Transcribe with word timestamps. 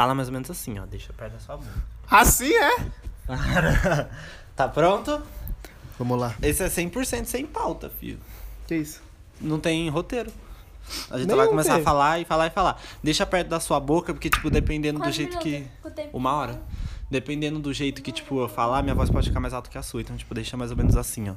fala 0.00 0.14
mais 0.14 0.28
ou 0.28 0.32
menos 0.32 0.50
assim, 0.50 0.78
ó. 0.78 0.86
Deixa 0.86 1.12
perto 1.12 1.34
da 1.34 1.38
sua 1.40 1.58
boca. 1.58 1.70
Assim 2.10 2.50
é? 2.54 2.86
tá 4.56 4.66
pronto? 4.66 5.22
Vamos 5.98 6.18
lá. 6.18 6.34
Esse 6.40 6.62
é 6.62 6.68
100% 6.68 7.26
sem 7.26 7.44
pauta, 7.44 7.90
filho. 7.90 8.18
Que 8.66 8.76
isso? 8.76 9.02
Não 9.38 9.60
tem 9.60 9.90
roteiro. 9.90 10.32
A 11.10 11.18
gente 11.18 11.28
Nem 11.28 11.36
vai 11.36 11.46
começar 11.46 11.76
a 11.76 11.82
falar 11.82 12.18
e 12.18 12.24
falar 12.24 12.46
e 12.46 12.50
falar. 12.50 12.80
Deixa 13.02 13.26
perto 13.26 13.48
da 13.48 13.60
sua 13.60 13.78
boca, 13.78 14.14
porque, 14.14 14.30
tipo, 14.30 14.48
dependendo 14.48 15.00
do 15.00 15.12
jeito 15.12 15.38
que. 15.38 15.66
Uma 16.14 16.32
hora. 16.32 16.62
Dependendo 17.10 17.58
do 17.58 17.74
jeito 17.74 18.00
que, 18.00 18.10
tipo, 18.10 18.40
eu 18.40 18.48
falar, 18.48 18.82
minha 18.82 18.94
voz 18.94 19.10
pode 19.10 19.28
ficar 19.28 19.40
mais 19.40 19.52
alta 19.52 19.68
que 19.68 19.76
a 19.76 19.82
sua. 19.82 20.00
Então, 20.00 20.16
tipo, 20.16 20.34
deixa 20.34 20.56
mais 20.56 20.70
ou 20.70 20.78
menos 20.78 20.96
assim, 20.96 21.28
ó. 21.28 21.34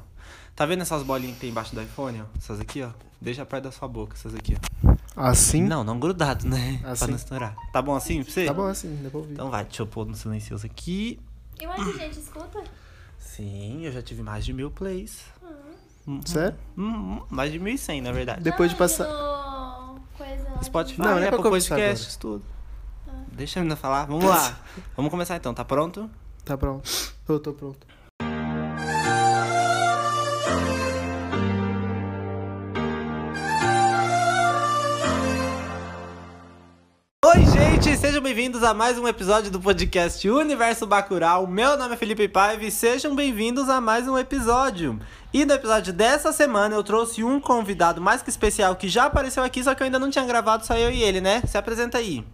Tá 0.56 0.64
vendo 0.64 0.80
essas 0.80 1.02
bolinhas 1.02 1.34
que 1.34 1.40
tem 1.42 1.50
embaixo 1.50 1.74
do 1.74 1.82
iPhone, 1.82 2.22
ó? 2.22 2.24
Essas 2.38 2.60
aqui, 2.60 2.82
ó. 2.82 2.88
Deixa 3.20 3.44
perto 3.44 3.64
da 3.64 3.72
sua 3.72 3.86
boca, 3.86 4.14
essas 4.14 4.34
aqui, 4.34 4.56
ó. 4.56 4.93
Assim? 5.16 5.62
Não, 5.62 5.84
não 5.84 5.98
grudado, 5.98 6.46
né? 6.48 6.78
Pra 6.80 6.92
Assim. 6.92 7.06
não 7.06 7.16
estourar. 7.16 7.54
Tá 7.72 7.80
bom 7.80 7.94
assim 7.94 8.22
pra 8.22 8.32
você? 8.32 8.44
Tá 8.46 8.54
bom 8.54 8.66
assim, 8.66 8.98
dá 9.02 9.10
pra 9.10 9.18
ouvir. 9.18 9.32
Então 9.34 9.50
vai, 9.50 9.64
deixa 9.64 9.82
eu 9.82 9.86
pôr 9.86 10.06
no 10.06 10.14
silencioso 10.14 10.66
aqui. 10.66 11.20
E 11.60 11.66
onde 11.66 11.90
a 11.90 12.04
gente 12.04 12.18
escuta? 12.18 12.62
Sim, 13.18 13.82
eu 13.84 13.92
já 13.92 14.02
tive 14.02 14.22
mais 14.22 14.44
de 14.44 14.52
mil 14.52 14.70
plays. 14.70 15.24
Uhum. 16.06 16.20
Sério? 16.24 16.58
Uhum, 16.76 17.22
mais 17.30 17.50
de 17.52 17.58
1.100, 17.60 18.02
na 18.02 18.12
verdade. 18.12 18.42
Depois 18.42 18.70
de 18.70 18.76
passar. 18.76 19.06
No... 19.08 20.00
Coisa 20.16 20.48
lá. 20.50 20.62
Spotify, 20.62 21.00
Não, 21.00 21.10
não 21.12 21.18
é 21.18 21.20
pra 21.20 21.28
Apple 21.30 21.42
começar 21.42 21.76
Podcasts, 21.76 22.16
tudo. 22.16 22.44
Deixa 23.32 23.58
a 23.58 23.62
menina 23.62 23.76
falar. 23.76 24.06
Vamos 24.06 24.24
lá. 24.24 24.58
Vamos 24.96 25.10
começar 25.10 25.36
então, 25.36 25.54
tá 25.54 25.64
pronto? 25.64 26.08
Tá 26.44 26.56
pronto. 26.58 26.88
Eu 27.28 27.40
tô 27.40 27.52
pronto. 27.52 27.86
Bem-vindos 38.24 38.62
a 38.62 38.72
mais 38.72 38.98
um 38.98 39.06
episódio 39.06 39.50
do 39.50 39.60
podcast 39.60 40.26
Universo 40.30 40.86
Bacurau. 40.86 41.46
Meu 41.46 41.76
nome 41.76 41.92
é 41.92 41.96
Felipe 41.98 42.26
Paiva 42.26 42.64
e 42.64 42.70
sejam 42.70 43.14
bem-vindos 43.14 43.68
a 43.68 43.82
mais 43.82 44.08
um 44.08 44.16
episódio. 44.16 44.98
E 45.30 45.44
no 45.44 45.52
episódio 45.52 45.92
dessa 45.92 46.32
semana 46.32 46.74
eu 46.74 46.82
trouxe 46.82 47.22
um 47.22 47.38
convidado 47.38 48.00
mais 48.00 48.22
que 48.22 48.30
especial 48.30 48.76
que 48.76 48.88
já 48.88 49.04
apareceu 49.04 49.44
aqui, 49.44 49.62
só 49.62 49.74
que 49.74 49.82
eu 49.82 49.84
ainda 49.84 49.98
não 49.98 50.08
tinha 50.08 50.24
gravado, 50.24 50.64
só 50.64 50.74
eu 50.74 50.90
e 50.90 51.02
ele, 51.02 51.20
né? 51.20 51.42
Se 51.46 51.58
apresenta 51.58 51.98
aí. 51.98 52.24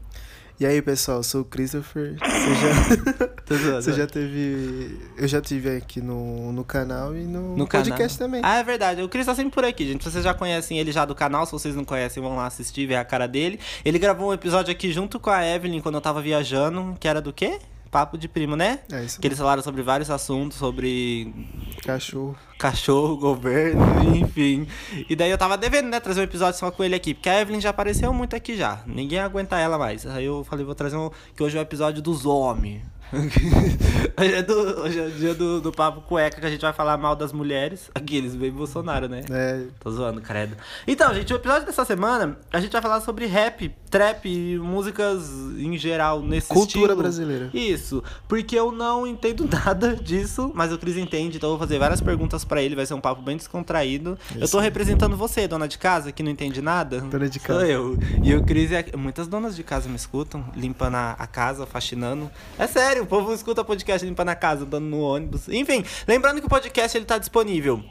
E 0.61 0.67
aí, 0.67 0.83
pessoal, 0.83 1.17
eu 1.21 1.23
sou 1.23 1.41
o 1.41 1.45
Christopher. 1.47 2.17
Você 2.21 3.57
já, 3.59 3.81
você 3.81 3.93
já 3.95 4.07
teve. 4.07 4.95
Eu 5.17 5.27
já 5.27 5.41
tive 5.41 5.75
aqui 5.75 6.03
no, 6.03 6.53
no 6.53 6.63
canal 6.63 7.17
e 7.17 7.21
no, 7.21 7.57
No 7.57 7.67
podcast 7.67 8.19
canal. 8.19 8.31
também. 8.31 8.43
Ah, 8.45 8.59
é 8.59 8.63
verdade. 8.63 9.01
O 9.01 9.09
Cris 9.09 9.25
tá 9.25 9.35
sempre 9.35 9.53
por 9.53 9.65
aqui, 9.65 9.87
gente. 9.87 10.05
Vocês 10.05 10.23
já 10.23 10.35
conhecem 10.35 10.79
ele 10.79 10.93
já 10.93 11.07
do 11.07 11.15
canal. 11.15 11.47
Se 11.47 11.53
vocês 11.53 11.75
não 11.75 11.83
conhecem, 11.83 12.23
vão 12.23 12.37
lá 12.37 12.45
assistir, 12.45 12.87
ver 12.87 12.97
a 12.97 13.05
cara 13.07 13.27
dele. 13.27 13.59
Ele 13.83 13.99
gravou 13.99 14.29
um 14.29 14.35
episódio 14.35 14.71
aqui 14.71 14.93
junto 14.93 15.19
com 15.19 15.31
a 15.31 15.43
Evelyn 15.47 15.81
quando 15.81 15.95
eu 15.95 16.01
tava 16.03 16.21
viajando, 16.21 16.95
que 17.01 17.09
era 17.09 17.23
do 17.23 17.33
quê? 17.33 17.59
Papo 17.91 18.17
de 18.17 18.29
primo, 18.29 18.55
né? 18.55 18.81
É 18.93 19.03
isso. 19.03 19.21
Que 19.21 19.27
eles 19.27 19.37
falaram 19.39 19.63
sobre 19.63 19.83
vários 19.83 20.11
assuntos, 20.11 20.57
sobre 20.57 21.35
Cachorro. 21.83 22.37
cachorro, 22.59 23.17
governo, 23.17 23.83
enfim. 24.17 24.67
E 25.09 25.17
daí 25.17 25.31
eu 25.31 25.37
tava 25.37 25.57
devendo, 25.59 25.89
né, 25.89 25.99
trazer 25.99 26.21
um 26.21 26.25
episódio 26.25 26.59
só 26.59 26.71
com 26.71 26.85
ele 26.85 26.95
aqui, 26.95 27.15
porque 27.15 27.29
a 27.29 27.41
Evelyn 27.41 27.61
já 27.61 27.71
apareceu 27.71 28.13
muito 28.15 28.37
aqui 28.37 28.57
já. 28.57 28.81
Ninguém 28.87 29.19
aguenta 29.19 29.59
ela 29.59 29.77
mais. 29.77 30.07
Aí 30.07 30.25
eu 30.25 30.45
falei, 30.45 30.65
vou 30.65 30.75
trazer 30.75 30.97
um. 30.97 31.11
Que 31.35 31.43
hoje 31.43 31.57
é 31.57 31.61
o 31.61 31.63
episódio 31.63 32.01
dos 32.01 32.25
homens. 32.25 32.83
Hoje 33.13 34.35
é, 34.35 34.43
do, 34.43 34.55
hoje 34.83 34.99
é 34.99 35.07
o 35.07 35.11
dia 35.11 35.35
do, 35.35 35.61
do 35.61 35.73
papo 35.73 36.01
cueca 36.03 36.41
que 36.41 36.47
a 36.47 36.51
gente 36.51 36.61
vai 36.61 36.73
falar 36.73 36.97
mal 36.97 37.17
das 37.17 37.33
mulheres. 37.33 37.91
Aqueles, 37.95 38.35
bem 38.35 38.51
Bolsonaro, 38.51 39.09
né? 39.09 39.23
É. 39.31 39.65
Tô 39.81 39.91
zoando, 39.91 40.21
credo. 40.21 40.57
Então, 40.87 41.13
gente, 41.15 41.33
o 41.33 41.37
episódio 41.37 41.67
dessa 41.67 41.85
semana 41.85 42.39
a 42.53 42.61
gente 42.61 42.73
vai 42.73 42.83
falar 42.83 43.01
sobre 43.01 43.27
rap, 43.27 43.75
trap, 43.91 44.59
músicas 44.59 45.29
em 45.59 45.77
geral 45.77 46.23
nesse 46.23 46.49
Cultura 46.49 46.83
estilo. 46.93 46.97
brasileira. 46.97 47.51
Isso, 47.53 48.03
porque 48.29 48.57
eu 48.59 48.71
não 48.73 49.07
entendo 49.07 49.49
nada 49.51 49.95
disso, 49.97 50.51
mas 50.55 50.73
o 50.73 50.79
Cris 50.79 50.97
entende, 50.97 51.37
então 51.37 51.51
eu 51.51 51.57
vou 51.59 51.67
fazer 51.67 51.79
várias 51.79 52.01
perguntas 52.01 52.45
pra 52.45 52.63
ele, 52.63 52.75
vai 52.77 52.87
ser 52.87 52.95
um 52.95 53.01
papo 53.01 53.23
bem 53.23 53.37
descontraído. 53.37 54.19
Eu 54.35 54.45
Isso. 54.45 54.53
tô 54.53 54.61
representando 54.61 55.17
você, 55.17 55.47
dona 55.49 55.67
de 55.67 55.79
casa, 55.79 56.13
que 56.13 56.23
não 56.23 56.31
entende 56.31 56.61
nada. 56.63 57.01
Dona 57.01 57.29
de 57.29 57.39
Sou 57.39 57.47
casa. 57.49 57.67
eu. 57.67 57.99
E 58.23 58.35
o 58.35 58.43
Cris 58.45 58.73
é. 58.73 58.85
Muitas 58.97 59.27
donas 59.29 59.55
de 59.57 59.63
casa 59.63 59.89
me 59.89 59.97
escutam, 59.97 60.45
limpando 60.55 60.95
a, 60.97 61.13
a 61.13 61.27
casa, 61.27 61.67
faxinando. 61.67 62.31
É 62.59 62.67
sério, 62.67 63.00
o 63.01 63.07
povo 63.07 63.33
escuta 63.33 63.65
podcast 63.65 64.07
limpando 64.07 64.29
a 64.31 64.35
casa, 64.35 64.65
andando 64.65 64.85
no 64.87 65.01
ônibus. 65.01 65.49
Enfim, 65.49 65.85
lembrando 66.07 66.41
que 66.41 66.47
o 66.47 66.51
podcast 66.51 66.97
ele 66.97 67.05
tá 67.05 67.19
disponível. 67.19 67.83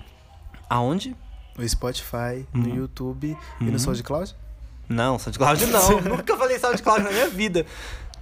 Aonde? 0.70 1.16
No 1.58 1.68
Spotify, 1.68 2.46
no 2.54 2.68
Uhum. 2.70 2.76
YouTube 2.76 3.38
e 3.60 3.64
no 3.66 3.80
SoundCloud? 3.80 4.36
Não, 4.88 5.20
SoundCloud 5.20 5.66
não. 5.68 6.02
Nunca 6.18 6.38
falei 6.38 6.58
SoundCloud 6.60 7.04
na 7.04 7.12
minha 7.12 7.28
vida. 7.30 7.66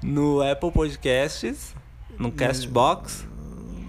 No 0.02 0.42
Apple 0.42 0.72
Podcasts, 0.72 1.76
no 2.18 2.32
Castbox 2.32 3.26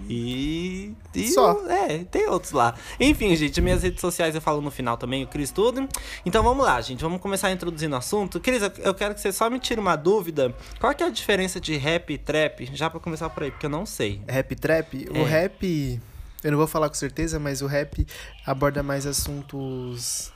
e. 0.09 0.93
e 1.13 1.27
Só. 1.29 1.65
É, 1.69 1.99
tem 2.05 2.27
outros 2.27 2.51
lá. 2.51 2.73
Enfim, 2.99 3.35
gente, 3.35 3.61
minhas 3.61 3.83
redes 3.83 4.01
sociais 4.01 4.33
eu 4.33 4.41
falo 4.41 4.59
no 4.59 4.71
final 4.71 4.97
também, 4.97 5.23
o 5.23 5.27
Cris 5.27 5.51
tudo. 5.51 5.87
Então 6.25 6.41
vamos 6.43 6.65
lá, 6.65 6.81
gente. 6.81 7.01
Vamos 7.01 7.21
começar 7.21 7.51
introduzindo 7.51 7.93
o 7.95 7.99
assunto. 7.99 8.39
Cris, 8.39 8.61
eu- 8.79 8.93
quero 8.95 9.13
que 9.13 9.21
você 9.21 9.31
só 9.31 9.49
me 9.49 9.59
tire 9.59 9.79
uma 9.79 9.95
dúvida. 9.95 10.53
Qual 10.79 10.93
que 10.95 11.03
é 11.03 11.05
a 11.05 11.09
diferença 11.11 11.59
de 11.61 11.77
rap 11.77 12.11
e 12.11 12.17
trap? 12.17 12.69
Já 12.73 12.89
pra 12.89 12.99
começar 12.99 13.29
por 13.29 13.43
aí, 13.43 13.51
porque 13.51 13.67
eu 13.67 13.69
não 13.69 13.85
sei. 13.85 14.19
Rap 14.27 14.55
trap? 14.55 15.07
É. 15.13 15.19
O 15.19 15.23
rap. 15.23 16.01
Eu 16.43 16.51
não 16.51 16.57
vou 16.57 16.67
falar 16.67 16.87
com 16.89 16.95
certeza, 16.95 17.37
mas 17.37 17.61
o 17.61 17.67
rap 17.67 18.07
aborda 18.45 18.81
mais 18.81 19.05
assuntos. 19.05 20.31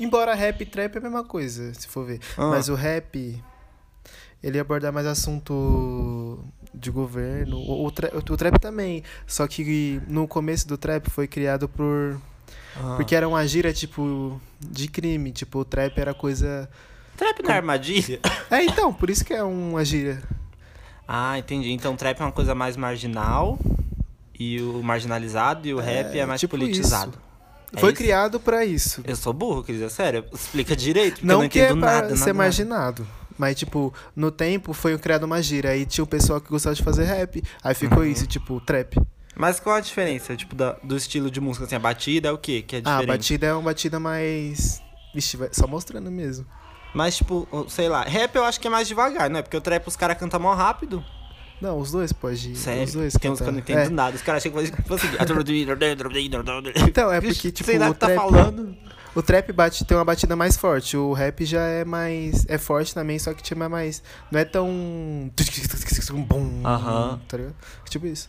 Embora 0.00 0.34
rap 0.34 0.62
e 0.62 0.66
trap 0.66 0.96
é 0.96 0.98
a 0.98 1.02
mesma 1.02 1.22
coisa, 1.24 1.72
se 1.74 1.86
for 1.86 2.04
ver. 2.04 2.18
Ah. 2.36 2.48
Mas 2.48 2.68
o 2.68 2.74
rap. 2.74 3.40
Ele 4.42 4.58
aborda 4.58 4.90
mais 4.90 5.06
assunto 5.06 6.44
de 6.74 6.90
governo. 6.90 7.56
O, 7.58 7.86
o, 7.86 7.90
tra- 7.90 8.10
o 8.14 8.36
trap 8.36 8.58
também. 8.58 9.02
Só 9.26 9.46
que 9.46 10.00
no 10.08 10.26
começo 10.28 10.66
do 10.66 10.76
trap 10.78 11.08
foi 11.10 11.26
criado 11.28 11.68
por. 11.68 12.20
Ah. 12.76 12.94
Porque 12.96 13.14
era 13.14 13.28
uma 13.28 13.46
gíria, 13.46 13.72
tipo, 13.72 14.40
de 14.60 14.88
crime. 14.88 15.30
Tipo, 15.32 15.60
o 15.60 15.64
trap 15.64 15.96
era 15.98 16.14
coisa. 16.14 16.68
Trap 17.16 17.42
não 17.42 17.50
é 17.50 17.56
armadilha? 17.56 18.20
É, 18.50 18.64
então, 18.64 18.92
por 18.92 19.10
isso 19.10 19.24
que 19.24 19.32
é 19.34 19.42
uma 19.42 19.84
gíria. 19.84 20.22
Ah, 21.06 21.38
entendi. 21.38 21.70
Então 21.72 21.94
trap 21.96 22.20
é 22.20 22.24
uma 22.24 22.32
coisa 22.32 22.54
mais 22.54 22.76
marginal. 22.76 23.58
E 24.38 24.60
o 24.60 24.82
marginalizado 24.82 25.68
e 25.68 25.74
o 25.74 25.78
rap 25.78 26.18
é 26.18 26.24
mais 26.26 26.40
tipo 26.40 26.56
politizado. 26.56 27.12
É 27.74 27.78
foi 27.78 27.90
isso? 27.92 27.98
criado 28.02 28.40
pra 28.40 28.64
isso. 28.64 29.00
Eu 29.04 29.14
sou 29.14 29.32
burro, 29.32 29.62
quer 29.62 29.72
dizer, 29.72 29.90
sério? 29.90 30.24
Explica 30.32 30.74
direito, 30.74 31.14
porque 31.20 31.26
eu 31.26 31.28
Não 31.34 31.42
não 31.42 31.48
que 31.48 31.60
é 31.60 31.64
entendo 31.66 31.80
pra 31.80 31.92
nada. 32.02 32.08
ser 32.16 32.20
nada, 32.20 32.34
marginado. 32.34 33.06
Mas, 33.42 33.56
tipo, 33.58 33.92
no 34.14 34.30
tempo 34.30 34.72
foi 34.72 34.96
criado 34.96 35.24
uma 35.24 35.42
gíria. 35.42 35.72
Aí 35.72 35.84
tinha 35.84 36.04
o 36.04 36.06
pessoal 36.06 36.40
que 36.40 36.48
gostava 36.48 36.76
de 36.76 36.82
fazer 36.84 37.02
rap. 37.02 37.42
Aí 37.60 37.74
ficou 37.74 37.98
Uhum. 37.98 38.04
isso, 38.04 38.24
tipo, 38.24 38.60
trap. 38.60 38.96
Mas 39.34 39.58
qual 39.58 39.74
a 39.74 39.80
diferença, 39.80 40.36
tipo, 40.36 40.54
da- 40.54 40.76
do 40.84 40.96
estilo 40.96 41.28
de 41.28 41.40
música? 41.40 41.64
Assim, 41.66 41.74
a 41.74 41.80
batida 41.80 42.28
é 42.28 42.30
o 42.30 42.38
quê? 42.38 42.62
Que 42.62 42.76
é 42.76 42.78
Ah, 42.78 42.82
diferente? 42.82 43.10
a 43.10 43.12
batida 43.14 43.46
é 43.48 43.52
uma 43.52 43.62
batida 43.62 43.98
mais. 43.98 44.80
Vixe, 45.12 45.36
só 45.50 45.66
mostrando 45.66 46.08
mesmo. 46.08 46.46
Mas, 46.94 47.16
tipo, 47.16 47.48
sei 47.68 47.88
lá, 47.88 48.04
rap 48.04 48.36
eu 48.36 48.44
acho 48.44 48.60
que 48.60 48.68
é 48.68 48.70
mais 48.70 48.86
devagar, 48.86 49.28
não 49.28 49.40
é? 49.40 49.42
Porque 49.42 49.56
o 49.56 49.60
trap 49.60 49.88
os 49.88 49.96
caras 49.96 50.16
cantam 50.18 50.38
mó 50.38 50.54
rápido. 50.54 51.04
Não, 51.62 51.78
os 51.78 51.92
dois 51.92 52.12
pode. 52.12 52.56
Sério? 52.56 52.82
Os 52.84 52.92
dois 52.92 53.14
Tem 53.14 53.30
uns 53.30 53.40
que 53.40 53.46
eu 53.48 53.52
não 53.52 53.60
entendo 53.60 53.78
É. 53.78 53.88
nada. 53.88 54.16
Os 54.16 54.22
caras 54.22 54.42
chegam 54.42 54.60
e 54.62 54.66
falam 54.66 54.94
assim... 54.96 55.06
Então, 56.76 57.10
é 57.12 57.20
porque, 57.20 57.52
tipo, 57.52 57.70
sei 57.70 57.78
lá 57.78 57.86
o 57.86 57.90
o 57.90 57.94
que 57.94 58.00
tá 58.00 58.06
trap, 58.08 58.18
falando. 58.18 58.76
o 59.14 59.22
trap 59.22 59.52
bate, 59.52 59.84
tem 59.84 59.96
uma 59.96 60.04
batida 60.04 60.34
mais 60.34 60.56
forte. 60.56 60.96
O 60.96 61.12
rap 61.12 61.44
já 61.44 61.60
é 61.62 61.84
mais. 61.84 62.44
É 62.48 62.58
forte 62.58 62.92
também, 62.92 63.18
só 63.18 63.32
que 63.32 63.42
tipo, 63.42 63.62
é 63.62 63.68
mais. 63.68 64.02
Não 64.30 64.40
é 64.40 64.44
tão. 64.44 65.30
Aham. 66.64 67.20
Tá 67.28 67.36
ligado? 67.36 67.54
Tipo 67.88 68.06
isso. 68.06 68.28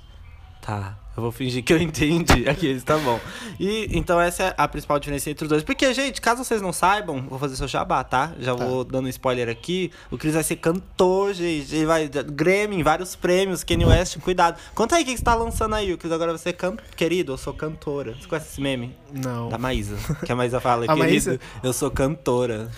Tá, 0.62 0.98
eu 1.16 1.22
vou 1.24 1.32
fingir 1.32 1.64
que 1.64 1.72
eu 1.74 1.78
entendi. 1.82 2.48
Aqueles, 2.50 2.84
tá 2.84 2.98
bom. 2.98 3.20
E 3.60 3.88
então 3.92 4.20
essa 4.20 4.44
é 4.44 4.54
a 4.58 4.68
principal 4.68 5.00
diferença 5.00 5.30
entre 5.30 5.46
os 5.46 5.50
dois. 5.50 5.64
Porque, 5.64 5.94
gente, 5.94 6.20
caso 6.22 6.44
vocês 6.44 6.62
não 6.62 6.74
saibam, 6.74 7.22
vou 7.30 7.38
fazer 7.40 7.56
seu 7.56 7.68
jabá, 7.68 8.04
tá? 8.04 8.32
Já 8.40 8.56
Tá. 8.56 8.66
vou 8.66 8.84
dando 8.84 9.06
um 9.06 9.10
spoiler 9.10 9.50
aqui. 9.50 9.92
O 10.12 10.18
Chris 10.18 10.34
vai 10.34 10.44
ser 10.44 10.56
cantor, 10.58 11.34
gente. 11.34 11.76
Ele 11.76 11.86
vai. 11.86 12.08
Grammy, 12.08 12.82
vários 12.84 13.16
prêmios. 13.16 13.64
Kanye 13.64 13.86
West, 13.86 14.18
cuidado. 14.20 14.58
Conta 14.74 14.96
aí 14.96 15.04
o 15.04 15.06
que 15.06 15.18
você 15.18 15.24
tá 15.24 15.36
lançando 15.36 15.76
aí. 15.76 15.94
O 15.94 15.98
Chris 15.98 16.12
agora 16.12 16.32
vai 16.32 16.40
ser 16.40 16.54
can... 16.54 16.76
querido, 16.96 17.34
eu 17.34 17.38
sou 17.38 17.54
cantora. 17.54 18.14
Você 18.20 18.28
conhece 18.28 18.50
esse 18.52 18.62
meme? 18.62 18.96
Não. 19.12 19.50
Da 19.50 19.58
Maísa. 19.58 19.96
Que 20.26 20.32
a 20.32 20.36
Maísa 20.36 20.60
fala, 20.60 20.86
A 20.90 20.96
querido, 20.96 21.04
Maísa? 21.04 21.40
eu 21.64 21.74
sou 21.74 21.92
cantora. 21.92 22.70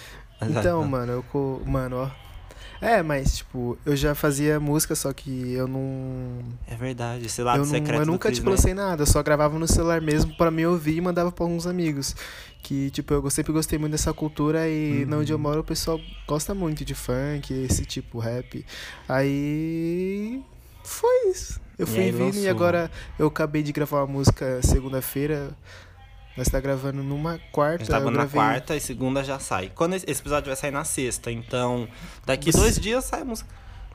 Então, 0.42 0.84
mano, 0.88 1.24
eu. 1.34 1.62
Mano, 1.66 1.98
ó. 2.12 2.25
É, 2.82 3.02
mas, 3.02 3.38
tipo, 3.38 3.78
eu 3.86 3.96
já 3.96 4.14
fazia 4.14 4.60
música, 4.60 4.96
só 4.96 5.12
que 5.14 5.54
eu 5.54 5.68
não. 5.68 6.40
É 6.68 6.76
verdade, 6.76 7.26
esse 7.26 7.42
lado 7.42 7.64
eu, 7.64 7.66
não 7.66 7.94
eu 8.00 8.06
nunca, 8.06 8.28
Chris, 8.30 8.38
tipo, 8.40 8.50
né? 8.50 8.56
lancei 8.56 8.74
nada, 8.74 9.02
eu 9.04 9.08
só 9.08 9.24
gravava 9.24 9.58
no 9.58 9.68
celular 9.68 10.02
mesmo 10.02 10.36
pra 10.36 10.52
me 10.52 10.66
ouvir 10.66 10.98
e 10.98 11.02
mandava 11.02 11.32
pra 11.32 11.46
alguns 11.46 11.66
amigos. 11.66 12.16
Que, 12.62 12.90
tipo, 12.90 13.14
eu 13.14 13.30
sempre 13.30 13.54
gostei 13.54 13.78
muito 13.78 13.92
dessa 13.92 14.12
cultura 14.14 14.68
e 14.68 15.04
Uhum. 15.04 15.10
na 15.10 15.18
onde 15.18 15.32
eu 15.32 15.38
moro 15.40 15.62
o 15.62 15.64
pessoal 15.64 16.00
gosta 16.28 16.54
muito 16.56 16.84
de 16.84 16.96
funk, 16.96 17.54
esse 17.54 17.86
tipo, 17.86 18.18
rap. 18.20 18.66
Aí. 19.08 20.44
Foi 20.84 21.30
isso. 21.32 21.60
Eu 21.78 21.86
E 21.86 21.90
fui 21.90 22.00
aí 22.00 22.12
vindo 22.12 22.38
e 22.38 22.48
agora 22.48 22.90
eu 23.20 23.28
acabei 23.28 23.62
de 23.64 23.72
gravar 23.72 23.98
uma 24.02 24.08
música 24.08 24.62
segunda-feira. 24.64 25.50
Nós 26.38 26.48
tá 26.50 26.60
gravando 26.60 27.02
numa 27.02 27.36
A 27.36 27.40
quarta. 27.52 27.78
gente 27.80 27.88
tá 27.88 27.94
gravando 28.00 28.18
na 28.18 28.26
gravei- 28.26 28.40
quarta 28.42 28.76
e 28.76 28.80
segunda 28.82 29.24
já 29.24 29.40
sai. 29.40 29.72
Quando 29.74 29.94
esse 29.94 30.06
episódio 30.10 30.48
vai 30.48 30.56
sair 30.56 30.72
na 30.72 30.84
sexta, 30.84 31.32
então 31.32 31.88
daqui 32.26 32.52
Você- 32.52 32.58
dois 32.60 32.80
dias 32.80 33.06
sai 33.06 33.22
a 33.22 33.26
música. 33.26 33.50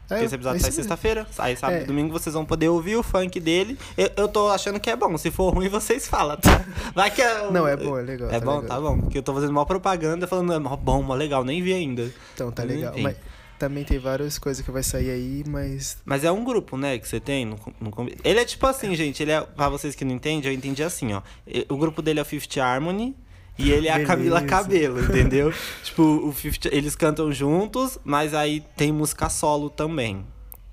Porque 0.08 0.24
esse 0.24 0.34
episódio 0.34 0.56
é 0.58 0.60
sai 0.62 0.72
sexta-feira. 0.72 1.24
Aí 1.38 1.54
sábado 1.56 1.78
É. 1.78 1.82
e 1.82 1.86
domingo 1.86 2.12
vocês 2.12 2.34
vão 2.34 2.44
poder 2.44 2.68
ouvir 2.68 2.96
o 2.96 3.02
funk 3.02 3.38
dele. 3.38 3.78
Eu, 3.96 4.10
eu 4.16 4.26
tô 4.28 4.48
achando 4.48 4.80
que 4.80 4.90
é 4.90 4.96
bom. 4.96 5.16
Se 5.16 5.30
for 5.30 5.54
ruim, 5.54 5.68
vocês 5.68 6.08
falam, 6.08 6.36
tá? 6.36 6.64
Vai 6.96 7.12
que 7.12 7.22
é. 7.22 7.48
Não, 7.48 7.68
é 7.68 7.76
bom, 7.76 7.96
é 7.96 8.02
legal. 8.02 8.28
É 8.28 8.40
tá 8.40 8.44
bom, 8.44 8.60
legal. 8.60 8.68
tá 8.68 8.80
bom. 8.80 8.98
Porque 9.02 9.18
eu 9.18 9.22
tô 9.22 9.32
fazendo 9.32 9.52
mó 9.52 9.64
propaganda 9.64 10.26
falando, 10.26 10.52
é 10.52 10.58
mó 10.58 10.74
bom, 10.74 11.00
mó 11.00 11.14
legal, 11.14 11.44
nem 11.44 11.62
vi 11.62 11.72
ainda. 11.72 12.10
Então, 12.34 12.50
tá 12.50 12.64
legal. 12.64 12.92
Mas 12.98 13.16
também 13.60 13.84
tem 13.84 13.98
várias 13.98 14.38
coisas 14.38 14.64
que 14.64 14.70
vai 14.70 14.82
sair 14.82 15.10
aí, 15.10 15.44
mas. 15.46 15.98
Mas 16.04 16.24
é 16.24 16.32
um 16.32 16.42
grupo, 16.42 16.76
né, 16.76 16.98
que 16.98 17.06
você 17.06 17.20
tem. 17.20 17.44
No, 17.44 17.56
no, 17.80 17.92
ele 18.24 18.40
é 18.40 18.44
tipo 18.44 18.66
assim, 18.66 18.94
gente. 18.96 19.22
Ele 19.22 19.30
é. 19.30 19.40
Pra 19.42 19.68
vocês 19.68 19.94
que 19.94 20.04
não 20.04 20.12
entendem, 20.14 20.50
eu 20.50 20.56
entendi 20.56 20.82
assim, 20.82 21.12
ó. 21.12 21.20
O 21.68 21.76
grupo 21.76 22.00
dele 22.02 22.18
é 22.18 22.22
o 22.22 22.24
Fifth 22.24 22.56
Harmony. 22.58 23.14
E 23.58 23.70
ele 23.70 23.88
é 23.88 23.92
a. 23.92 24.04
Camila 24.06 24.40
Cabelo, 24.42 25.04
entendeu? 25.04 25.52
tipo, 25.84 26.02
o 26.02 26.32
Fifth, 26.32 26.64
eles 26.72 26.96
cantam 26.96 27.30
juntos, 27.30 27.98
mas 28.02 28.32
aí 28.32 28.64
tem 28.76 28.90
música 28.90 29.28
solo 29.28 29.68
também. 29.68 30.24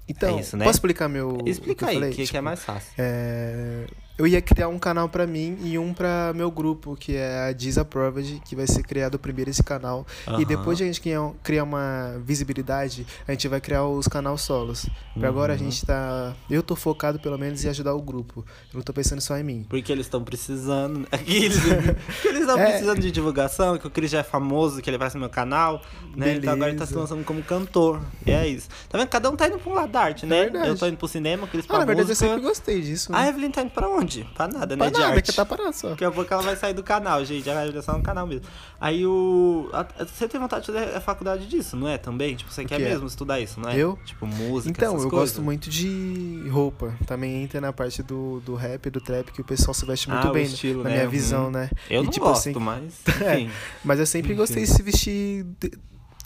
Então, 0.07 0.38
É 0.38 0.42
isso, 0.42 0.56
né? 0.56 0.63
posso 0.63 0.78
explicar 0.78 1.10
meu. 1.10 1.31
o 1.36 1.44
que 1.44 1.50
Explica 1.50 1.84
eu 1.86 1.89
aí, 1.89 1.95
falei? 1.95 2.10
que, 2.12 2.16
que 2.16 2.22
é 2.22 2.25
Tipo, 2.25 2.42
mais 2.44 2.63
fácil. 2.63 2.94
É, 2.98 3.86
Eu 4.17 4.25
ia 4.25 4.41
criar 4.41 4.67
um 4.67 4.79
canal 4.79 5.07
pra 5.07 5.27
mim 5.27 5.57
e 5.61 5.77
um 5.77 5.93
pra 5.93 6.33
meu 6.35 6.49
grupo, 6.49 6.95
que 6.95 7.15
é 7.15 7.49
a 7.49 7.53
Disapproved, 7.53 8.41
que 8.43 8.55
vai 8.55 8.65
ser 8.65 8.81
criado 8.81 9.19
primeiro 9.19 9.51
esse 9.51 9.61
canal. 9.61 10.07
E 10.25 10.29
Aham. 10.31 10.43
depois 10.43 10.75
de 10.77 10.83
a 10.83 10.87
gente 10.87 11.01
criar, 11.43 11.63
uma 11.63 12.19
visibilidade, 12.25 13.05
a 13.27 13.31
gente 13.31 13.47
vai 13.47 13.61
criar 13.61 13.85
os 13.85 14.07
canais 14.07 14.41
solos. 14.41 14.87
Pra 15.19 15.29
agora 15.29 15.53
a 15.53 15.55
Uhum. 15.57 15.63
gente 15.63 15.85
tá. 15.85 16.33
Eu 16.49 16.63
tô 16.63 16.75
focado 16.75 17.19
pelo 17.19 17.37
menos 17.37 17.63
em 17.63 17.69
ajudar 17.69 17.93
o 17.93 18.01
grupo. 18.01 18.43
Eu 18.73 18.77
não 18.77 18.81
tô 18.81 18.91
pensando 18.91 19.21
só 19.21 19.37
em 19.37 19.43
mim. 19.43 19.65
Porque 19.69 19.91
eles 19.91 20.07
estão 20.07 20.23
precisando. 20.23 20.99
né? 21.01 21.07
Eles, 21.27 21.59
porque 21.59 22.27
eles 22.29 22.39
estão 22.41 22.57
É. 22.57 22.65
precisando 22.71 22.99
de 22.99 23.11
divulgação, 23.11 23.77
que 23.77 23.85
o 23.85 23.89
Cris 23.91 24.09
já 24.09 24.19
é 24.19 24.23
famoso, 24.23 24.81
que 24.81 24.89
ele 24.89 24.97
vai 24.97 25.09
no 25.13 25.19
meu 25.19 25.29
canal, 25.29 25.81
né? 26.15 26.33
Então 26.35 26.53
agora 26.53 26.71
ele 26.71 26.79
tá 26.79 26.85
se 26.87 26.93
lançando 26.95 27.23
como 27.23 27.43
cantor. 27.43 28.01
E 28.25 28.31
é 28.31 28.47
isso. 28.47 28.67
Tá 28.89 28.97
vendo? 28.97 29.07
Cada 29.09 29.29
um 29.29 29.35
tá 29.35 29.47
indo 29.47 29.59
pra 29.59 29.71
um 29.71 29.75
lado 29.75 29.91
da 29.91 30.01
arte, 30.01 30.25
né? 30.25 30.43
verdade. 30.43 30.67
Eu 30.69 30.75
tô 30.77 30.87
indo 30.87 30.97
pro 30.97 31.07
cinema, 31.07 31.43
o 31.45 31.47
Cris 31.47 31.65
pra 31.67 31.75
Ah, 31.75 31.79
na 31.79 31.85
verdade 31.85 32.07
eu 32.09 32.11
música. 32.11 32.27
sempre 32.29 32.41
gostei 32.47 32.81
disso. 32.81 33.13
A 33.13 33.21
né? 33.23 33.29
Evelyn 33.29 33.51
tá 33.51 33.61
indo 33.61 33.71
pra 33.71 33.87
onde? 33.87 34.06
Pra 34.36 34.48
nada, 34.48 34.75
né? 34.75 34.77
Pra 34.77 34.89
de 34.89 35.00
nada, 35.00 35.13
arte. 35.13 35.30
que 35.31 35.36
tá 35.36 35.45
parado 35.45 35.74
só. 35.75 35.89
Daqui 35.89 36.06
a 36.06 36.12
pouco 36.12 36.33
ela 36.33 36.42
vai 36.44 36.56
sair 36.56 36.74
do 36.74 36.83
canal, 36.83 37.24
gente. 37.25 37.50
Ela 37.50 37.69
vai 37.71 37.81
só 37.81 37.94
no 37.98 38.01
canal 38.04 38.25
mesmo. 38.27 38.45
Aí 38.80 39.06
o. 39.06 39.69
a- 39.74 39.86
Você 40.06 40.27
tem 40.27 40.39
vontade 40.39 40.65
de 40.65 40.71
fazer 40.71 40.95
a 40.95 41.01
faculdade 41.01 41.45
disso, 41.48 41.75
não 41.75 41.88
é? 41.88 41.98
Também? 41.98 42.36
Tipo, 42.36 42.51
você 42.51 42.65
quer 42.65 42.77
que 42.77 42.83
mesmo 42.83 43.07
estudar 43.07 43.39
isso, 43.39 43.59
não 43.59 43.69
é? 43.69 43.77
Eu? 43.77 43.98
Tipo, 44.06 44.25
música. 44.25 44.69
Então, 44.69 44.88
eu 44.94 45.09
coisas? 45.09 45.12
gosto 45.12 45.42
muito 45.42 45.69
de 45.69 46.48
roupa. 46.50 46.94
Também 47.06 47.44
entra 47.44 47.59
na 47.62 47.71
parte 47.74 48.01
do, 48.04 48.39
do 48.42 48.56
rap, 48.56 48.89
do 48.89 49.00
trap, 49.01 49.31
que 49.31 49.42
o 49.42 49.45
pessoal 49.45 49.74
se 49.74 49.86
veste 49.86 50.10
muito 50.10 50.27
Ah, 50.27 50.31
bem, 50.31 50.44
estilo, 50.44 50.83
na 50.83 50.89
né? 50.89 50.95
minha 50.95 51.07
Hum. 51.07 51.12
visão, 51.12 51.51
né? 51.51 51.69
Eu 51.89 52.01
E, 52.01 52.06
não 52.06 52.12
tipo, 52.12 52.25
gosto, 52.25 52.50
assim, 52.50 52.60
mas. 52.60 52.94
É. 53.21 53.50
Mas 53.83 54.00
eu 54.00 54.06
sempre 54.06 54.31
Enfim. 54.31 54.39
gostei 54.39 54.63
de 54.63 54.69
se 54.69 54.81
vestir. 54.83 55.45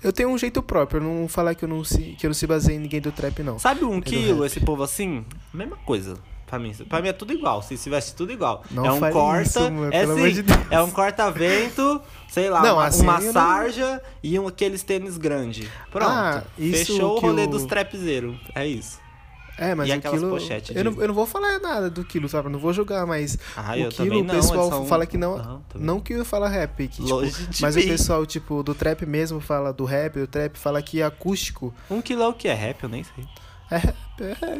Eu 0.04 0.12
tenho 0.12 0.30
um 0.30 0.38
jeito 0.38 0.64
próprio, 0.64 0.98
eu 1.00 1.04
não 1.04 1.28
falar 1.28 1.54
que 1.54 1.64
eu 1.64 1.70
não 1.70 1.84
se, 1.84 2.16
que 2.18 2.26
eu 2.26 2.30
não 2.30 2.34
se 2.34 2.48
baseio 2.48 2.76
em 2.78 2.80
ninguém 2.80 3.00
do 3.00 3.12
trap, 3.12 3.44
não. 3.44 3.60
Sabe 3.60 3.86
um 3.86 4.02
quilo, 4.02 4.44
esse 4.44 4.60
povo 4.60 4.82
assim? 4.82 5.24
Mesma 5.54 5.78
coisa. 5.78 6.16
Pra 6.52 6.60
mim, 6.60 6.74
pra 6.90 7.02
mim 7.02 7.08
é 7.08 7.14
tudo 7.14 7.32
igual. 7.32 7.62
Se 7.64 7.78
veste 7.90 8.14
tudo 8.14 8.32
igual. 8.34 8.62
Não 8.70 8.86
é 8.86 8.92
um 8.92 9.00
corta. 9.00 9.42
isso, 9.48 9.72
mano, 9.72 9.90
é 9.94 10.06
sim, 10.06 10.42
de. 10.44 10.52
É 10.70 10.82
um 10.82 10.92
corta-vento, 10.92 12.02
sei 12.30 12.50
lá, 12.50 12.62
Não, 12.62 12.76
uma, 12.76 12.86
assim 12.86 13.04
uma 13.04 13.20
eu 13.20 13.24
não- 13.26 13.32
sarja 13.32 14.02
e 14.22 14.38
um, 14.38 14.48
aqueles 14.48 14.84
tênis 14.84 15.18
grandes. 15.18 15.70
Pronto. 15.90 16.10
Ah, 16.12 16.44
Fechou 16.58 17.16
o 17.16 17.20
rolê 17.20 17.44
o- 17.44 17.48
dos 17.48 17.64
trapzeiros. 17.66 18.36
É 18.54 18.68
isso. 18.68 19.00
É, 19.58 19.76
mas 19.76 19.88
E 19.90 19.94
o 19.94 20.02
quilo. 20.02 20.30
pochetes 20.30 20.76
Eu 20.76 20.84
não, 20.84 21.02
eu 21.02 21.08
não 21.10 21.14
vou 21.14 21.26
falar 21.26 21.60
nada 21.60 21.90
do 21.90 22.04
quilo, 22.04 22.28
sabe? 22.28 22.48
Eu 22.48 22.52
não 22.52 22.60
vou 22.60 22.74
julgar, 22.74 23.06
mas 23.06 23.38
Ah, 23.56 23.74
o 23.74 23.76
eu 23.76 23.90
quilo, 23.90 24.20
o 24.22 24.24
não. 24.24 24.36
pessoal 24.36 24.70
são- 24.70 24.86
fala 24.88 25.06
que 25.06 25.18
não. 25.18 25.62
Também. 25.70 25.86
Não 25.88 26.00
que 26.00 26.24
fala 26.24 26.50
rap, 26.50 26.76
que, 26.88 26.88
tipo, 27.02 27.08
Longe 27.08 27.48
mas 27.62 27.76
mim. 27.76 27.84
o 27.84 27.88
pessoal, 27.88 28.26
tipo, 28.26 28.64
do 28.64 28.74
trap 28.74 29.06
mesmo 29.06 29.40
fala 29.40 29.72
do 29.72 29.86
rap, 29.86 30.20
do 30.20 30.26
trap 30.28 30.58
fala 30.58 30.82
que 30.82 31.02
é 31.02 31.06
acústico. 31.06 31.74
Um 31.92 32.02
quilo 32.02 32.24
é 32.24 32.28
o 32.28 32.34
que? 32.34 32.48
É 32.48 32.54
rap? 32.54 32.82
Eu 32.84 32.90
nem 32.90 33.04
sei. 33.04 33.24
É 33.72 33.78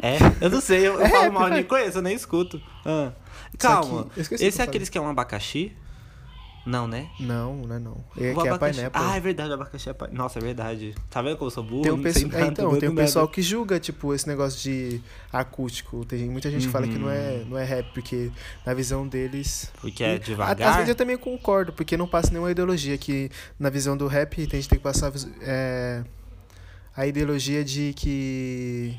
é. 0.02 0.16
É? 0.16 0.18
Eu 0.42 0.50
não 0.50 0.62
sei, 0.62 0.80
eu, 0.88 0.94
eu 0.94 1.02
É 1.02 1.10
falo 1.10 1.24
rap, 1.24 1.32
mal, 1.34 1.48
eu 1.50 1.54
nem 1.54 1.64
conheço, 1.64 1.98
eu 1.98 2.02
nem 2.02 2.16
escuto. 2.16 2.62
Ah. 2.86 3.12
Calma. 3.60 4.06
que- 4.06 4.20
eu 4.20 4.24
Esse 4.24 4.36
que 4.38 4.62
é 4.62 4.66
eu 4.66 4.70
aqueles 4.70 4.90
que 4.90 4.98
é 4.98 5.02
um 5.02 5.08
abacaxi? 5.10 5.74
Não, 6.64 6.88
né? 6.88 7.10
Não, 7.20 7.56
não 7.56 7.76
é 7.76 7.80
não. 7.80 8.04
É 8.16 8.32
O 8.34 8.40
que 8.42 8.48
é 8.48 8.52
abacaxi- 8.52 8.74
pineapple. 8.76 9.02
Ah, 9.04 9.18
é 9.18 9.20
verdade, 9.20 9.50
o 9.50 9.54
abacaxi 9.56 9.90
é 9.90 9.94
pai... 9.94 10.10
Nossa, 10.12 10.38
é 10.38 10.42
verdade. 10.44 10.94
Tá 11.10 11.20
vendo 11.20 11.36
como 11.38 11.48
eu 11.48 11.52
sou 11.52 11.64
burro? 11.64 11.82
Tem 11.82 11.92
um, 11.92 12.02
pesso- 12.04 12.20
sei 12.20 12.28
é, 12.28 12.32
nada, 12.32 12.46
então, 12.52 12.78
tem 12.78 12.88
um 12.88 12.94
nada. 12.94 13.02
pessoal 13.08 13.28
que 13.28 13.42
julga, 13.42 13.80
tipo, 13.80 14.14
esse 14.14 14.28
negócio 14.28 14.62
de 14.62 15.02
acústico. 15.34 16.06
Tem 16.06 16.30
muita 16.30 16.52
gente 16.52 16.68
que 16.68 16.72
fala 16.72 16.88
que 16.88 17.00
não 17.00 17.10
é, 17.10 17.44
não 17.50 17.58
é 17.58 17.64
rap, 17.64 17.92
porque 17.96 18.32
na 18.64 18.76
visão 18.76 19.08
deles. 19.08 19.72
Porque 19.82 20.04
é 20.04 20.20
devagar. 20.20 20.70
Às 20.70 20.76
vezes 20.76 20.90
eu 20.90 20.96
também 20.96 21.18
concordo, 21.18 21.74
porque 21.74 21.98
não 21.98 22.08
passa 22.08 22.30
nenhuma 22.30 22.52
ideologia. 22.52 22.96
Que 22.96 23.32
na 23.60 23.72
visão 23.72 23.98
do 23.98 24.06
rap 24.06 24.36
a 24.40 24.42
gente 24.56 24.70
tem 24.70 24.78
que 24.78 24.84
passar 24.84 25.12
é, 25.42 26.04
a 26.96 27.06
ideologia 27.08 27.64
de 27.64 27.94
que. 27.96 28.96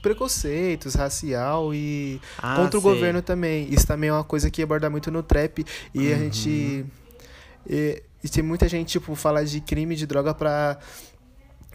preconceitos, 0.00 0.94
racial 0.94 1.72
e 1.74 2.20
Ah, 2.38 2.56
contra 2.56 2.78
o 2.78 2.82
sei. 2.82 2.90
governo 2.92 3.22
também. 3.22 3.68
Isso 3.72 3.86
também 3.86 4.10
é 4.10 4.12
uma 4.12 4.24
coisa 4.24 4.50
que 4.50 4.62
aborda 4.62 4.88
muito 4.90 5.10
no 5.10 5.22
trap. 5.22 5.64
E 5.94 6.12
a 6.12 6.16
Uhum. 6.16 6.22
gente. 6.24 6.86
E, 7.68 8.02
e 8.24 8.28
tem 8.28 8.42
muita 8.42 8.68
gente, 8.68 8.88
tipo, 8.88 9.14
fala 9.14 9.44
de 9.44 9.60
crime 9.60 9.94
de 9.94 10.06
droga 10.06 10.34
pra. 10.34 10.78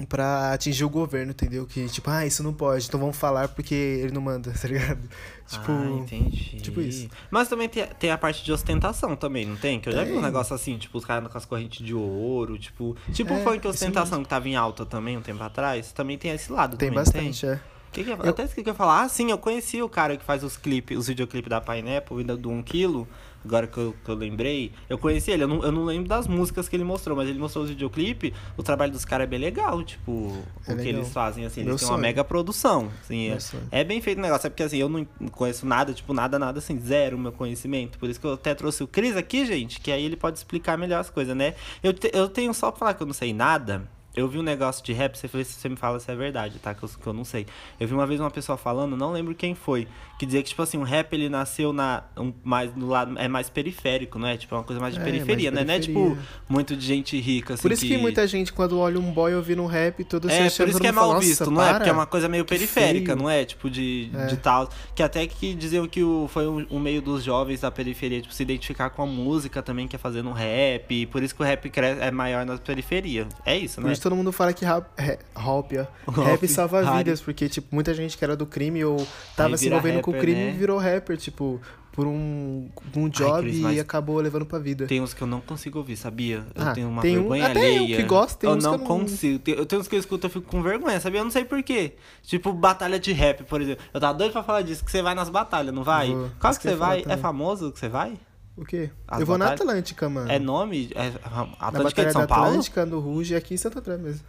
Pra 0.07 0.53
atingir 0.53 0.85
o 0.85 0.89
governo, 0.89 1.31
entendeu? 1.31 1.65
Que, 1.65 1.87
tipo, 1.89 2.09
ah, 2.09 2.25
isso 2.25 2.43
não 2.43 2.53
pode, 2.53 2.85
então 2.87 2.99
vamos 2.99 3.17
falar 3.17 3.47
porque 3.47 3.73
ele 3.73 4.11
não 4.11 4.21
manda, 4.21 4.51
tá 4.59 4.67
ligado? 4.67 5.09
Tipo. 5.47 5.71
ah, 5.71 5.99
entendi. 5.99 6.57
tipo 6.57 6.79
isso. 6.81 7.09
Mas 7.31 7.47
também 7.47 7.67
tem, 7.67 7.85
tem 7.99 8.11
a 8.11 8.17
parte 8.17 8.43
de 8.43 8.51
ostentação 8.51 9.15
também, 9.15 9.45
não 9.45 9.55
tem? 9.55 9.79
Que 9.79 9.89
eu 9.89 9.93
já 9.93 10.03
vi 10.03 10.11
um 10.11 10.15
Tem. 10.15 10.23
negócio 10.23 10.53
assim, 10.53 10.77
tipo, 10.77 10.97
os 10.97 11.05
caras 11.05 11.31
com 11.31 11.37
as 11.37 11.45
correntes 11.45 11.83
de 11.85 11.95
ouro, 11.95 12.59
tipo... 12.59 12.95
Tipo 13.11 13.33
o 13.33 13.37
É, 13.37 13.43
funk 13.43 13.59
isso 13.59 13.69
ostentação 13.69 14.21
que 14.21 14.29
tava 14.29 14.47
em 14.47 14.55
alta 14.55 14.85
também 14.85 15.17
um 15.17 15.21
tempo 15.21 15.41
atrás. 15.41 15.91
Também 15.91 16.17
tem 16.17 16.31
esse 16.31 16.51
lado 16.51 16.77
tem 16.77 16.89
também, 16.89 17.03
bastante, 17.03 17.45
é. 17.45 17.59
Que 17.91 18.03
que 18.03 18.11
eu... 18.11 18.15
Até 18.15 18.43
esqueci 18.43 18.63
que 18.63 18.69
eu 18.69 18.73
ia 18.73 18.77
falar. 18.77 19.03
Ah, 19.03 19.09
sim, 19.09 19.31
eu 19.31 19.37
conheci 19.37 19.81
o 19.81 19.89
cara 19.89 20.15
que 20.15 20.23
faz 20.23 20.43
os 20.43 20.57
clipes, 20.57 20.97
os 20.97 21.07
videoclipes 21.07 21.49
da 21.49 21.59
Pineapple, 21.59 22.19
ainda 22.19 22.37
do 22.37 22.49
1 22.49 22.61
quilo. 22.63 23.07
Agora 23.45 23.65
que 23.67 23.77
eu, 23.77 23.95
que 24.03 24.09
eu 24.11 24.15
lembrei. 24.15 24.71
Eu 24.89 24.97
conheci 24.97 25.31
ele, 25.31 25.43
eu 25.43 25.47
não, 25.47 25.63
eu 25.63 25.71
não 25.71 25.85
lembro 25.85 26.07
das 26.09 26.27
músicas 26.27 26.67
que 26.67 26.75
ele 26.75 26.83
mostrou, 26.83 27.15
mas 27.15 27.29
ele 27.29 27.39
mostrou 27.39 27.63
os 27.63 27.69
videoclipes. 27.69 28.33
O 28.57 28.63
trabalho 28.63 28.91
dos 28.91 29.05
caras 29.05 29.23
é 29.23 29.27
bem 29.27 29.39
legal, 29.39 29.81
tipo, 29.83 30.37
É 30.67 30.73
o 30.73 30.75
que 30.77 30.83
legal. 30.83 31.01
eles 31.01 31.13
fazem, 31.13 31.45
assim. 31.45 31.61
Meu 31.61 31.71
Eles 31.71 31.81
têm 31.81 31.87
uma 31.89 31.93
sonho. 31.95 32.01
mega 32.01 32.23
produção. 32.23 32.91
Assim, 33.01 33.29
é, 33.29 33.39
sonho. 33.39 33.63
é 33.71 33.83
bem 33.83 34.01
feito 34.01 34.17
o 34.17 34.21
negócio. 34.21 34.47
É 34.47 34.49
porque 34.49 34.63
assim, 34.63 34.77
eu 34.77 34.89
não 34.89 35.05
conheço 35.31 35.65
nada, 35.65 35.93
tipo, 35.93 36.13
nada, 36.13 36.37
nada 36.37 36.59
assim, 36.59 36.77
zero 36.79 37.17
meu 37.17 37.31
conhecimento. 37.31 37.97
Por 37.97 38.09
isso 38.09 38.19
que 38.19 38.25
eu 38.27 38.33
até 38.33 38.53
trouxe 38.53 38.83
o 38.83 38.87
Cris 38.87 39.15
aqui, 39.15 39.45
gente, 39.45 39.79
que 39.79 39.91
aí 39.91 40.03
ele 40.03 40.15
pode 40.17 40.37
explicar 40.37 40.77
melhor 40.77 40.99
as 40.99 41.09
coisas, 41.09 41.35
né? 41.35 41.55
Eu, 41.81 41.93
te- 41.93 42.11
eu 42.13 42.27
tenho 42.27 42.53
só 42.53 42.69
pra 42.71 42.79
falar 42.79 42.93
que 42.95 43.03
eu 43.03 43.07
não 43.07 43.13
sei 43.13 43.33
nada. 43.33 43.89
Eu 44.17 44.27
vi 44.27 44.39
um 44.39 44.43
negócio 44.43 44.83
de 44.83 44.91
rap, 44.93 45.15
você, 45.15 45.27
você 45.27 45.69
me 45.69 45.75
fala 45.75 45.99
se 45.99 46.11
é 46.11 46.15
verdade, 46.15 46.57
tá? 46.59 46.73
Que 46.73 46.83
eu, 46.83 46.89
que 46.89 47.07
eu 47.07 47.13
não 47.13 47.23
sei. 47.23 47.45
Eu 47.79 47.87
vi 47.87 47.93
uma 47.93 48.05
vez 48.07 48.19
uma 48.19 48.31
pessoa 48.31 48.57
falando, 48.57 48.97
não 48.97 49.11
lembro 49.11 49.35
quem 49.35 49.53
foi, 49.53 49.87
que 50.17 50.25
dizia 50.25 50.41
que, 50.41 50.49
tipo 50.49 50.61
assim, 50.61 50.77
o 50.77 50.83
rap 50.83 51.13
ele 51.13 51.29
nasceu 51.29 51.71
na, 51.71 52.03
um, 52.17 52.33
mais 52.43 52.75
no 52.75 52.87
lado. 52.87 53.17
É 53.19 53.27
mais 53.27 53.49
periférico, 53.49 54.17
não 54.17 54.27
é? 54.27 54.35
Tipo, 54.35 54.55
é 54.55 54.57
uma 54.57 54.63
coisa 54.63 54.81
mais 54.81 54.93
de 54.95 54.99
É, 54.99 55.03
periferia, 55.03 55.51
mais 55.51 55.65
né? 55.67 55.67
Não 55.67 55.73
é 55.75 55.79
periferia. 55.79 56.09
tipo 56.15 56.27
muito 56.49 56.75
de 56.75 56.85
gente 56.85 57.19
rica, 57.19 57.53
assim. 57.53 57.61
Por 57.61 57.71
isso 57.71 57.85
que... 57.85 57.95
muita 57.97 58.25
gente, 58.27 58.51
quando 58.51 58.79
olha 58.79 58.99
um 58.99 59.11
boy 59.11 59.35
ouvindo 59.35 59.61
um 59.61 59.67
rap, 59.67 60.03
todo 60.03 60.29
É, 60.29 60.49
por 60.49 60.67
isso 60.67 60.79
que 60.79 60.87
é 60.87 60.91
fala, 60.93 61.05
mal 61.07 61.15
"Nossa, 61.15 61.27
visto, 61.27 61.51
não 61.51 61.61
é? 61.61 61.65
para". 61.67 61.77
Porque 61.77 61.89
é 61.89 61.93
uma 61.93 62.05
coisa 62.07 62.27
meio 62.27 62.43
que 62.43 62.49
periférica, 62.49 63.15
não 63.15 63.29
é? 63.29 63.45
Tipo, 63.45 63.69
de, 63.69 64.09
É. 64.15 64.25
de 64.25 64.37
tal. 64.37 64.67
Que 64.95 65.03
até 65.03 65.27
que 65.27 65.53
diziam 65.53 65.87
que 65.87 66.01
o, 66.03 66.27
foi 66.27 66.47
um, 66.47 66.65
um 66.71 66.79
meio 66.79 67.01
dos 67.01 67.23
jovens 67.23 67.61
da 67.61 67.69
periferia, 67.69 68.19
tipo, 68.21 68.33
se 68.33 68.41
identificar 68.41 68.89
com 68.89 69.03
a 69.03 69.05
música 69.05 69.61
também, 69.61 69.87
que 69.87 69.95
é 69.95 69.99
fazendo 69.99 70.29
um 70.29 70.33
rap. 70.33 70.91
E 70.93 71.05
por 71.05 71.21
isso 71.21 71.35
que 71.35 71.41
o 71.41 71.45
rap 71.45 71.69
cresce, 71.69 72.01
é 72.01 72.09
maior 72.09 72.45
na 72.45 72.57
periferia. 72.57 73.27
É 73.45 73.55
isso, 73.55 73.75
Por 73.75 73.85
né? 73.87 73.93
isso 73.93 74.06
todo 74.09 74.15
mundo 74.15 74.31
fala 74.31 74.53
que 74.53 74.63
rap, 74.65 74.85
rap, 74.97 75.75
rap, 76.15 76.47
salva 76.47 76.81
rap. 76.83 76.97
vidas, 76.97 77.21
porque, 77.21 77.47
tipo, 77.49 77.67
muita 77.73 77.93
gente 77.93 78.17
que 78.17 78.23
era 78.23 78.35
do 78.35 78.45
crime 78.45 78.83
ou 78.85 79.05
tava 79.35 79.57
se 79.57 79.67
envolvendo 79.67 80.01
com 80.01 80.11
o 80.11 80.13
rapper, 80.13 80.29
crime 80.33 80.45
né? 80.51 80.57
virou 80.57 80.77
rapper, 80.79 81.17
tipo, 81.17 81.59
por 81.91 82.05
um, 82.05 82.69
um 82.95 83.09
job 83.09 83.41
Cris, 83.41 83.57
e 83.75 83.79
acabou 83.79 84.19
levando 84.19 84.45
pra 84.45 84.59
vida. 84.59 84.85
Tem 84.85 85.01
uns 85.01 85.15
que 85.15 85.21
eu 85.23 85.27
não 85.27 85.41
consigo 85.41 85.79
ouvir, 85.79 85.95
sabia? 85.97 86.45
Eu 86.53 86.67
Ah, 86.67 86.71
tenho 86.71 86.87
uma 86.87 87.01
tem 87.01 87.17
um- 87.17 87.21
vergonha 87.21 87.47
até 87.47 87.59
eu 87.59 87.83
alheia. 87.83 87.97
que 87.97 88.03
gosto, 88.03 88.37
tem 88.37 88.49
eu 88.49 88.55
uns 88.55 88.59
que 88.59 88.63
não 88.65 88.73
eu 88.73 88.77
não- 88.77 88.85
consigo. 88.85 89.39
Tem- 89.39 89.55
Eu 89.55 89.65
tenho 89.65 89.81
uns 89.81 89.87
que 89.87 89.95
eu 89.95 89.99
escuto 89.99 90.27
eu 90.27 90.29
fico 90.31 90.45
com 90.45 90.61
vergonha, 90.61 90.99
sabia? 90.99 91.19
Eu 91.21 91.23
não 91.23 91.31
sei 91.31 91.43
porquê. 91.43 91.93
Tipo, 92.21 92.53
batalha 92.53 92.99
de 92.99 93.11
rap, 93.13 93.43
por 93.45 93.59
exemplo. 93.61 93.83
Eu 93.93 93.99
tava 93.99 94.15
doido 94.17 94.31
pra 94.31 94.43
falar 94.43 94.61
disso, 94.61 94.85
que 94.85 94.91
você 94.91 95.01
vai 95.01 95.15
nas 95.15 95.27
batalhas, 95.29 95.73
não 95.73 95.83
vai? 95.83 96.09
Vou. 96.13 96.29
Qual 96.39 96.53
que 96.53 96.59
que 96.59 96.67
eu 96.67 96.71
você 96.73 96.77
falar 96.77 96.89
vai? 97.01 97.03
É 97.07 97.17
famoso 97.17 97.71
que 97.71 97.79
você 97.79 97.89
vai? 97.89 98.13
O 98.57 98.65
quê? 98.65 98.89
As 99.07 99.19
eu 99.19 99.25
vou 99.25 99.37
na 99.37 99.45
batalhas- 99.45 99.61
Atlântica, 99.69 100.09
mano. 100.09 100.31
É 100.31 100.39
nome? 100.39 100.89
É, 100.95 101.09
na 101.11 101.41
Atlântica 101.59 101.83
Batalha 101.83 102.07
de 102.07 102.11
São 102.13 102.21
da 102.21 102.27
Paulo? 102.27 102.45
Atlântica, 102.47 102.85
no 102.85 102.99
Ruge, 102.99 103.35
aqui 103.35 103.53
em 103.53 103.57
Santo 103.57 103.77
André 103.79 103.97
mesmo. 103.97 104.21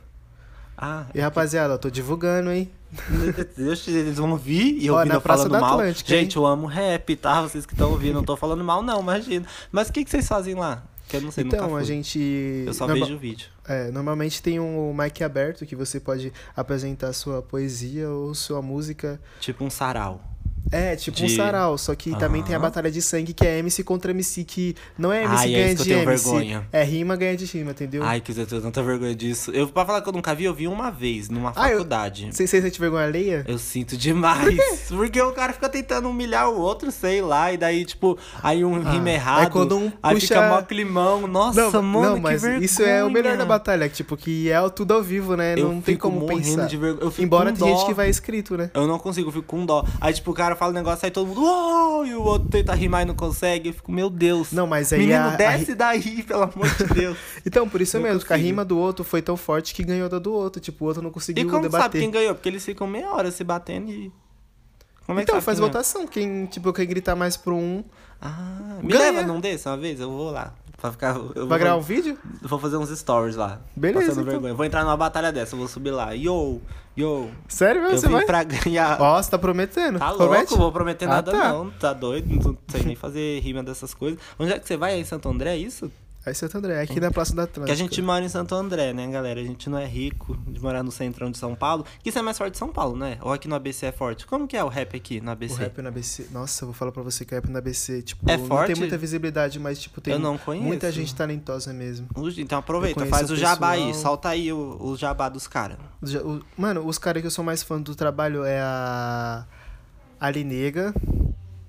Ah, 0.76 1.06
E 1.14 1.18
rapaziada, 1.20 1.75
ó, 1.75 1.78
tô 1.78 1.90
divulgando, 1.90 2.50
hein? 2.52 2.70
Deus, 3.56 3.87
eles 3.88 4.16
vão 4.18 4.30
ouvir 4.30 4.76
e 4.80 4.88
Ó, 4.90 4.94
ouvindo 4.94 5.08
na 5.08 5.14
eu 5.16 5.20
Praça 5.20 5.42
falando 5.44 5.52
da 5.52 5.61
mal. 5.61 5.73
Atlântica, 5.80 6.14
hein? 6.14 6.20
Gente, 6.23 6.37
eu 6.37 6.47
amo 6.47 6.66
rap, 6.66 7.16
tá? 7.16 7.42
Vocês 7.42 7.66
que 7.66 7.73
estão 7.73 7.90
ouvindo, 7.90 8.14
não 8.14 8.25
tô 8.25 8.37
falando 8.37 8.62
mal 8.62 8.82
não, 8.82 9.00
imagina. 9.00 9.47
Mas 9.73 9.88
o 9.88 9.92
que, 9.92 10.04
que 10.04 10.11
vocês 10.11 10.28
fazem 10.28 10.54
lá? 10.54 10.85
Que 11.08 11.16
eu 11.16 11.23
não 11.23 11.30
sei, 11.30 11.44
Então, 11.44 11.75
a 11.75 11.82
gente. 11.82 12.64
Eu 12.66 12.75
só 12.75 12.87
norma- 12.87 13.04
vejo 13.06 13.16
o 13.16 13.18
vídeo. 13.18 13.49
É, 13.66 13.90
normalmente 13.90 14.42
tem 14.42 14.61
um 14.61 14.92
mic 14.94 15.25
aberto 15.25 15.64
que 15.66 15.75
você 15.75 15.99
pode 15.99 16.32
apresentar 16.54 17.12
sua 17.14 17.40
poesia 17.42 18.08
ou 18.11 18.35
sua 18.35 18.61
música. 18.61 19.18
Tipo 19.40 19.64
um 19.64 19.70
sarau. 19.70 20.23
É, 20.71 20.97
tipo 20.97 21.23
um 21.23 21.27
De- 21.27 21.35
sarau, 21.37 21.79
só 21.79 21.95
que 21.95 22.15
também 22.19 22.43
tem 22.43 22.55
a 22.55 22.59
batalha 22.59 22.91
de 22.91 23.00
sangue, 23.00 23.33
que 23.33 23.47
é 23.47 23.59
MC 23.59 23.83
contra 23.83 24.11
MC, 24.11 24.45
que 24.45 24.77
não 24.99 25.12
é 25.12 25.25
MC 25.25 25.37
Ai, 25.38 25.55
é 25.55 25.59
ganha 25.59 25.73
isso 25.73 25.85
de 25.85 25.93
eu 25.93 25.99
MC. 26.00 26.25
vergonha. 26.31 26.69
É 26.73 26.83
rima 26.85 27.17
ganha 27.17 27.37
de 27.37 27.45
rima, 27.47 27.71
entendeu? 27.71 28.03
Ai, 28.05 28.21
que 28.21 28.33
eu 28.33 28.47
tenho 28.47 28.62
tanta 28.62 28.83
vergonha 28.83 29.15
disso. 29.15 29.50
Eu, 29.53 29.67
pra 29.69 29.85
falar 29.87 30.03
que 30.03 30.09
eu 30.09 30.12
nunca 30.12 30.35
vi, 30.35 30.45
eu 30.45 30.53
vi 30.55 30.69
uma 30.69 30.91
vez, 30.91 31.29
numa 31.31 31.53
Ah, 31.57 31.69
eu- 31.71 31.79
faculdade. 31.79 32.29
Você 32.33 32.47
você 32.47 32.61
sente 32.61 32.79
vergonha 32.81 33.05
alheia? 33.07 33.45
Eu 33.49 33.59
sinto 33.59 33.97
demais. 33.97 34.59
Porque 34.88 35.21
o 35.23 35.33
cara 35.33 35.53
fica 35.53 35.69
tentando 35.69 36.09
humilhar 36.09 36.49
o 36.50 36.59
outro, 36.61 36.91
sei 36.91 37.23
lá, 37.23 37.53
e 37.53 37.57
daí, 37.57 37.85
tipo, 37.85 38.19
aí 38.43 38.65
um 38.65 38.77
Ah, 38.87 38.91
rima 38.93 39.11
é 39.11 39.15
errado. 39.15 39.50
quando 39.50 39.77
um 39.77 39.93
Aí 40.03 40.15
puxa- 40.15 40.27
fica 40.35 40.49
mó 40.49 40.62
climão. 40.62 41.27
Nossa, 41.27 41.71
não, 41.71 41.83
mano, 41.83 42.11
não, 42.17 42.21
mas 42.21 42.43
vergonha. 42.43 42.65
isso 42.65 42.83
é 42.83 43.03
o 43.05 43.11
melhor 43.11 43.37
da 43.37 43.45
batalha, 43.47 43.88
que, 43.88 43.97
tipo, 43.97 44.17
que 44.17 44.50
é 44.50 44.69
tudo 44.71 44.93
ao 44.95 45.03
vivo, 45.03 45.37
né? 45.37 45.55
Eu 45.57 45.73
não 45.73 45.81
tem 45.81 45.97
como 45.97 46.21
morrendo 46.21 46.43
pensar. 46.43 46.67
de 46.67 46.77
vergonha. 46.77 47.05
Eu 47.05 47.11
fico 47.11 47.23
Embora 47.23 47.50
com 47.53 47.59
tem 47.59 47.69
gente 47.69 47.81
dó. 47.81 47.87
que 47.87 47.95
vai 47.95 48.09
escrito, 48.11 48.57
né? 48.57 48.71
Eu 48.75 48.87
não 48.87 48.99
consigo, 48.99 49.29
eu 49.29 49.33
fico 49.33 49.45
com 49.47 49.65
dó. 49.65 49.85
Aí, 50.00 50.12
tipo, 50.12 50.31
o 50.31 50.35
cara 50.49 50.57
fala 50.57 50.73
um 50.73 50.75
negócio, 50.75 51.05
aí 51.05 51.11
todo 51.11 51.26
mundo, 51.26 51.43
uou, 51.43 52.07
e 52.07 52.14
o 52.14 52.23
outro 52.23 52.49
tenta 52.49 52.75
rimar 52.75 53.02
e 53.02 53.05
não 53.05 53.14
consegue. 53.14 53.69
Eu 53.69 53.75
fico, 53.75 53.90
meu 53.93 54.09
Deus. 54.11 54.52
Não, 54.52 54.67
mas 54.67 54.93
aí 54.93 55.00
Menino, 55.00 55.19
a- 55.19 55.33
a 55.33 55.37
desce 55.37 55.75
daí, 55.75 56.23
pelo 56.25 56.43
amor 56.45 56.69
de 56.76 56.85
Deus. 56.85 57.17
Então, 57.47 57.69
por 57.69 57.81
isso 57.81 57.97
Não 57.97 58.05
mesmo, 58.05 58.21
que 58.21 58.26
a 58.26 58.28
consigo. 58.37 58.47
rima 58.47 58.64
do 58.64 58.78
outro 58.78 59.05
foi 59.05 59.23
tão 59.23 59.37
forte 59.37 59.75
que 59.75 59.83
ganhou 59.83 60.09
da 60.09 60.19
do 60.19 60.33
outro. 60.33 60.61
Tipo, 60.61 60.85
o 60.85 60.88
outro 60.88 61.02
não 61.02 61.11
e 61.11 61.12
conseguiu 61.12 61.45
como 61.49 61.62
sabe 61.64 61.73
debater. 61.73 62.00
quem 62.00 62.11
ganhou? 62.11 62.35
Porque 62.35 62.49
eles 62.49 62.64
ficam 62.64 62.87
meia 62.87 63.11
hora 63.11 63.31
se 63.31 63.43
batendo 63.45 63.90
e. 63.90 64.12
Como 65.07 65.19
é 65.19 65.23
que 65.25 65.31
então, 65.31 65.37
sabe 65.37 65.45
faz 65.47 65.59
quem 65.59 65.67
votação. 65.67 66.07
Quem, 66.07 66.47
tipo, 66.47 66.73
quem 66.73 66.87
gritar 66.87 67.17
mais 67.17 67.37
pro 67.37 67.55
um. 67.57 67.83
Ah, 68.21 68.78
me 68.83 68.88
Ganha. 68.93 69.12
leva 69.12 69.23
num 69.23 69.40
desse 69.40 69.67
uma 69.69 69.76
vez, 69.76 69.99
eu 70.00 70.11
vou 70.11 70.31
lá. 70.31 70.52
Pra 70.76 70.93
ficar. 70.93 71.17
Eu 71.35 71.47
Vai 71.47 71.59
gravar 71.59 71.76
um 71.76 71.81
vídeo? 71.83 72.19
vou 72.43 72.59
fazer 72.59 72.76
uns 72.76 72.90
stories 72.97 73.35
lá. 73.35 73.61
Beleza, 73.75 74.00
Passando 74.07 74.21
então. 74.23 74.33
vergonha. 74.33 74.55
Vou 74.55 74.64
entrar 74.67 74.85
numa 74.85 74.97
batalha 74.97 75.33
dessa, 75.33 75.55
eu 75.55 75.59
vou 75.59 75.67
subir 75.69 75.90
lá. 75.93 76.12
Yo, 76.12 76.61
yo. 76.99 77.28
Sério 77.49 77.81
mesmo? 77.83 77.97
Eu 77.97 78.00
Você 78.00 78.07
vim 78.09 78.12
vai? 78.14 78.25
pra 78.26 78.43
ganhar. 78.45 79.00
Ó, 79.00 79.23
você 79.23 79.31
tá 79.31 79.38
prometendo. 79.38 79.99
Tá 79.99 80.12
Promete? 80.12 80.50
louco, 80.50 80.57
vou 80.57 80.73
prometer 80.73 81.05
Ah, 81.07 81.09
nada 81.09 81.33
tá. 81.33 81.49
não, 81.52 81.71
tá 81.71 81.93
doido, 81.93 82.28
não 82.28 82.57
sei 82.69 82.83
nem 82.85 82.97
fazer 82.97 83.40
rima 83.40 83.62
dessas 83.62 83.95
coisas. 83.95 84.19
Onde 84.38 84.52
é 84.52 84.59
que 84.59 84.67
você 84.67 84.76
vai? 84.76 84.95
É 84.95 84.99
em 84.99 85.05
Santo 85.05 85.28
André, 85.28 85.52
é 85.52 85.57
isso? 85.57 85.90
Aí, 86.26 86.34
Santo 86.34 86.58
André, 86.58 86.82
aqui 86.82 87.00
na 87.00 87.10
Praça 87.10 87.34
da 87.34 87.44
Atlântica. 87.44 87.66
Que 87.66 87.72
a 87.72 87.75
gente 87.75 88.02
mora 88.02 88.22
em 88.22 88.28
Santo 88.28 88.54
André, 88.54 88.92
né, 88.92 89.06
galera? 89.06 89.40
A 89.40 89.42
gente 89.44 89.70
não 89.70 89.78
é 89.78 89.87
rico 89.87 90.37
de 90.48 90.60
morar 90.60 90.82
no 90.82 90.90
centrão 90.92 91.30
de 91.30 91.38
São 91.38 91.54
Paulo. 91.54 91.87
Que 92.02 92.10
isso 92.10 92.18
é 92.18 92.22
mais 92.22 92.37
forte 92.37 92.52
de 92.52 92.58
São 92.58 92.68
Paulo, 92.68 92.98
né? 92.98 93.16
Ou 93.22 93.32
aqui 93.32 93.48
no 93.48 93.54
ABC 93.54 93.87
é 93.87 93.92
forte? 93.92 94.26
Como 94.26 94.46
que 94.46 94.54
é 94.54 94.62
o 94.62 94.68
rap 94.68 94.94
aqui 94.94 95.20
no 95.22 95.28
O 95.28 95.32
ABC? 95.32 95.56
rap 95.58 95.80
na 95.80 95.88
ABC. 95.88 96.26
Nossa, 96.30 96.64
eu 96.64 96.66
vou 96.66 96.75
falar 96.75 96.92
pra 96.92 97.02
você 97.02 97.25
que 97.25 97.32
o 97.32 97.37
rap 97.37 97.48
na 97.48 97.60
ABC, 97.60 98.02
tipo, 98.02 98.30
É 98.30 98.37
não 98.37 98.46
forte? 98.46 98.66
tem 98.66 98.76
muita 98.76 98.98
visibilidade, 98.98 99.58
mas, 99.58 99.78
tipo, 99.80 100.02
tem 100.02 100.12
Eu 100.12 100.18
não 100.18 100.37
conheço. 100.37 100.66
muita 100.66 100.92
gente 100.92 101.14
talentosa 101.14 101.72
mesmo. 101.72 102.08
Então 102.37 102.58
aproveita, 102.58 103.06
faz 103.06 103.30
o 103.30 103.34
o 103.34 103.37
jabá 103.37 103.70
aí, 103.70 103.94
solta 103.94 104.28
aí 104.28 104.52
o, 104.52 104.76
o 104.80 104.96
jabá 104.98 105.30
dos 105.30 105.46
caras. 105.46 105.78
O- 106.22 106.42
Mano, 106.58 106.84
os 106.87 106.98
caras 106.98 107.22
que 107.22 107.26
eu 107.26 107.30
sou 107.30 107.44
mais 107.44 107.62
fã 107.62 107.80
do 107.80 107.94
trabalho 107.94 108.44
é 108.44 108.60
a 108.60 109.46
Ali 110.20 110.44
Nega, 110.44 110.92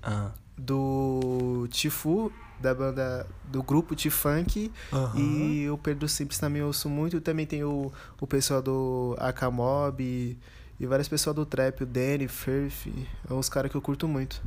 Ah. 0.02 0.32
do 0.58 1.66
Tifu, 1.70 2.30
da 2.60 2.74
banda 2.74 3.26
do 3.44 3.62
grupo 3.62 3.94
T-Funk, 3.96 4.70
e 5.16 5.68
o 5.70 5.78
Pedro 5.78 6.08
Simples 6.08 6.38
também 6.38 6.62
ouço 6.62 6.88
muito. 6.88 7.20
Também 7.20 7.46
tem 7.46 7.64
o, 7.64 7.90
o 8.20 8.26
pessoal 8.26 8.60
do 8.62 9.16
Akamob 9.18 10.02
e, 10.02 10.36
e 10.78 10.86
várias 10.86 11.08
pessoas 11.08 11.34
do 11.36 11.46
trap, 11.46 11.82
o 11.82 11.86
Danny, 11.86 12.28
Firth, 12.28 12.86
é 13.28 13.32
uns 13.32 13.48
caras 13.48 13.70
que 13.70 13.76
eu 13.76 13.80
curto 13.82 14.06
muito. 14.06 14.40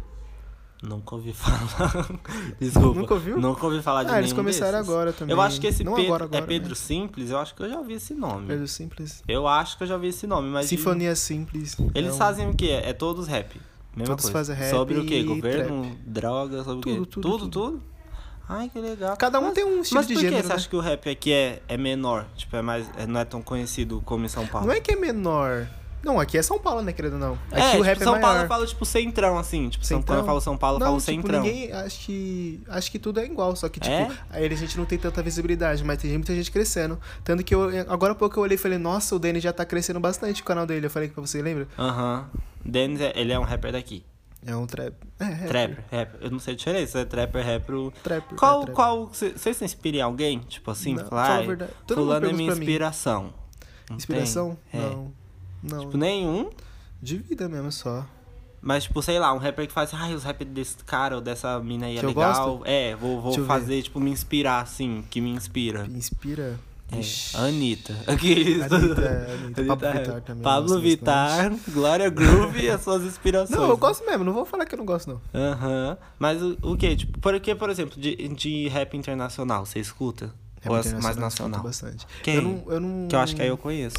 Nunca 0.81 1.15
ouvi 1.15 1.31
falar. 1.33 2.19
Desculpa. 2.59 2.99
Nunca 2.99 3.13
ouviu? 3.13 3.39
Nunca 3.39 3.65
ouvi 3.65 3.81
falar 3.81 4.03
de 4.03 4.11
Ah, 4.11 4.19
eles 4.19 4.33
começaram 4.33 4.79
desses. 4.79 4.89
agora 4.89 5.13
também. 5.13 5.33
Eu 5.33 5.41
acho 5.41 5.59
que 5.61 5.67
esse 5.67 5.81
Não 5.81 5.93
Pedro 5.95 6.07
agora, 6.13 6.25
agora, 6.25 6.43
é 6.43 6.45
Pedro 6.47 6.69
né? 6.69 6.75
Simples, 6.75 7.29
eu 7.29 7.37
acho 7.39 7.55
que 7.55 7.63
eu 7.63 7.69
já 7.69 7.77
ouvi 7.77 7.93
esse 7.93 8.13
nome. 8.13 8.47
Pedro 8.47 8.67
Simples. 8.67 9.23
Eu 9.25 9.47
acho 9.47 9.77
que 9.77 9.83
eu 9.83 9.87
já 9.87 9.95
ouvi 9.95 10.07
esse 10.07 10.27
nome, 10.27 10.49
mas. 10.49 10.67
Sinfonia 10.67 11.15
Simples. 11.15 11.77
Eles 11.95 12.11
é 12.11 12.13
um- 12.13 12.17
fazem 12.17 12.49
o 12.49 12.53
quê? 12.53 12.81
É 12.83 12.91
todos 12.91 13.27
rap. 13.27 13.59
Mesma 13.95 14.15
Todos 14.15 14.29
coisa. 14.29 14.53
fazem 14.53 14.55
rap 14.55 14.71
Sobre 14.75 14.97
o 14.97 15.05
quê? 15.05 15.23
Governo, 15.23 15.95
droga, 16.05 16.63
sobre 16.63 16.79
o 16.79 16.81
Tudo, 16.81 17.05
quê? 17.05 17.11
tudo, 17.11 17.21
tudo, 17.21 17.37
tudo. 17.49 17.49
tudo? 17.77 17.83
Ai, 18.47 18.69
que 18.69 18.79
legal. 18.79 19.15
Cada 19.17 19.39
um 19.39 19.43
Mas- 19.45 19.53
tem 19.53 19.63
um 19.63 19.81
estilo 19.81 19.99
Mas 19.99 20.07
de 20.07 20.13
por 20.13 20.19
que 20.19 20.25
gênero, 20.27 20.43
você 20.43 20.49
né? 20.49 20.55
acha 20.55 20.69
que 20.69 20.75
o 20.75 20.79
rap 20.79 21.09
aqui 21.09 21.31
é, 21.31 21.61
é 21.67 21.77
menor? 21.77 22.25
Tipo, 22.35 22.55
é 22.57 22.61
mais, 22.61 22.85
é- 22.97 23.07
não 23.07 23.19
é 23.19 23.25
tão 23.25 23.41
conhecido 23.41 24.01
como 24.05 24.25
em 24.25 24.27
São 24.29 24.45
Paulo? 24.45 24.67
Não 24.67 24.73
é 24.73 24.79
que 24.79 24.91
é 24.91 24.95
menor. 24.95 25.67
Não, 26.03 26.19
aqui 26.19 26.37
é 26.37 26.41
São 26.41 26.59
Paulo, 26.59 26.81
né, 26.81 26.91
querendo 26.91 27.13
ou 27.13 27.19
não. 27.19 27.33
Aqui 27.49 27.61
é, 27.61 27.67
o 27.67 27.71
tipo, 27.71 27.83
rap 27.83 27.99
São 27.99 28.15
é 28.17 28.19
Paulo 28.19 28.33
maior. 28.35 28.43
eu 28.43 28.49
falo 28.49 28.67
tipo 28.67 28.83
centrão, 28.85 29.37
assim. 29.37 29.69
Tipo, 29.69 29.85
São- 29.85 29.99
quando 29.99 30.01
Centrão? 30.01 30.17
eu 30.19 30.25
falo 30.25 30.41
São 30.41 30.57
Paulo, 30.57 30.75
eu 30.75 30.79
não, 30.81 30.87
falo 30.87 30.99
tipo, 30.99 31.11
centrão. 31.21 31.41
ninguém. 31.41 31.71
Acho 31.71 31.99
que. 32.05 32.61
Acho 32.67 32.91
que 32.91 32.99
tudo 32.99 33.21
é 33.21 33.25
igual, 33.25 33.55
só 33.55 33.69
que, 33.69 33.79
tipo, 33.79 33.95
É? 33.95 34.11
aí 34.29 34.45
a 34.45 34.49
gente 34.55 34.77
não 34.77 34.83
tem 34.83 34.97
tanta 34.99 35.23
visibilidade, 35.23 35.81
mas 35.81 35.97
tem 35.99 36.11
muita 36.11 36.35
gente 36.35 36.51
crescendo. 36.51 36.99
Tanto 37.23 37.41
que 37.41 37.55
eu. 37.55 37.69
Agora 37.87 38.11
há 38.11 38.15
pouco 38.15 38.37
eu 38.37 38.43
olhei 38.43 38.55
e 38.55 38.57
falei, 38.57 38.77
nossa, 38.77 39.15
o 39.15 39.19
Danny 39.19 39.39
já 39.39 39.53
tá 39.53 39.63
crescendo 39.63 40.01
bastante 40.01 40.41
o 40.41 40.43
canal 40.43 40.65
dele. 40.65 40.85
Eu 40.87 40.89
falei 40.89 41.07
pra 41.07 41.21
você, 41.21 41.41
lembra? 41.41 41.69
Aham. 41.79 42.25
Dennis, 42.65 42.99
é- 42.99 43.13
ele 43.15 43.31
é 43.31 43.39
um 43.39 43.43
rapper 43.43 43.71
daqui. 43.71 44.03
É 44.45 44.55
um 44.55 44.65
trap. 44.67 44.93
É, 45.19 45.23
rapper. 45.25 45.47
Trapper, 45.47 45.83
rapper. 45.91 46.19
Eu 46.21 46.31
não 46.31 46.39
sei 46.39 46.53
a 46.53 46.57
diferença, 46.57 46.99
é 46.99 47.05
trapper, 47.05 47.45
rapper. 47.45 47.75
o- 47.75 47.91
Trapper. 48.03 48.37
Qual, 48.37 48.63
é 48.63 48.65
qual, 48.67 49.07
você 49.07 49.37
se 49.53 49.63
inspira 49.65 49.97
em 49.97 50.01
alguém? 50.01 50.39
Tipo 50.39 50.71
assim, 50.71 50.95
Não, 50.95 51.05
falar, 51.05 51.23
fala 51.25 51.35
a 51.35 51.39
"Ai, 51.41 51.47
verdade. 51.47 51.71
Todo 51.87 51.97
fulano 52.01 52.29
é 52.29 52.33
minha 52.33 52.51
inspiração. 52.51 53.33
Não 53.89 53.95
Inspiração? 53.97 54.57
tem? 54.71 54.81
É. 54.81 54.83
Não. 54.89 55.13
Não. 55.63 55.79
Tipo, 55.85 55.97
nenhum. 55.97 56.49
De 57.01 57.17
vida 57.17 57.47
mesmo 57.49 57.71
só. 57.71 58.05
Mas, 58.61 58.83
tipo, 58.85 59.01
sei 59.01 59.19
lá, 59.19 59.33
um 59.33 59.37
rapper 59.37 59.67
que 59.67 59.73
faz, 59.73 59.93
ai, 59.93 60.13
os 60.13 60.23
rap 60.23 60.43
desse 60.45 60.77
cara 60.85 61.15
ou 61.15 61.21
dessa 61.21 61.59
mina 61.59 61.85
aí 61.87 61.97
é 61.97 61.99
Que 61.99 62.05
eu 62.05 62.09
legal. 62.09 62.57
gosto? 62.57 62.65
É, 62.65 62.95
vou, 62.95 63.19
vou 63.21 63.45
fazer, 63.45 63.81
tipo, 63.81 63.99
me 63.99 64.09
inspirar, 64.09 64.61
assim, 64.61 65.03
que 65.09 65.19
me 65.19 65.29
inspira. 65.31 65.83
Me 65.85 65.97
inspira. 65.97 66.57
É, 66.95 66.99
Ixi. 66.99 67.37
Anitta. 67.37 67.95
Aqui, 68.07 68.61
Anitta, 68.61 68.75
Anitta. 68.75 69.65
Pablo 69.65 69.83
Anitta, 69.93 69.99
Vittar 69.99 70.21
também. 70.21 70.37
eu 70.37 70.43
Pablo 70.43 70.79
Vittar, 70.81 71.51
Glória 71.69 72.09
Groove 72.09 72.61
e 72.63 72.69
as 72.69 72.81
suas 72.81 73.03
inspirações. 73.03 73.59
Não, 73.59 73.69
eu 73.69 73.77
gosto 73.77 74.05
mesmo, 74.05 74.23
não 74.23 74.33
vou 74.33 74.45
falar 74.45 74.65
que 74.65 74.75
eu 74.75 74.77
não 74.77 74.85
gosto, 74.85 75.09
não. 75.09 75.21
Aham. 75.33 75.97
Mas 76.19 76.41
o, 76.41 76.57
o 76.61 76.77
que? 76.77 76.95
Tipo, 76.95 77.19
por 77.19 77.39
que, 77.39 77.55
por 77.55 77.69
exemplo, 77.69 77.99
de, 77.99 78.15
de 78.29 78.67
rap 78.69 78.95
internacional, 78.97 79.65
você 79.65 79.79
escuta? 79.79 80.33
Rap 80.61 80.71
Ou 80.71 80.77
é 80.77 80.83
mais 80.83 80.85
internacional, 80.87 81.15
eu 81.17 81.21
nacional? 81.21 81.49
escuto 81.51 81.63
bastante. 81.67 82.07
Quem? 82.23 82.35
Eu 82.35 82.41
não, 82.41 82.63
eu 82.67 82.79
não... 82.79 83.07
Que 83.07 83.15
eu 83.15 83.19
acho 83.19 83.35
que 83.35 83.41
aí 83.41 83.47
eu 83.49 83.57
conheço. 83.57 83.97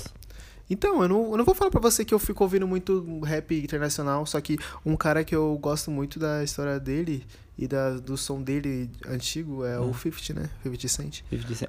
Então, 0.69 1.03
eu 1.03 1.09
não, 1.09 1.31
eu 1.33 1.37
não 1.37 1.45
vou 1.45 1.55
falar 1.55 1.71
pra 1.71 1.81
você 1.81 2.05
que 2.05 2.15
eu 2.15 2.19
fico 2.19 2.43
ouvindo 2.43 2.67
muito 2.67 3.21
rap 3.23 3.55
internacional, 3.55 4.25
só 4.25 4.41
que 4.41 4.59
um 4.85 4.97
cara 4.97 5.23
que 5.23 5.35
eu 5.37 5.59
gosto 5.61 5.91
muito 5.91 6.19
da 6.19 6.43
história 6.43 6.81
dele 6.81 7.25
e 7.57 7.69
da, 7.69 7.91
do 7.91 8.17
som 8.17 8.43
dele 8.43 8.91
antigo 9.09 9.65
é 9.65 9.79
o 9.79 9.95
50, 9.95 10.35
né? 10.41 10.51
50 10.65 10.89
Cent. 10.89 11.21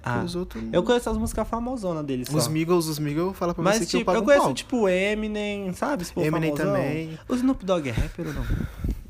Ah, 0.04 0.24
os 0.24 0.36
outros... 0.36 0.64
eu 0.74 0.82
conheço 0.84 1.10
as 1.10 1.18
músicas 1.18 1.48
famosonas 1.48 2.04
dele 2.06 2.26
só. 2.26 2.36
Os 2.38 2.48
Migos, 2.48 2.88
os 2.88 2.98
Migos, 3.00 3.38
fala 3.38 3.54
pra 3.54 3.64
Mas, 3.64 3.78
você 3.78 3.86
que 3.86 3.96
eu 3.98 4.00
tipo, 4.00 4.06
pago 4.12 4.18
eu 4.18 4.22
um 4.24 4.26
conheço, 4.26 4.44
pau. 4.46 4.54
tipo, 4.54 4.90
Eminem, 4.90 5.72
sabe? 5.74 6.04
Esse 6.04 6.12
Eminem 6.20 6.52
famosão. 6.56 6.74
também. 6.74 7.20
O 7.30 7.36
Snoop 7.36 7.64
Dogg 7.66 7.88
é 7.90 7.92
rapper 7.92 8.28
ou 8.28 8.34
não? 8.34 8.46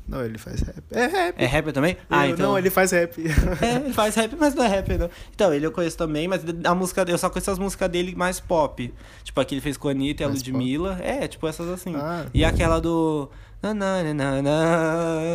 Não, 0.08 0.24
ele 0.24 0.38
faz 0.38 0.60
rap. 0.60 0.84
É 0.92 1.06
rap. 1.06 1.34
É 1.36 1.46
rapper 1.46 1.72
também? 1.72 1.96
Ah, 2.08 2.28
Eu- 2.28 2.34
então... 2.34 2.50
Não, 2.50 2.58
ele 2.58 2.70
faz 2.70 2.92
rap. 2.92 3.16
É, 3.60 3.74
ele 3.84 3.92
faz 3.92 4.14
rap, 4.14 4.36
mas 4.38 4.54
não 4.54 4.62
é 4.62 4.68
rapper, 4.68 4.98
não. 5.00 5.10
Então, 5.34 5.52
ele 5.52 5.66
eu 5.66 5.72
conheço 5.72 5.96
também, 5.96 6.28
mas 6.28 6.42
a 6.62 6.74
música 6.76 7.04
eu 7.08 7.18
só 7.18 7.28
conheço 7.28 7.50
as 7.50 7.58
músicas 7.58 7.90
dele 7.90 8.14
mais 8.14 8.38
pop. 8.38 8.94
Tipo, 9.24 9.40
a 9.40 9.44
que 9.44 9.54
ele 9.54 9.60
fez 9.60 9.76
com 9.76 9.88
a 9.88 9.90
Anitta 9.90 10.22
e 10.22 10.24
a 10.24 10.28
Mais 10.28 10.40
Ludmilla. 10.44 10.96
É, 11.02 11.26
tipo 11.26 11.48
essas 11.48 11.68
assim. 11.68 11.96
Ah. 11.96 12.26
E 12.32 12.44
aquela 12.44 12.78
do... 12.80 13.28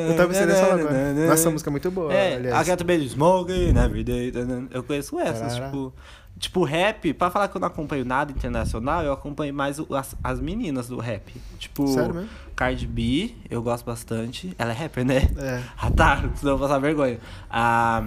Eu 0.10 0.16
tava 0.16 0.30
pensando 0.30 0.48
nessa 0.48 0.66
agora. 0.74 1.13
Nossa, 1.28 1.50
música 1.50 1.70
é 1.70 1.72
muito 1.72 1.92
boa, 1.92 2.13
É, 2.13 2.36
aliás. 2.36 2.58
aquela 2.62 2.78
também 2.78 3.00
de 3.00 3.10
Smoking 3.10 3.78
Every 3.78 4.04
Day. 4.04 4.32
Eu 4.72 4.84
conheço 4.84 5.20
essas, 5.20 5.56
tipo... 5.56 5.94
Tipo, 6.40 6.63
rap, 6.63 7.13
pra 7.13 7.30
falar 7.30 7.50
que 7.50 7.56
eu 7.58 7.60
não 7.62 7.68
acompanho 7.68 8.04
nada 8.04 8.32
internacional, 8.32 9.04
eu 9.04 9.13
acompanho 9.13 9.54
mais 9.54 9.78
o- 9.78 9.94
as, 9.96 10.16
as 10.24 10.40
meninas 10.40 10.88
do 10.88 10.98
rap. 10.98 11.32
Tipo, 11.60 11.88
Sério 11.90 12.16
mesmo? 12.16 12.30
Cardi 12.56 12.88
B, 12.88 13.36
eu 13.48 13.62
gosto 13.62 13.86
bastante. 13.86 14.56
Ela 14.58 14.72
é 14.72 14.74
rapper, 14.75 15.06
né? 15.06 15.18
É. 15.38 15.62
Ah, 15.80 15.92
tá, 15.92 16.18
senão 16.36 16.54
eu 16.54 16.58
vou 16.58 16.68
passar 16.68 16.80
vergonha. 16.80 17.20
A. 17.48 18.01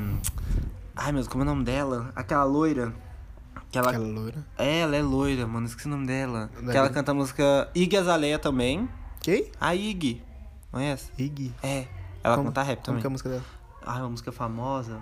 Ai, 0.96 1.12
meu 1.12 1.20
Deus, 1.20 1.28
como 1.28 1.44
é 1.44 1.46
o 1.46 1.50
nome 1.50 1.62
dela? 1.64 2.10
Aquela 2.16 2.42
loira. 2.42 2.92
Que 3.70 3.78
ela... 3.78 3.90
Aquela 3.90 4.06
loira. 4.08 4.44
É, 4.58 4.80
ela 4.80 4.96
é 4.96 5.02
loira, 5.02 5.46
mano, 5.46 5.66
esqueci 5.66 5.86
o 5.86 5.90
nome 5.90 6.06
dela. 6.08 6.50
Não 6.60 6.70
é 6.70 6.72
que 6.72 6.76
ela 6.78 6.90
canta 6.90 7.12
a 7.12 7.14
música 7.14 7.68
Iggy 7.72 7.96
Azalea 7.98 8.38
também. 8.40 8.88
Quem? 9.24 9.46
A 9.58 9.74
Iggy. 9.74 10.20
Conhece? 10.70 11.10
Iggy. 11.16 11.50
É. 11.62 11.86
Ela 12.22 12.36
Como- 12.36 12.48
canta 12.48 12.62
rap 12.62 12.76
Como 12.76 12.84
também. 12.84 13.00
que 13.00 13.06
é 13.06 13.08
a 13.08 13.10
música 13.10 13.28
dela? 13.30 13.42
Ah, 13.82 13.98
uma 14.00 14.10
música 14.10 14.30
famosa. 14.30 14.98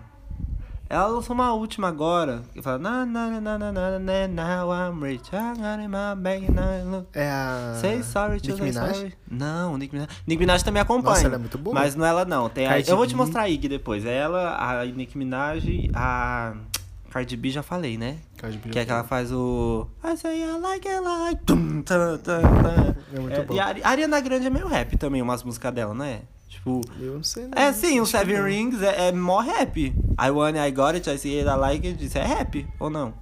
Ela 0.89 1.09
lançou 1.09 1.35
uma 1.35 1.53
última 1.55 1.89
agora. 1.89 2.41
Que 2.53 2.63
fala. 2.63 2.79
Na, 2.79 3.05
na, 3.05 3.41
na, 3.41 3.59
na, 3.59 3.73
na, 3.73 3.99
na, 3.99 4.29
now 4.29 4.71
I'm 4.73 5.03
rich. 5.03 5.29
I 5.35 5.55
got 5.57 5.83
in 5.83 5.89
my 5.89 6.15
bag 6.17 6.47
and 6.47 6.61
I 6.61 6.85
look. 6.85 7.09
É 7.15 7.29
a... 7.33 7.75
Say 7.81 8.01
sorry 8.05 8.41
to 8.41 8.49
Nicki 8.53 8.59
say 8.59 8.67
Minaj? 8.71 8.95
sorry. 8.97 9.15
Não, 9.29 9.77
Nicki 9.77 9.95
Minaj. 9.97 10.11
Nicki 10.25 10.39
Minaj 10.41 10.63
também 10.63 10.83
acompanha. 10.83 11.15
Nossa, 11.17 11.27
ela 11.27 11.35
é 11.35 11.39
muito 11.39 11.59
boa. 11.59 11.75
Mas 11.75 11.97
não 11.97 12.05
é 12.07 12.09
ela 12.11 12.25
não. 12.25 12.49
Tem 12.49 12.69
a... 12.69 12.79
Eu 12.79 12.97
vou 12.97 13.07
te 13.09 13.17
mostrar 13.17 13.43
a 13.43 13.49
Iggy 13.49 13.69
depois. 13.69 14.05
É 14.07 14.17
ela, 14.19 14.57
a 14.57 14.85
Nicki 14.85 15.19
Minaj, 15.19 15.65
a 15.95 16.55
Cardi 17.13 17.37
B 17.37 17.51
já 17.51 17.63
falei, 17.63 17.99
né? 17.99 18.17
Cardi 18.39 18.59
B. 18.59 18.71
Que 18.71 18.79
é 18.79 18.85
que 18.87 18.91
ela 18.91 19.05
faz 19.05 19.31
o 19.31 19.87
I 20.03 20.17
say 20.17 20.43
I 20.43 20.59
like 20.59 20.89
it 20.89 21.01
like 21.05 21.45
tum, 21.45 21.83
tum, 21.83 22.19
tum. 22.23 22.33
É 23.15 23.21
muito 23.21 23.35
É, 23.41 23.45
bom. 23.45 23.55
E 23.55 23.61
a 23.61 23.67
Ari- 23.67 23.83
a 23.85 23.89
Ariana 23.91 24.21
Grande 24.21 24.47
é 24.47 24.51
meio 24.51 24.67
rap 24.67 24.97
também, 24.97 25.21
umas 25.21 25.43
músicas 25.43 25.75
dela, 25.75 25.93
não 25.95 26.05
é? 26.05 26.23
Tipo, 26.49 26.81
Eu 27.01 27.15
não 27.15 27.23
sei, 27.23 27.47
não. 27.49 27.59
é 27.63 27.73
sim, 27.73 28.01
o 28.01 28.07
Seven 28.07 28.39
não. 28.39 28.45
Rings 28.47 28.83
é, 28.83 29.09
é 29.09 29.13
mó 29.13 29.41
rap. 29.41 29.79
I 29.79 30.31
want 30.31 30.57
it, 30.57 30.69
I 30.69 30.71
got 30.71 30.95
it, 30.95 31.09
I 31.11 31.19
see 31.19 31.39
it, 31.39 31.49
I 31.49 31.55
like 31.57 31.87
it. 31.87 32.05
Isso 32.05 32.19
é 32.19 32.25
rap 32.25 32.67
ou 32.79 32.89
não? 32.91 33.15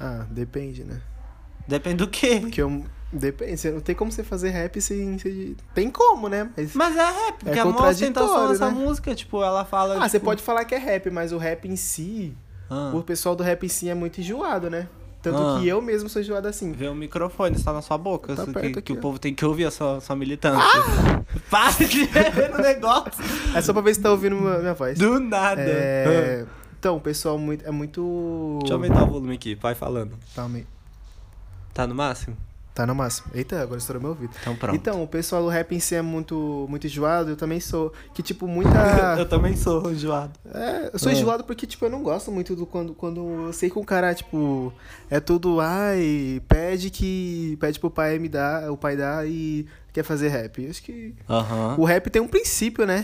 Ah, 0.00 0.24
depende, 0.30 0.84
né? 0.84 1.00
Depende 1.66 1.96
do 1.96 2.08
quê? 2.08 2.38
Porque 2.40 2.62
eu... 2.62 2.84
Depende, 3.12 3.56
você 3.56 3.70
não 3.70 3.80
tem 3.80 3.94
como 3.94 4.12
você 4.12 4.22
fazer 4.22 4.50
rap 4.50 4.80
sem. 4.82 5.18
sem- 5.18 5.56
Tem 5.74 5.90
como, 5.90 6.28
né? 6.28 6.50
Mas. 6.56 6.74
Mas 6.74 6.94
é 6.96 7.04
rap, 7.04 7.38
porque 7.44 7.58
É 7.58 7.62
a 7.62 7.64
maior 7.64 7.88
ostentação 7.90 8.48
dessa 8.48 8.70
né? 8.70 8.72
música, 8.72 9.14
tipo, 9.14 9.42
ela 9.42 9.64
fala. 9.64 9.96
Ah, 9.96 10.06
você 10.08 10.18
tipo, 10.18 10.26
pode 10.26 10.42
falar 10.42 10.64
que 10.66 10.74
é 10.74 10.78
rap, 10.78 11.08
mas 11.10 11.32
o 11.32 11.38
rap 11.38 11.66
em 11.66 11.74
si. 11.74 12.36
Ah, 12.70 12.90
O 12.94 13.02
pessoal 13.02 13.34
do 13.36 13.42
rap 13.42 13.64
em 13.64 13.68
si 13.68 13.88
é 13.88 13.94
muito 13.94 14.20
enjoado, 14.20 14.68
né? 14.70 14.88
Tanto 15.20 15.36
Ah. 15.38 15.58
que 15.60 15.66
eu 15.68 15.82
mesmo 15.82 16.08
sou 16.08 16.22
enjoado 16.22 16.46
assim. 16.46 16.70
Vê 16.72 16.86
o 16.88 16.94
microfone, 16.94 17.56
está 17.56 17.72
na 17.72 17.82
sua 17.82 17.98
boca. 17.98 18.36
Tá 18.36 18.46
que, 18.46 18.58
aqui, 18.58 18.82
que 18.82 18.92
o 18.92 18.96
povo 18.96 19.18
tem 19.18 19.34
que 19.34 19.44
ouvir 19.44 19.64
a 19.64 19.70
sua, 19.70 20.00
sua 20.00 20.14
militância. 20.14 20.62
Para 21.50 21.72
de 21.84 22.04
ver 22.04 22.50
no 22.50 22.58
negócio. 22.58 23.12
É 23.54 23.60
só 23.60 23.72
pra 23.72 23.82
ver 23.82 23.94
se 23.94 24.00
tá 24.00 24.10
ouvindo 24.10 24.36
minha 24.36 24.58
minha 24.58 24.74
voz. 24.74 24.96
Do 24.98 25.18
nada. 25.18 25.60
É... 25.60 26.46
Então, 26.78 26.96
o 26.96 27.00
pessoal 27.00 27.36
muito, 27.36 27.66
é 27.66 27.70
muito. 27.72 28.58
Deixa 28.60 28.72
eu 28.74 28.76
aumentar 28.76 29.02
o 29.02 29.06
volume 29.08 29.34
aqui, 29.34 29.56
vai 29.56 29.74
falando. 29.74 30.16
Tá, 30.34 30.48
me- 30.48 30.64
Tá 31.74 31.84
no 31.86 31.94
máximo? 31.96 32.36
Tá 32.78 32.86
no 32.86 32.94
máximo. 32.94 33.28
Eita, 33.34 33.60
agora 33.60 33.78
estourou 33.78 34.00
meu 34.00 34.10
ouvido. 34.12 34.30
Então 34.40 34.54
pronto. 34.54 34.76
Então, 34.76 35.02
o 35.02 35.08
pessoal 35.08 35.42
do 35.42 35.48
rap 35.48 35.74
em 35.74 35.80
si 35.80 35.96
é 35.96 36.02
muito, 36.02 36.64
muito 36.68 36.86
enjoado, 36.86 37.30
eu 37.30 37.36
também 37.36 37.58
sou. 37.58 37.92
Que, 38.14 38.22
tipo, 38.22 38.46
muita. 38.46 38.70
eu 39.18 39.28
também 39.28 39.56
sou 39.56 39.90
enjoado. 39.90 40.32
É, 40.54 40.90
eu 40.92 40.98
sou 40.98 41.10
Ah. 41.10 41.14
enjoado 41.14 41.42
porque, 41.42 41.66
tipo, 41.66 41.84
eu 41.84 41.90
não 41.90 42.02
gosto 42.04 42.30
muito 42.30 42.54
do 42.54 42.64
quando, 42.64 42.94
quando 42.94 43.46
eu 43.46 43.52
sei 43.52 43.68
que 43.68 43.78
o 43.78 43.84
cara, 43.84 44.14
tipo, 44.14 44.72
é 45.10 45.18
tudo, 45.18 45.60
ai, 45.60 46.40
pede 46.48 46.88
que. 46.88 47.56
Pede 47.60 47.80
pro 47.80 47.90
pai 47.90 48.18
me 48.20 48.28
dar, 48.28 48.70
o 48.70 48.76
pai 48.76 48.96
dá 48.96 49.26
e 49.26 49.66
quer 49.92 50.04
fazer 50.04 50.28
rap. 50.28 50.62
Eu 50.62 50.70
acho 50.70 50.82
que. 50.82 51.16
O 51.76 51.84
rap 51.84 52.08
tem 52.10 52.22
um 52.22 52.28
princípio, 52.28 52.86
né? 52.86 53.02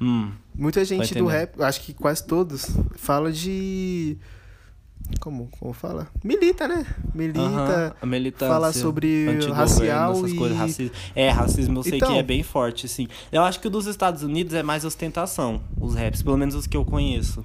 Hum. 0.00 0.32
Muita 0.54 0.84
gente 0.84 1.14
do 1.14 1.24
rap, 1.26 1.62
acho 1.62 1.80
que 1.80 1.94
quase 1.94 2.22
todos, 2.26 2.66
fala 2.96 3.32
de. 3.32 4.18
Como, 5.20 5.48
como 5.58 5.72
fala? 5.72 6.08
Milita, 6.24 6.66
né? 6.66 6.84
Milita. 7.14 7.94
Militância, 8.02 8.48
fala 8.52 8.72
sobre 8.72 9.26
racial 9.52 10.12
essas 10.12 10.32
e- 10.32 10.36
coisas, 10.36 10.58
racismo. 10.58 10.94
É, 11.14 11.28
racismo 11.30 11.78
eu 11.78 11.82
sei 11.84 11.96
Então- 11.96 12.12
que 12.12 12.18
é 12.18 12.22
bem 12.22 12.42
forte, 12.42 12.88
sim. 12.88 13.06
Eu 13.30 13.42
acho 13.42 13.60
que 13.60 13.66
o 13.68 13.70
dos 13.70 13.86
Estados 13.86 14.22
Unidos 14.22 14.52
é 14.54 14.62
mais 14.62 14.84
ostentação, 14.84 15.62
os 15.80 15.94
raps, 15.94 16.22
pelo 16.22 16.36
menos 16.36 16.54
os 16.54 16.66
que 16.66 16.76
eu 16.76 16.84
conheço. 16.84 17.44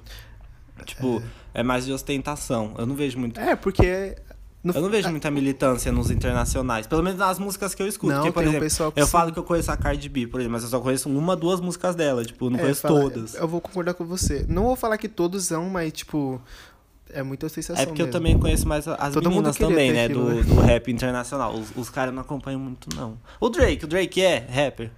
Tipo, 0.84 1.22
é, 1.54 1.62
mais 1.62 1.84
de 1.86 1.92
ostentação. 1.92 2.74
Eu 2.78 2.86
não 2.86 2.94
vejo 2.94 3.18
muito. 3.18 3.38
É, 3.40 3.54
porque. 3.56 4.16
no- 4.62 4.72
Eu 4.72 4.82
não 4.82 4.88
vejo 4.90 5.08
muita 5.10 5.30
militância 5.30 5.90
nos 5.92 6.10
internacionais, 6.10 6.86
pelo 6.86 7.02
menos 7.02 7.18
nas 7.18 7.38
músicas 7.38 7.74
que 7.74 7.82
eu 7.82 7.86
escuto. 7.88 8.12
Não, 8.12 8.18
porque, 8.20 8.32
por 8.32 8.40
um 8.44 8.48
exemplo, 8.48 8.60
pessoal 8.60 8.92
que 8.92 9.00
eu 9.00 9.06
sim. 9.06 9.10
falo 9.12 9.32
que 9.32 9.38
eu 9.38 9.42
conheço 9.44 9.70
a 9.72 9.76
Cardi 9.76 10.08
B, 10.08 10.26
por 10.26 10.40
exemplo, 10.40 10.52
mas 10.52 10.62
eu 10.62 10.68
só 10.68 10.80
conheço 10.80 11.08
uma, 11.08 11.34
duas 11.36 11.60
músicas 11.60 11.94
dela, 11.96 12.24
tipo, 12.24 12.48
não 12.48 12.58
É, 12.58 12.62
conheço 12.62 12.82
fala- 12.82 13.00
todas. 13.00 13.34
Eu 13.34 13.48
vou 13.48 13.60
concordar 13.60 13.94
com 13.94 14.04
você. 14.04 14.46
Não 14.48 14.64
vou 14.64 14.76
falar 14.76 14.98
que 14.98 15.08
todos 15.08 15.44
são, 15.44 15.68
mas, 15.68 15.92
tipo, 15.92 16.40
é 17.12 17.22
muita 17.22 17.46
ostentação. 17.46 17.82
É 17.82 17.86
porque 17.86 18.02
eu 18.02 18.06
mesmo. 18.06 18.18
também 18.18 18.38
conheço 18.38 18.66
mais 18.66 18.86
as 18.88 19.14
Todo 19.14 19.28
meninas 19.30 19.56
também, 19.56 19.92
né? 19.92 20.04
aquilo, 20.04 20.24
Do, 20.24 20.34
né? 20.34 20.42
do 20.42 20.60
rap 20.60 20.90
internacional. 20.90 21.54
Os, 21.54 21.74
os 21.76 21.90
caras 21.90 22.12
não 22.14 22.22
acompanham 22.22 22.60
muito, 22.60 22.88
não. 22.96 23.18
O 23.40 23.48
Drake, 23.48 23.84
o 23.84 23.88
Drake 23.88 24.20
é 24.22 24.38
rapper. 24.38 24.90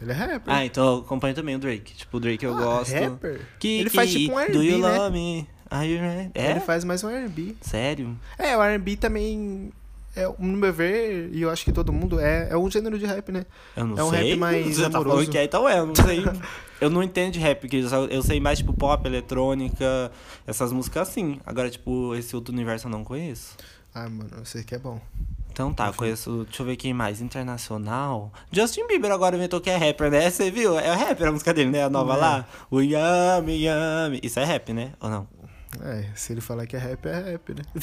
Ele 0.00 0.10
é 0.10 0.14
rapper. 0.14 0.42
Ah, 0.54 0.64
então 0.64 0.86
eu 0.86 0.98
acompanho 1.00 1.34
também 1.34 1.54
o 1.54 1.58
Drake. 1.58 1.94
Tipo, 1.94 2.16
o 2.16 2.20
Drake 2.20 2.44
eu 2.44 2.56
Ah, 2.56 2.60
gosto. 2.60 2.92
rapper? 2.94 3.40
Que, 3.58 3.80
Ele 3.80 3.90
que, 3.90 3.96
faz 3.96 4.10
tipo 4.12 4.32
um 4.38 4.46
Do 4.52 4.62
you 4.62 4.72
R&B, 4.74 4.78
né? 4.88 4.98
love 4.98 5.12
me? 5.12 5.48
Are 5.70 5.86
you 5.90 6.00
ready? 6.00 6.30
É? 6.34 6.50
Ele 6.50 6.60
faz 6.60 6.84
mais 6.84 7.02
um 7.02 7.08
R&B. 7.08 7.54
Sério? 7.60 8.16
É, 8.38 8.56
o 8.56 8.62
R&B 8.62 8.96
também, 8.96 9.72
é, 10.16 10.26
no 10.38 10.56
meu 10.56 10.72
ver, 10.72 11.30
e 11.32 11.42
eu 11.42 11.50
acho 11.50 11.64
que 11.64 11.72
todo 11.72 11.92
mundo, 11.92 12.20
é, 12.20 12.48
é 12.50 12.56
um 12.56 12.70
gênero 12.70 12.98
de 12.98 13.06
rap, 13.06 13.30
né? 13.32 13.44
Eu 13.76 13.86
não 13.86 13.98
É 13.98 14.04
um 14.04 14.10
sei. 14.10 14.30
rap 14.30 14.38
mais 14.38 14.66
Você 14.76 14.82
tá 14.82 14.90
falando 14.90 15.06
amoroso. 15.10 15.30
que 15.30 15.38
é, 15.38 15.44
então 15.44 15.68
é, 15.68 15.78
eu 15.78 15.86
não 15.86 15.94
sei. 15.94 16.24
eu 16.80 16.90
não 16.90 17.02
entendo 17.02 17.32
de 17.32 17.38
rap, 17.40 17.60
porque 17.60 17.84
eu, 18.10 18.22
sei 18.22 18.40
mais, 18.40 18.58
tipo, 18.58 18.72
pop, 18.72 19.06
eletrônica, 19.06 20.10
essas 20.46 20.72
músicas 20.72 21.08
assim. 21.08 21.40
Agora, 21.44 21.68
tipo, 21.70 22.14
esse 22.14 22.34
outro 22.36 22.52
universo 22.54 22.86
eu 22.86 22.90
não 22.90 23.02
conheço. 23.04 23.56
Ah, 23.94 24.08
mano, 24.08 24.30
eu 24.38 24.44
sei 24.44 24.62
que 24.64 24.74
é 24.74 24.78
bom. 24.78 25.00
Então 25.52 25.72
tá, 25.72 25.92
conheço. 25.92 26.44
Deixa 26.48 26.62
eu 26.62 26.66
ver 26.66 26.74
quem 26.74 26.92
mais. 26.92 27.20
Internacional. 27.20 28.32
Justin 28.50 28.88
Bieber 28.88 29.12
agora 29.12 29.36
inventou 29.36 29.60
que 29.60 29.70
é 29.70 29.76
rapper, 29.76 30.10
né? 30.10 30.28
Você 30.28 30.50
viu? 30.50 30.76
É 30.76 30.92
rapper 30.92 31.28
a 31.28 31.30
música 31.32 31.54
dele, 31.54 31.70
né? 31.70 31.84
A 31.84 31.88
nova 31.88 32.14
É. 32.14 32.16
lá. 32.16 32.48
O 32.68 32.80
Yami 32.80 33.62
Yami. 33.62 34.18
Isso 34.20 34.40
é 34.40 34.44
rap, 34.44 34.72
né? 34.72 34.92
Ou 35.00 35.08
não? 35.08 35.28
É, 35.82 36.04
se 36.14 36.32
ele 36.32 36.40
falar 36.40 36.66
que 36.66 36.76
é 36.76 36.78
rap, 36.78 37.06
é 37.06 37.32
rap, 37.32 37.54
né? 37.54 37.62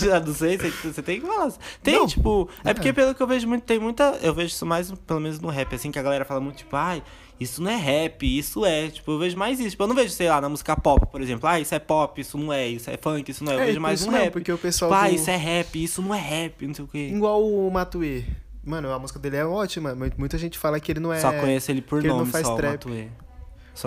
Já 0.00 0.20
não 0.20 0.34
sei, 0.34 0.56
você, 0.58 1.02
tem 1.02 1.20
que 1.20 1.26
falar. 1.26 1.52
Tem, 1.82 1.94
Não. 1.94 2.06
tipo. 2.06 2.48
É 2.64 2.70
É. 2.70 2.74
porque 2.74 2.92
pelo 2.92 3.14
que 3.14 3.22
eu 3.22 3.26
vejo 3.26 3.46
muito, 3.48 3.64
tem 3.64 3.78
muita. 3.78 4.18
Eu 4.22 4.34
vejo 4.34 4.48
isso 4.48 4.66
mais, 4.66 4.90
pelo 4.90 5.20
menos 5.20 5.38
no 5.40 5.48
rap, 5.48 5.74
assim, 5.74 5.90
que 5.90 5.98
a 5.98 6.02
galera 6.02 6.24
fala 6.24 6.40
muito, 6.40 6.56
tipo, 6.58 6.74
ai, 6.76 7.02
isso 7.40 7.62
não 7.62 7.70
é 7.70 7.76
rap, 7.76 8.22
isso 8.38 8.64
é. 8.66 8.88
Tipo, 8.88 9.12
eu 9.12 9.18
vejo 9.18 9.36
mais 9.36 9.60
isso. 9.60 9.70
Tipo, 9.70 9.84
eu 9.84 9.86
não 9.88 9.94
vejo, 9.94 10.10
sei 10.10 10.28
lá, 10.28 10.40
na 10.40 10.48
música 10.48 10.76
pop, 10.76 11.06
por 11.06 11.20
exemplo, 11.20 11.48
ah, 11.48 11.60
isso 11.60 11.74
é 11.74 11.78
pop, 11.78 12.20
isso 12.20 12.36
não 12.36 12.52
é, 12.52 12.66
isso 12.68 12.90
é 12.90 12.96
funk, 12.96 13.30
isso 13.30 13.44
não 13.44 13.52
é. 13.52 13.56
Eu 13.56 13.60
É, 13.60 13.66
vejo 13.66 13.80
mais 13.80 14.00
isso 14.00 14.08
um 14.08 14.12
mesmo, 14.12 14.24
rap. 14.24 14.32
porque 14.32 14.52
o 14.52 14.58
pessoal 14.58 14.90
Tipo, 14.90 15.04
ah, 15.04 15.08
do- 15.08 15.14
isso 15.14 15.30
é 15.30 15.36
rap, 15.36 15.82
isso 15.84 16.02
não 16.02 16.14
é 16.14 16.20
rap, 16.20 16.66
não 16.66 16.74
sei 16.74 16.84
o 16.84 16.88
quê. 16.88 17.10
Igual 17.14 17.44
o 17.44 17.70
Matuê. 17.70 18.24
Mano, 18.64 18.92
a 18.92 18.98
música 18.98 19.18
dele 19.18 19.36
é 19.36 19.44
ótima, 19.46 19.94
mas 19.94 20.12
muita 20.18 20.36
gente 20.36 20.58
fala 20.58 20.78
que 20.78 20.92
ele 20.92 21.00
não 21.00 21.12
é... 21.12 21.20
Só 21.20 21.32
conheço 21.32 21.70
ele 21.70 21.80
por 21.80 22.00
que 22.00 22.06
ele 22.06 22.12
não 22.12 22.18
nome, 22.20 22.32
faz 22.32 22.46
só, 22.46 22.54
trap. 22.56 22.72
Matuê. 22.72 23.08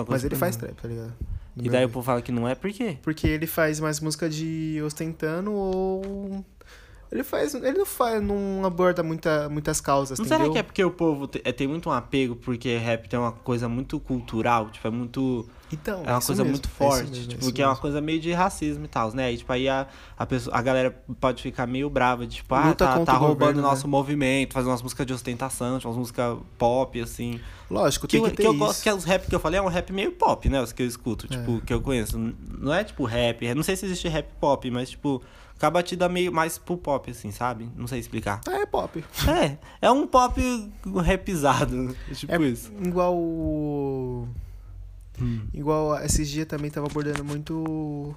Mas 0.08 0.24
ele 0.24 0.34
faz 0.34 0.56
nome. 0.56 0.68
trap, 0.72 0.82
tá 0.82 0.88
ligado? 0.88 1.12
E 1.56 1.68
daí 1.68 1.84
o 1.84 1.88
povo 1.88 2.04
fala 2.06 2.22
que 2.22 2.32
não 2.32 2.48
é, 2.48 2.54
por 2.54 2.70
quê? 2.72 2.96
Porque 3.02 3.26
ele 3.26 3.46
faz 3.46 3.78
mais 3.80 4.00
música 4.00 4.28
de 4.28 4.80
ostentando 4.84 5.52
ou... 5.52 6.44
Ele 7.10 7.22
faz... 7.22 7.52
Ele 7.54 7.72
não 7.76 7.84
faz... 7.84 8.22
Não 8.22 8.64
aborda 8.64 9.02
muita, 9.02 9.48
muitas 9.50 9.80
causas, 9.80 10.18
Não 10.18 10.24
entendeu? 10.24 10.44
será 10.46 10.52
que 10.52 10.58
é 10.58 10.62
porque 10.62 10.82
o 10.82 10.90
povo 10.90 11.26
te- 11.26 11.42
é, 11.44 11.52
tem 11.52 11.66
muito 11.68 11.90
um 11.90 11.92
apego, 11.92 12.36
porque 12.36 12.76
rap 12.78 13.06
tem 13.06 13.18
uma 13.18 13.32
coisa 13.32 13.68
muito 13.68 14.00
cultural, 14.00 14.70
tipo, 14.70 14.86
é 14.88 14.90
muito. 14.90 15.46
Então, 15.72 16.02
É 16.04 16.12
uma 16.12 16.20
coisa 16.20 16.44
mesmo, 16.44 16.50
muito 16.52 16.68
é 16.68 16.70
forte, 16.70 17.10
mesmo, 17.10 17.26
tipo, 17.28 17.40
isso 17.42 17.52
que 17.52 17.62
é 17.62 17.64
uma 17.64 17.70
mesmo. 17.72 17.80
coisa 17.80 18.00
meio 18.00 18.20
de 18.20 18.32
racismo 18.32 18.84
e 18.84 18.88
tal, 18.88 19.12
né? 19.14 19.32
E, 19.32 19.38
tipo, 19.38 19.52
aí 19.52 19.68
a, 19.68 19.86
a, 20.18 20.26
pessoa, 20.26 20.56
a 20.56 20.60
galera 20.62 20.90
pode 21.20 21.42
ficar 21.42 21.66
meio 21.66 21.88
brava, 21.88 22.26
de, 22.26 22.36
tipo, 22.36 22.54
ah, 22.54 22.66
Luta 22.68 22.86
tá, 22.86 22.96
contra 22.98 23.14
tá 23.14 23.18
o 23.18 23.22
roubando 23.22 23.38
governo, 23.38 23.60
o 23.60 23.62
nosso 23.62 23.86
né? 23.86 23.90
movimento, 23.90 24.52
fazendo 24.52 24.70
umas 24.70 24.82
músicas 24.82 25.06
de 25.06 25.12
ostentação, 25.12 25.78
tipo, 25.78 25.88
umas 25.88 25.98
músicas 25.98 26.38
pop, 26.58 27.00
assim. 27.00 27.40
Lógico, 27.70 28.06
Que, 28.06 28.18
tem 28.18 28.24
que 28.24 28.30
que 28.32 28.36
ter 28.36 28.46
eu 28.46 28.50
isso. 28.52 28.58
gosto, 28.58 28.82
que 28.82 28.88
é 28.88 28.94
os 28.94 29.04
rap 29.04 29.26
que 29.26 29.34
eu 29.34 29.40
falei 29.40 29.58
é 29.58 29.62
um 29.62 29.68
rap 29.68 29.92
meio 29.92 30.12
pop, 30.12 30.48
né? 30.48 30.60
Os 30.60 30.72
que 30.72 30.82
eu 30.82 30.86
escuto, 30.86 31.26
tipo, 31.26 31.60
que 31.62 31.72
eu 31.72 31.80
conheço. 31.80 32.18
Não 32.58 32.72
é 32.74 32.84
tipo 32.84 33.04
rap, 33.04 33.54
não 33.54 33.62
sei 33.62 33.74
se 33.76 33.86
existe 33.86 34.08
rap 34.08 34.28
pop, 34.38 34.70
mas, 34.70 34.90
tipo, 34.90 35.22
com 35.58 35.66
a 35.66 35.70
batida 35.70 36.08
meio 36.08 36.32
mais 36.32 36.58
pro 36.58 36.76
pop, 36.76 37.10
assim, 37.10 37.30
sabe? 37.30 37.70
Não 37.76 37.86
sei 37.86 37.98
explicar. 38.00 38.40
Ah, 38.46 38.58
é 38.58 38.66
pop. 38.66 39.02
É, 39.28 39.56
é 39.80 39.90
um 39.90 40.06
pop 40.06 40.38
rapizado, 41.06 41.96
tipo 42.12 42.32
É 42.32 42.36
isso. 42.42 42.70
igual 42.84 43.14
o... 43.16 44.28
Hum. 45.20 45.40
Igual 45.52 45.98
esses 46.02 46.28
dias 46.30 46.46
também 46.46 46.70
tava 46.70 46.86
abordando 46.86 47.24
muito. 47.24 48.14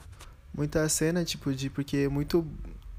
Muita 0.54 0.88
cena, 0.88 1.24
tipo, 1.26 1.54
de. 1.54 1.70
Porque 1.70 2.08
muito. 2.08 2.46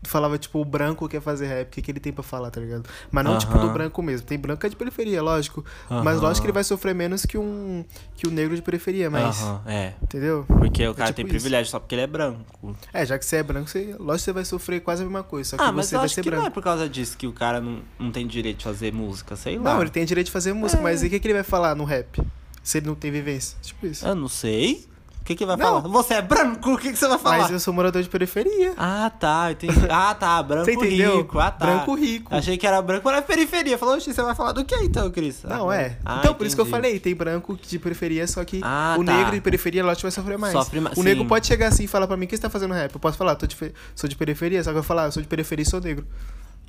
Falava, 0.04 0.38
tipo, 0.38 0.61
o 0.61 0.64
branco 0.64 1.09
quer 1.09 1.20
fazer 1.20 1.46
rap, 1.48 1.66
o 1.66 1.70
que, 1.70 1.82
que 1.82 1.90
ele 1.90 1.98
tem 1.98 2.12
pra 2.12 2.22
falar, 2.22 2.48
tá 2.50 2.61
ligado? 2.61 2.88
Mas 3.11 3.24
não, 3.24 3.37
tipo, 3.38 3.59
do 3.59 3.70
branco 3.70 4.00
mesmo. 4.02 4.24
Tem 4.24 4.38
branco 4.38 4.61
que 4.61 4.66
é 4.66 4.68
de 4.70 4.76
periferia, 4.76 5.20
lógico. 5.20 5.64
Mas 5.90 6.18
Aham. 6.18 6.20
lógico 6.20 6.42
que 6.42 6.46
ele 6.46 6.52
vai 6.52 6.62
sofrer 6.62 6.94
menos 6.94 7.26
que 7.26 7.37
um. 7.37 7.85
Que 8.14 8.28
o 8.28 8.30
negro 8.30 8.54
de 8.54 8.62
periferia, 8.62 9.11
mas. 9.11 9.40
Aham, 9.42 9.62
é. 9.66 9.94
Entendeu? 10.00 10.44
Porque 10.46 10.87
o 10.87 10.94
cara 10.94 11.09
tipo 11.09 11.16
tem 11.16 11.24
isso. 11.24 11.32
privilégio 11.32 11.70
só 11.72 11.80
porque 11.80 11.94
ele 11.96 12.02
é 12.02 12.06
branco. 12.06 12.76
É, 12.92 13.04
já 13.04 13.18
que 13.18 13.24
você 13.24 13.37
é 13.37 13.42
branco, 13.42 13.68
você, 13.68 13.96
lógico 13.98 14.12
que 14.18 14.18
você 14.20 14.32
vai 14.32 14.44
sofrer 14.44 14.80
quase 14.80 15.02
a 15.02 15.06
mesma 15.06 15.24
coisa. 15.24 15.50
Só 15.50 15.56
que 15.56 15.62
Ah, 15.64 15.72
mas 15.72 15.87
você 15.87 15.96
vai 15.96 16.04
acho 16.04 16.14
ser 16.14 16.22
que 16.22 16.28
branco. 16.30 16.42
não 16.42 16.48
é 16.48 16.52
por 16.52 16.62
causa 16.62 16.88
disso 16.88 17.16
que 17.16 17.26
o 17.26 17.32
cara 17.32 17.61
não, 17.61 17.80
não 17.98 18.12
tem 18.12 18.26
direito 18.28 18.59
de 18.59 18.64
fazer 18.64 18.92
música, 18.92 19.35
sei 19.35 19.56
lá. 19.59 19.74
Não, 19.74 19.80
ele 19.80 19.90
tem 19.90 20.04
direito 20.04 20.26
de 20.26 20.32
fazer 20.32 20.52
música, 20.52 20.78
É. 20.80 20.85
mas 20.85 21.02
e 21.02 21.06
o 21.06 21.11
que, 21.11 21.18
que 21.18 21.26
ele 21.26 21.35
vai 21.35 21.42
falar 21.42 21.74
no 21.74 21.85
rap? 21.85 22.22
Se 22.66 22.79
ele 22.79 22.87
não 22.88 22.96
tem 22.96 23.12
vivência? 23.12 23.57
Tipo 23.62 23.87
isso. 23.87 24.05
Eu 24.05 24.16
não 24.16 24.26
sei. 24.29 24.85
O 25.20 25.24
que 25.26 25.35
que 25.37 25.46
vai 25.46 25.57
Não. 25.57 25.81
falar? 25.83 25.88
Você 25.88 26.14
é 26.14 26.22
branco? 26.22 26.74
O 26.74 26.79
que 26.79 26.90
que 26.92 26.96
você 26.96 27.07
vai 27.09 27.18
falar? 27.18 27.38
Mas 27.38 27.50
eu 27.52 27.61
sou 27.61 27.72
morador 27.74 28.00
de 28.02 28.09
periferia. 28.09 28.74
Ah, 28.76 29.09
tá, 29.11 29.50
entendi. 29.52 29.74
Ah, 29.90 30.14
tá, 30.14 30.42
branco 30.42 30.85
rico. 30.85 31.38
Ah, 31.38 31.50
tá. 31.50 31.66
Branco 31.66 31.94
rico. 31.94 32.35
Achei 32.35 32.57
que 32.59 32.66
era 32.66 32.81
branco, 32.83 33.02
mas 33.05 33.14
era 33.16 33.22
periferia. 33.22 33.76
Falou, 33.79 33.94
oxi, 33.96 34.12
você 34.12 34.20
vai 34.22 34.35
falar 34.35 34.50
do 34.52 34.64
que 34.64 34.74
então, 34.76 35.09
Cris? 35.11 35.44
Ah, 35.44 35.48
Não, 35.59 35.72
é. 35.72 35.96
Ah, 36.05 36.18
então, 36.20 36.35
por 36.35 36.44
isso 36.46 36.55
que 36.57 36.61
eu 36.61 36.64
entendi. 36.66 36.83
falei, 36.83 36.98
tem 37.00 37.14
branco 37.14 37.57
de 37.61 37.79
periferia, 37.79 38.26
só 38.26 38.44
que 38.44 38.61
Ah, 38.64 38.96
o 38.98 39.05
tá. 39.05 39.16
negro 39.16 39.33
de 39.33 39.40
periferia, 39.40 39.85
lógico, 39.85 40.02
vai 40.02 40.11
sofrer 40.12 40.38
mais. 40.38 40.52
Sofre 40.52 40.81
ma- 40.81 40.92
o 40.96 41.02
negro 41.02 41.24
pode 41.24 41.46
chegar 41.46 41.68
assim 41.68 41.85
e 41.85 41.88
falar 41.88 42.07
pra 42.07 42.16
mim, 42.16 42.24
o 42.26 42.29
que 42.29 42.37
você 42.37 42.42
tá 42.42 42.50
fazendo 42.50 42.74
rap? 42.74 42.92
Eu 42.94 43.00
posso 43.00 43.16
falar, 43.18 43.35
tô 43.37 43.46
de 43.46 43.57
sou 43.96 44.09
de 44.09 44.14
periferia, 44.16 44.62
só 44.62 44.70
que 44.70 44.79
eu 44.79 44.83
vou 44.83 44.87
falar, 44.88 45.11
sou 45.11 45.22
de 45.22 45.29
periferia 45.29 45.62
e 45.64 45.66
sou 45.66 45.81
negro. 45.81 46.05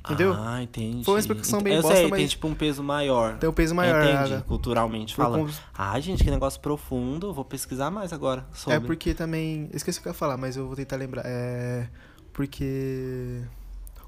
Entendeu? 0.04 0.34
Ah, 0.38 0.62
entendi. 0.62 1.04
Foi 1.04 1.14
uma 1.14 1.20
explicação 1.20 1.60
bem 1.60 1.74
Eu 1.74 1.82
bosta, 1.82 1.96
sei, 1.98 2.06
mas- 2.08 2.18
tem 2.18 2.26
tipo 2.28 2.46
um 2.48 2.54
peso 2.54 2.82
maior. 2.82 3.36
Tem 3.38 3.48
um 3.48 3.52
peso 3.52 3.74
maior, 3.74 4.02
Entendi, 4.02 4.34
Aga. 4.34 4.42
culturalmente 4.46 5.14
Por 5.14 5.22
falando. 5.22 5.52
Ah, 5.76 5.98
gente, 6.00 6.24
que 6.24 6.30
negócio 6.30 6.60
profundo. 6.60 7.32
Vou 7.34 7.44
pesquisar 7.44 7.90
mais 7.90 8.12
agora 8.12 8.46
sobre. 8.54 8.76
É 8.76 8.80
porque 8.80 9.12
também. 9.12 9.68
Esqueci 9.72 9.98
o 9.98 10.02
que 10.02 10.08
eu 10.08 10.10
ia 10.12 10.14
falar, 10.14 10.36
mas 10.36 10.56
eu 10.56 10.66
vou 10.66 10.76
tentar 10.76 10.96
lembrar. 10.96 11.22
É. 11.26 11.88
Porque. 12.32 13.42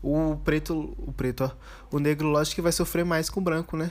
O 0.03 0.37
preto. 0.44 0.94
O 0.98 1.12
preto, 1.12 1.44
ó. 1.44 1.50
O 1.96 1.98
negro, 1.98 2.29
lógico 2.29 2.55
que 2.57 2.62
vai 2.62 2.72
sofrer 2.72 3.05
mais 3.05 3.29
com 3.29 3.40
o 3.40 3.42
branco, 3.42 3.76
né? 3.76 3.90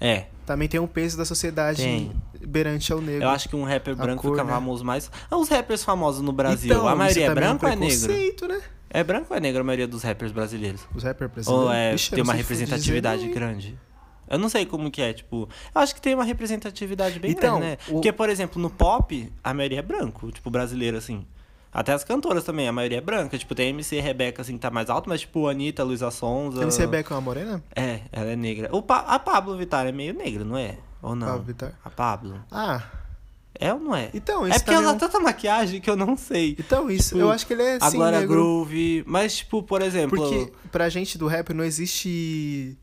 É, 0.00 0.26
Também 0.44 0.68
tem 0.68 0.78
um 0.78 0.86
peso 0.86 1.16
da 1.16 1.24
sociedade 1.24 1.82
Tem. 1.82 2.12
berante 2.46 2.92
ao 2.92 3.00
negro. 3.00 3.22
eu 3.24 3.30
acho 3.30 3.48
que 3.48 3.56
um 3.56 3.64
rapper 3.64 3.96
branco 3.96 4.20
cor, 4.20 4.32
fica 4.32 4.44
né? 4.44 4.52
famoso 4.52 4.84
mais. 4.84 5.10
Ah, 5.30 5.36
os 5.38 5.48
rappers 5.48 5.82
famosos 5.82 6.20
no 6.20 6.32
Brasil, 6.32 6.70
Então, 6.70 6.86
a 6.86 6.94
maioria 6.94 7.24
é 7.24 7.28
também 7.28 7.44
branco 7.44 7.64
ou 7.64 7.72
é 7.72 7.76
negro? 7.76 8.48
né? 8.48 8.60
É 8.88 9.02
branco 9.04 9.26
ou 9.30 9.36
é 9.36 9.40
negro 9.40 9.60
a 9.60 9.64
maioria 9.64 9.86
dos 9.86 10.02
rappers 10.02 10.32
brasileiros? 10.32 10.86
Os 10.94 11.02
rappers 11.02 11.30
brasileiros. 11.30 11.64
Ou 11.66 11.72
é, 11.72 11.92
eu 11.94 11.98
tem 11.98 12.22
uma 12.22 12.32
dizer 12.34 12.42
representatividade 12.44 13.24
hein? 13.24 13.32
grande? 13.32 13.78
Eu 14.28 14.38
não 14.38 14.48
sei 14.48 14.66
como 14.66 14.90
que 14.90 15.00
é, 15.02 15.12
tipo. 15.12 15.48
Eu 15.74 15.80
acho 15.80 15.94
que 15.94 16.00
tem 16.00 16.14
uma 16.14 16.24
representatividade 16.24 17.18
bem 17.20 17.30
Então, 17.30 17.58
grande, 17.60 17.72
né? 17.72 17.78
o- 17.88 17.92
Porque, 17.92 18.12
por 18.12 18.28
exemplo, 18.28 18.60
no 18.60 18.68
pop, 18.70 19.32
a 19.42 19.54
maioria 19.54 19.78
é 19.78 19.82
branco, 19.82 20.32
tipo, 20.32 20.50
brasileiro, 20.50 20.96
assim. 20.96 21.24
Até 21.72 21.92
as 21.92 22.02
cantoras 22.04 22.42
também, 22.42 22.66
a 22.66 22.72
maioria 22.72 22.98
é 22.98 23.00
branca. 23.00 23.36
Tipo, 23.36 23.54
tem 23.54 23.66
a 23.66 23.70
MC 23.70 24.00
Rebeca, 24.00 24.40
assim, 24.42 24.54
que 24.54 24.58
tá 24.60 24.70
mais 24.70 24.88
alto, 24.88 25.08
mas 25.08 25.20
tipo, 25.20 25.46
Anitta, 25.46 25.84
Luísa 25.84 26.10
Sonza. 26.10 26.62
MC 26.62 26.80
Rebeca 26.80 27.12
é 27.12 27.14
uma 27.16 27.20
morena? 27.20 27.62
É, 27.74 28.00
ela 28.10 28.30
é 28.30 28.36
negra. 28.36 28.68
O 28.72 28.80
pa 28.82 29.00
a 29.00 29.18
Pablo 29.18 29.56
Vittar 29.56 29.86
é 29.86 29.92
meio 29.92 30.14
negra, 30.14 30.42
não 30.44 30.56
é? 30.56 30.76
Ou 31.02 31.14
não? 31.14 31.26
Pablo 31.26 31.42
Vittar. 31.44 31.74
A 31.84 31.90
Pablo. 31.90 32.42
Ah, 32.50 32.82
É 33.60 33.72
ou 33.72 33.80
não 33.80 33.94
é? 33.94 34.10
então 34.14 34.46
é 34.46 34.50
isso 34.50 34.58
porque 34.60 34.70
ela 34.70 34.82
também 34.82 34.96
usa 34.96 35.06
tanta 35.06 35.20
maquiagem 35.20 35.80
que 35.80 35.88
eu 35.88 35.96
não 35.96 36.16
sei. 36.16 36.56
Então 36.58 36.90
isso, 36.90 37.10
Tipo, 37.10 37.20
eu 37.20 37.30
acho 37.30 37.46
que 37.46 37.52
ele 37.52 37.62
é 37.62 37.78
a 37.80 37.90
sim 37.90 37.96
Glória 37.96 38.20
negro. 38.20 38.34
Groove. 38.34 39.04
Mas, 39.06 39.36
tipo, 39.38 39.62
por 39.62 39.82
exemplo. 39.82 40.18
Porque 40.18 40.52
pra 40.70 40.88
gente 40.88 41.16
do 41.16 41.26
rap 41.26 41.52
não 41.52 41.64
existe 41.64 42.76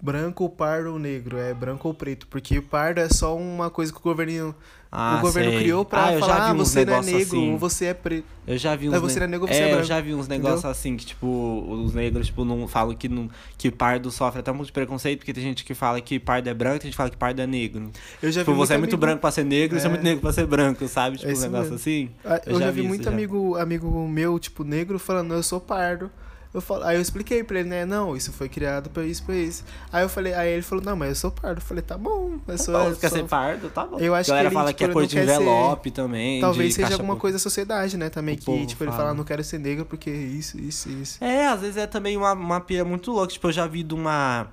branco 0.00 0.48
pardo 0.48 0.92
ou 0.92 0.98
negro, 0.98 1.38
é 1.38 1.54
branco 1.54 1.88
ou 1.88 1.94
preto. 1.94 2.26
Porque 2.28 2.60
pardo 2.60 3.00
é 3.00 3.08
só 3.08 3.36
uma 3.36 3.70
coisa 3.70 3.92
que 3.92 3.98
o 3.98 4.02
governo, 4.02 4.54
Ah, 4.98 5.16
o 5.18 5.20
governo 5.20 5.50
sei. 5.50 5.60
criou 5.60 5.84
pra 5.84 6.06
Ah, 6.06 6.12
eu 6.14 6.20
falar, 6.20 6.50
ah, 6.50 6.54
você 6.54 6.84
não 6.86 6.94
é 6.94 7.02
negro 7.02 7.20
assim. 7.20 7.52
ou 7.52 7.58
você 7.58 7.84
é 7.86 7.94
preto. 7.94 8.24
Eu 8.46 8.56
já 8.56 8.74
vi 8.74 8.88
uns. 8.88 8.94
Aí 8.94 9.00
você 9.00 9.18
ne- 9.20 9.24
é 9.24 9.28
negro 9.28 9.46
você 9.46 9.54
é 9.54 9.58
é, 9.58 9.64
eu 9.66 9.70
branco, 9.72 9.84
já 9.84 10.00
vi 10.00 10.14
uns 10.14 10.26
negócios 10.28 10.64
assim 10.64 10.96
que, 10.96 11.04
tipo, 11.04 11.26
os 11.68 11.92
negros, 11.92 12.28
tipo, 12.28 12.44
não 12.44 12.66
falam 12.66 12.94
que, 12.94 13.08
não, 13.08 13.28
que 13.58 13.70
pardo 13.70 14.10
sofre 14.10 14.40
até 14.40 14.50
muito 14.52 14.72
preconceito, 14.72 15.18
porque 15.18 15.34
tem 15.34 15.42
gente 15.42 15.64
que 15.64 15.74
fala 15.74 16.00
que 16.00 16.18
pardo 16.18 16.48
é 16.48 16.54
branco 16.54 16.76
e 16.76 16.78
tem 16.78 16.86
gente 16.86 16.92
que 16.94 16.96
fala 16.96 17.10
que 17.10 17.16
pardo 17.16 17.42
é 17.42 17.46
negro. 17.46 17.90
Eu 18.22 18.30
já 18.32 18.40
Tipo, 18.40 18.52
vi 18.52 18.58
você 18.58 18.72
é 18.74 18.78
muito 18.78 18.92
amigo- 18.94 19.00
branco 19.00 19.20
pra 19.20 19.30
ser 19.30 19.44
negro, 19.44 19.78
você 19.78 19.84
é 19.86 19.88
É. 19.88 19.90
muito 19.90 20.02
negro 20.04 20.20
pra 20.22 20.32
ser 20.32 20.46
branco, 20.46 20.88
sabe? 20.88 21.18
Tipo, 21.18 21.30
É 21.30 21.34
um 21.34 21.38
negócio 21.40 21.60
mesmo. 21.62 21.74
assim. 21.76 22.10
Ah, 22.24 22.40
Eu 22.46 22.52
Eu, 22.54 22.58
já 22.60 22.64
já 22.66 22.70
vi 22.70 22.82
muito 22.82 23.04
já. 23.04 23.10
amigo, 23.10 23.56
amigo 23.56 24.08
meu, 24.08 24.38
tipo, 24.38 24.64
negro, 24.64 24.98
falando, 24.98 25.34
eu 25.34 25.42
sou 25.42 25.60
pardo. 25.60 26.10
Eu 26.56 26.62
falo, 26.62 26.84
aí 26.84 26.96
eu 26.96 27.02
expliquei 27.02 27.44
pra 27.44 27.60
ele, 27.60 27.68
né? 27.68 27.84
Não, 27.84 28.16
isso 28.16 28.32
foi 28.32 28.48
criado 28.48 28.88
pra 28.88 29.04
isso, 29.04 29.22
pra 29.24 29.34
isso. 29.36 29.62
Aí 29.92 30.02
eu 30.02 30.08
falei, 30.08 30.32
aí 30.32 30.50
ele 30.52 30.62
falou, 30.62 30.82
não, 30.82 30.96
mas 30.96 31.10
eu 31.10 31.14
sou 31.14 31.30
pardo. 31.30 31.58
Eu 31.58 31.62
falei, 31.62 31.82
tá 31.82 31.98
bom, 31.98 32.38
eu 32.48 32.56
sou. 32.58 32.72
Bom, 32.72 32.88
eu 32.88 32.96
quer 32.96 33.10
sou- 33.10 33.18
ser 33.18 33.24
pardo? 33.28 33.68
Tá 33.68 33.84
bom. 33.86 33.98
Eu 33.98 34.14
acho 34.14 34.32
a 34.32 34.34
galera 34.36 34.48
que 34.48 34.54
ele, 34.54 34.54
fala 34.54 34.68
tipo, 34.68 34.78
que 34.78 34.84
é 34.84 34.86
ele 34.86 34.92
cor 34.94 35.06
de 35.06 35.14
quer 35.16 35.26
ser- 35.26 35.34
envelope 35.34 35.90
também. 35.90 36.40
Talvez 36.40 36.74
seja 36.74 36.94
alguma 36.94 37.16
coisa 37.16 37.34
da 37.36 37.38
sociedade, 37.40 37.96
né? 37.98 38.08
Também 38.08 38.34
O 38.36 38.38
que, 38.38 38.66
tipo, 38.66 38.82
ele 38.84 38.90
fala. 38.90 39.02
fala, 39.04 39.14
não 39.14 39.22
quero 39.24 39.44
ser 39.44 39.58
negro 39.58 39.84
porque 39.84 40.10
isso, 40.10 40.58
isso, 40.58 40.88
isso. 40.88 41.22
É, 41.22 41.46
às 41.46 41.60
vezes 41.60 41.76
é 41.76 41.86
também 41.86 42.16
uma, 42.16 42.32
uma 42.32 42.60
pira 42.60 42.84
muito 42.86 43.12
louca. 43.12 43.32
Tipo, 43.34 43.48
eu 43.48 43.52
já 43.52 43.66
vi 43.66 43.82
de 43.82 43.94
uma. 43.94 44.48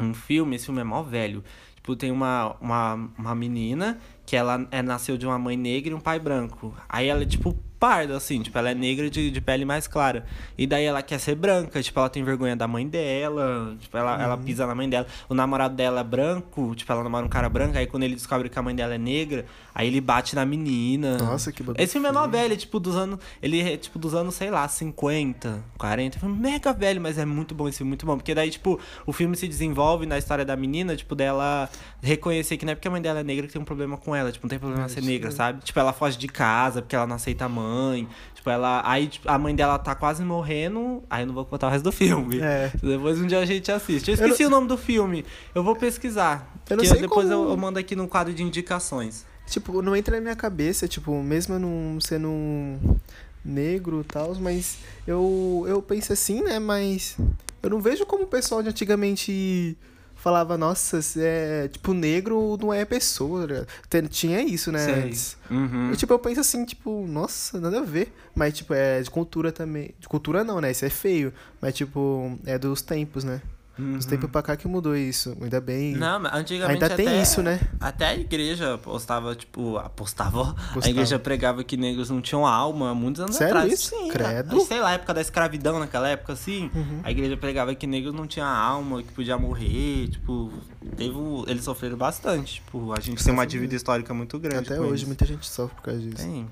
Um 0.00 0.14
filme, 0.14 0.56
esse 0.56 0.64
filme 0.64 0.80
é 0.80 0.84
mó 0.84 1.02
velho. 1.02 1.44
Tipo, 1.74 1.94
tem 1.94 2.10
uma, 2.10 2.56
uma, 2.60 3.10
uma 3.18 3.34
menina 3.34 3.98
que 4.24 4.34
ela 4.34 4.66
é, 4.70 4.80
nasceu 4.82 5.16
de 5.18 5.26
uma 5.26 5.38
mãe 5.38 5.56
negra 5.56 5.90
e 5.92 5.94
um 5.94 6.00
pai 6.00 6.18
branco. 6.18 6.74
Aí 6.88 7.08
ela 7.08 7.22
é, 7.22 7.26
tipo, 7.26 7.54
parda, 7.86 8.16
assim. 8.16 8.42
Tipo, 8.42 8.58
ela 8.58 8.70
é 8.70 8.74
negra 8.74 9.08
de, 9.08 9.30
de 9.30 9.40
pele 9.40 9.64
mais 9.64 9.86
clara. 9.86 10.24
E 10.58 10.66
daí 10.66 10.84
ela 10.84 11.02
quer 11.02 11.18
ser 11.20 11.34
branca. 11.36 11.80
Tipo, 11.80 12.00
ela 12.00 12.08
tem 12.08 12.24
vergonha 12.24 12.56
da 12.56 12.66
mãe 12.66 12.86
dela. 12.88 13.76
Tipo, 13.78 13.96
ela, 13.96 14.16
Uhum. 14.16 14.22
ela 14.22 14.36
pisa 14.36 14.66
na 14.66 14.74
mãe 14.74 14.88
dela. 14.88 15.06
O 15.28 15.34
namorado 15.34 15.74
dela 15.76 16.00
é 16.00 16.04
branco. 16.04 16.74
Tipo, 16.74 16.90
ela 16.92 17.04
namora 17.04 17.24
um 17.24 17.28
cara 17.28 17.48
branco. 17.48 17.78
Aí 17.78 17.86
quando 17.86 18.02
ele 18.02 18.14
descobre 18.14 18.48
que 18.48 18.58
a 18.58 18.62
mãe 18.62 18.74
dela 18.74 18.94
é 18.94 18.98
negra, 18.98 19.44
aí 19.76 19.88
ele 19.88 20.00
bate 20.00 20.34
na 20.34 20.46
menina. 20.46 21.18
Nossa, 21.18 21.52
que 21.52 21.62
bagulho 21.62 21.84
Esse 21.84 21.92
filme 21.92 22.08
é 22.08 22.28
velho, 22.28 22.54
é, 22.54 22.56
tipo, 22.56 22.80
dos 22.80 22.96
anos. 22.96 23.18
Ele 23.42 23.60
é 23.60 23.76
tipo 23.76 23.98
dos 23.98 24.14
anos, 24.14 24.34
sei 24.34 24.50
lá, 24.50 24.66
50, 24.66 25.62
40. 25.76 26.18
Foi 26.18 26.30
mega 26.30 26.72
velho, 26.72 26.98
mas 26.98 27.18
é 27.18 27.26
muito 27.26 27.54
bom 27.54 27.68
esse 27.68 27.76
filme, 27.76 27.90
muito 27.90 28.06
bom. 28.06 28.16
Porque 28.16 28.34
daí, 28.34 28.48
tipo, 28.48 28.80
o 29.04 29.12
filme 29.12 29.36
se 29.36 29.46
desenvolve 29.46 30.06
na 30.06 30.16
história 30.16 30.46
da 30.46 30.56
menina, 30.56 30.96
tipo, 30.96 31.14
dela 31.14 31.68
reconhecer 32.00 32.56
que 32.56 32.64
não 32.64 32.72
é 32.72 32.74
porque 32.74 32.88
a 32.88 32.90
mãe 32.90 33.02
dela 33.02 33.20
é 33.20 33.22
negra 33.22 33.46
que 33.46 33.52
tem 33.52 33.60
um 33.60 33.66
problema 33.66 33.98
com 33.98 34.16
ela. 34.16 34.32
Tipo, 34.32 34.46
não 34.46 34.48
tem 34.48 34.58
problema 34.58 34.86
É, 34.86 34.88
ser 34.88 35.00
isso 35.00 35.08
negra, 35.10 35.30
sabe? 35.30 35.62
Tipo, 35.62 35.78
ela 35.78 35.92
foge 35.92 36.16
de 36.16 36.26
casa 36.28 36.80
porque 36.80 36.96
ela 36.96 37.06
não 37.06 37.16
aceita 37.16 37.44
a 37.44 37.48
mãe. 37.48 38.08
Tipo, 38.34 38.48
ela. 38.48 38.80
Aí 38.82 39.08
tipo, 39.08 39.28
a 39.30 39.38
mãe 39.38 39.54
dela 39.54 39.78
tá 39.78 39.94
quase 39.94 40.24
morrendo. 40.24 41.02
Aí 41.10 41.22
eu 41.22 41.26
não 41.26 41.34
vou 41.34 41.44
contar 41.44 41.66
o 41.66 41.70
resto 41.70 41.84
do 41.84 41.92
filme. 41.92 42.40
É. 42.40 42.72
Depois 42.82 43.20
um 43.20 43.26
dia 43.26 43.40
a 43.40 43.44
gente 43.44 43.70
assiste. 43.70 44.08
Eu 44.10 44.16
Eu 44.16 44.24
esqueci 44.24 44.46
o 44.46 44.50
nome 44.50 44.66
do 44.68 44.78
filme. 44.78 45.22
Eu 45.54 45.62
vou 45.62 45.76
pesquisar. 45.76 46.50
Eu 46.70 46.78
não 46.78 46.84
sei 46.84 47.02
depois 47.02 47.28
como- 47.28 47.44
eu, 47.44 47.50
eu 47.50 47.56
mando 47.58 47.78
aqui 47.78 47.94
no 47.94 48.08
quadro 48.08 48.32
de 48.32 48.42
indicações. 48.42 49.26
Tipo, 49.46 49.80
não 49.82 49.94
entra 49.94 50.16
na 50.16 50.20
minha 50.20 50.36
cabeça, 50.36 50.88
tipo, 50.88 51.22
mesmo 51.22 51.54
eu 51.54 51.58
não 51.60 52.00
sendo 52.00 52.28
um 52.28 52.96
negro 53.44 54.00
e 54.00 54.04
tal, 54.04 54.34
mas 54.36 54.78
eu, 55.06 55.64
eu 55.68 55.80
penso 55.80 56.12
assim, 56.12 56.42
né? 56.42 56.58
Mas 56.58 57.16
eu 57.62 57.70
não 57.70 57.80
vejo 57.80 58.04
como 58.04 58.24
o 58.24 58.26
pessoal 58.26 58.62
de 58.62 58.68
antigamente 58.68 59.76
falava, 60.16 60.58
nossa, 60.58 60.98
é, 61.18 61.68
tipo, 61.68 61.92
negro 61.94 62.58
não 62.60 62.72
é 62.72 62.84
pessoa. 62.84 63.46
né? 63.46 63.66
Tinha 64.10 64.42
isso, 64.42 64.72
né? 64.72 65.04
Antes. 65.04 65.36
Uhum. 65.48 65.90
Eu, 65.90 65.96
tipo, 65.96 66.12
eu 66.12 66.18
penso 66.18 66.40
assim, 66.40 66.64
tipo, 66.64 67.06
nossa, 67.06 67.60
nada 67.60 67.78
a 67.78 67.82
ver. 67.82 68.12
Mas, 68.34 68.54
tipo, 68.54 68.74
é 68.74 69.00
de 69.00 69.08
cultura 69.10 69.52
também. 69.52 69.94
De 70.00 70.08
cultura 70.08 70.42
não, 70.42 70.60
né? 70.60 70.72
Isso 70.72 70.84
é 70.84 70.90
feio. 70.90 71.32
Mas, 71.60 71.74
tipo, 71.74 72.36
é 72.44 72.58
dos 72.58 72.82
tempos, 72.82 73.22
né? 73.22 73.40
Dos 73.78 74.04
Uhum. 74.04 74.10
tempos 74.10 74.30
pra 74.30 74.42
cá 74.42 74.56
que 74.56 74.66
mudou 74.66 74.96
isso. 74.96 75.36
Ainda 75.40 75.60
bem. 75.60 75.94
Não, 75.94 76.18
mas 76.20 76.32
antigamente 76.34 76.82
Ainda 76.82 76.96
tem 76.96 77.06
até- 77.08 77.22
isso, 77.22 77.42
né? 77.42 77.60
Até 77.78 78.06
a 78.06 78.14
igreja 78.16 78.78
postava, 78.78 79.34
tipo, 79.34 79.76
apostava. 79.76 80.54
A 80.82 80.88
igreja 80.88 81.18
pregava 81.18 81.62
que 81.62 81.76
negros 81.76 82.08
não 82.08 82.20
tinham 82.22 82.46
alma 82.46 82.90
há 82.90 82.94
muitos 82.94 83.20
anos 83.20 83.36
Sério 83.36 83.54
atrás. 83.54 83.72
isso? 83.74 83.90
Sim, 83.90 84.08
Credo. 84.08 84.58
Sei 84.62 84.80
lá, 84.80 84.92
época 84.92 85.12
da 85.12 85.20
escravidão, 85.20 85.78
naquela 85.78 86.08
época, 86.08 86.32
assim. 86.32 86.70
Uhum. 86.74 87.00
A 87.04 87.10
igreja 87.10 87.36
pregava 87.36 87.74
que 87.74 87.86
negros 87.86 88.14
não 88.14 88.26
tinham 88.26 88.48
alma, 88.48 89.02
que 89.02 89.12
podia 89.12 89.36
morrer, 89.36 90.08
tipo. 90.08 90.50
Teve 90.96 91.14
um- 91.16 91.44
Eles 91.46 91.64
sofreram 91.64 91.96
bastante. 91.98 92.54
Tipo, 92.54 92.92
a 92.92 93.00
gente 93.00 93.22
tem 93.22 93.32
uma 93.32 93.46
dívida 93.46 93.74
histórica 93.74 94.14
muito 94.14 94.38
grande. 94.38 94.72
Até 94.72 94.80
hoje, 94.80 94.90
eles. 94.90 95.04
muita 95.04 95.26
gente 95.26 95.46
sofre 95.46 95.74
por 95.76 95.82
causa 95.82 96.00
disso. 96.00 96.16
Tem. 96.24 96.48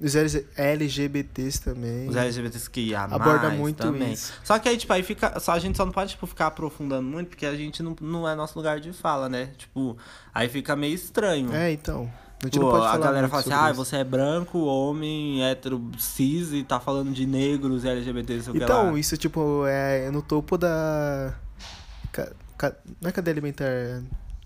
Os 0.00 0.14
LG 0.14 0.46
LGBTs 0.56 1.60
também. 1.62 2.08
Os 2.08 2.16
LGBTs 2.16 2.68
que 2.70 2.94
Aborda 2.94 3.50
muito 3.50 3.78
também. 3.78 4.12
isso. 4.12 4.32
Só 4.44 4.58
que 4.58 4.68
aí, 4.68 4.76
tipo, 4.76 4.92
aí 4.92 5.02
fica. 5.02 5.38
Só, 5.40 5.52
a 5.52 5.58
gente 5.58 5.76
só 5.76 5.84
não 5.84 5.92
pode, 5.92 6.10
tipo, 6.10 6.26
ficar 6.26 6.48
aprofundando 6.48 7.08
muito, 7.08 7.28
porque 7.28 7.46
a 7.46 7.54
gente 7.56 7.82
não, 7.82 7.96
não 8.00 8.28
é 8.28 8.34
nosso 8.34 8.58
lugar 8.58 8.80
de 8.80 8.92
fala, 8.92 9.28
né? 9.28 9.50
Tipo, 9.56 9.96
aí 10.34 10.48
fica 10.48 10.74
meio 10.76 10.94
estranho. 10.94 11.52
É, 11.54 11.72
então. 11.72 12.10
A 12.40 12.46
gente 12.46 12.58
Pô, 12.60 12.66
não 12.66 12.70
pode 12.70 12.86
a 12.86 12.98
galera 12.98 13.28
fala 13.28 13.40
assim, 13.40 13.52
ah, 13.52 13.66
isso. 13.70 13.74
você 13.84 13.96
é 13.96 14.04
branco, 14.04 14.60
homem, 14.60 15.42
hétero, 15.42 15.90
cis 15.98 16.52
e 16.52 16.62
tá 16.62 16.78
falando 16.78 17.10
de 17.12 17.26
negros 17.26 17.82
e 17.82 17.88
LGBT, 17.88 18.42
sei 18.42 18.52
Então, 18.54 18.96
isso, 18.96 19.16
tipo, 19.16 19.64
é 19.66 20.08
no 20.12 20.22
topo 20.22 20.56
da. 20.56 21.34
ca- 22.12 22.30
ca- 22.56 22.76
Não 23.00 23.08
é 23.08 23.12
cadeia 23.12 23.32
alimentar. 23.34 23.66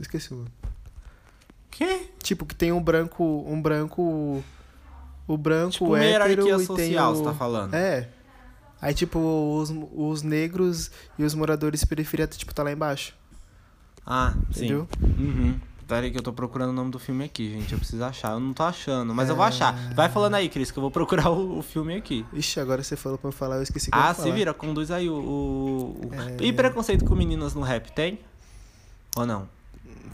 Esqueci 0.01 0.33
o. 0.33 0.47
Quê? 1.71 2.07
Tipo, 2.23 2.47
que 2.47 2.55
tem 2.55 2.73
um 2.73 2.83
branco. 2.83 3.45
Um 3.47 3.61
branco. 3.61 4.43
O 5.27 5.37
branco 5.37 5.71
Tipo, 5.73 5.87
uma 5.87 5.99
hétero 5.99 6.47
hierarquia 6.47 6.55
e 6.55 6.57
tem 6.57 6.67
social, 6.67 7.13
o... 7.13 7.17
você 7.17 7.25
tá 7.25 7.35
falando. 7.35 7.75
É. 7.75 8.09
Aí, 8.81 8.93
tipo, 8.95 9.19
os, 9.19 9.73
os 9.95 10.23
negros 10.23 10.91
e 11.19 11.23
os 11.25 11.35
moradores 11.35 11.81
de 11.81 11.87
periferia, 11.87 12.27
tipo, 12.27 12.53
tá 12.53 12.63
lá 12.65 12.73
embaixo. 12.73 13.15
Ah, 14.05 14.35
sim. 14.51 14.65
Entendeu? 14.65 14.89
Uhum. 15.01 15.61
Pera 15.87 16.07
aí 16.07 16.11
que 16.11 16.19
eu 16.19 16.23
tô 16.23 16.33
procurando 16.33 16.71
o 16.71 16.73
nome 16.73 16.91
do 16.91 16.99
filme 16.99 17.25
aqui, 17.25 17.51
gente. 17.51 17.73
Eu 17.73 17.79
preciso 17.79 18.03
achar. 18.03 18.33
Eu 18.33 18.41
não 18.41 18.53
tô 18.53 18.63
achando, 18.63 19.15
mas 19.15 19.29
eu 19.29 19.37
vou 19.37 19.45
É. 19.45 19.49
achar. 19.49 19.75
Vai 19.95 20.09
falando 20.09 20.35
aí, 20.35 20.49
Cris, 20.49 20.71
que 20.71 20.79
eu 20.79 20.81
vou 20.81 20.91
procurar 20.91 21.31
o, 21.31 21.59
o 21.59 21.63
filme 21.63 21.95
aqui. 21.95 22.25
Ixi, 22.33 22.59
agora 22.61 22.83
você 22.83 22.97
falou 22.97 23.19
pra 23.19 23.29
eu 23.29 23.33
falar, 23.33 23.57
eu 23.57 23.63
esqueci 23.63 23.91
que 23.91 23.97
eu 23.97 24.01
Ah, 24.03 24.09
ia 24.09 24.15
se 24.15 24.23
falar. 24.23 24.35
vira, 24.35 24.55
conduz 24.55 24.91
aí 24.91 25.09
o. 25.09 25.15
o- 25.15 26.09
o- 26.09 26.15
É. 26.15 26.45
E 26.45 26.53
preconceito 26.53 27.05
com 27.05 27.15
meninas 27.15 27.55
no 27.55 27.61
rap, 27.61 27.93
tem? 27.93 28.19
Ou 29.17 29.27
não? 29.27 29.49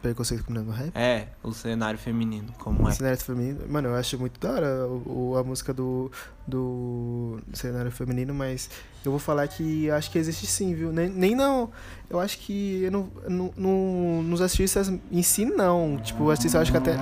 Preconceito 0.02 0.44
com 0.44 0.52
no 0.52 0.70
rap? 0.70 0.90
É, 0.94 1.28
o 1.42 1.52
cenário 1.52 1.98
feminino, 1.98 2.52
como 2.58 2.88
é? 2.88 2.92
Cenário 2.92 3.18
feminino. 3.18 3.60
Mano, 3.68 3.88
eu 3.88 3.94
acho 3.96 4.18
muito 4.18 4.38
da 4.38 4.50
hora 4.52 4.86
o, 4.86 5.30
o- 5.32 5.36
a 5.36 5.42
música 5.44 5.72
do, 5.74 6.10
do 6.46 7.38
cenário 7.52 7.90
feminino, 7.90 8.32
mas 8.34 8.70
eu 9.04 9.10
vou 9.10 9.18
falar 9.18 9.46
que 9.48 9.90
acho 9.90 10.10
que 10.10 10.18
existe 10.18 10.46
sim, 10.46 10.74
viu? 10.74 10.92
Nem, 10.92 11.08
nem 11.08 11.34
não. 11.34 11.70
Eu 12.08 12.20
acho 12.20 12.38
que 12.38 12.82
eu 12.84 12.90
não, 12.92 13.10
não, 13.28 13.52
não, 13.56 14.22
nos 14.22 14.40
artistas 14.40 14.88
em 15.10 15.22
si, 15.22 15.44
não. 15.44 15.98
Tipo, 16.02 16.24
o 16.24 16.30
artista 16.30 16.58
eu 16.58 16.62
acho 16.62 16.70
que 16.70 16.78
até. 16.78 16.94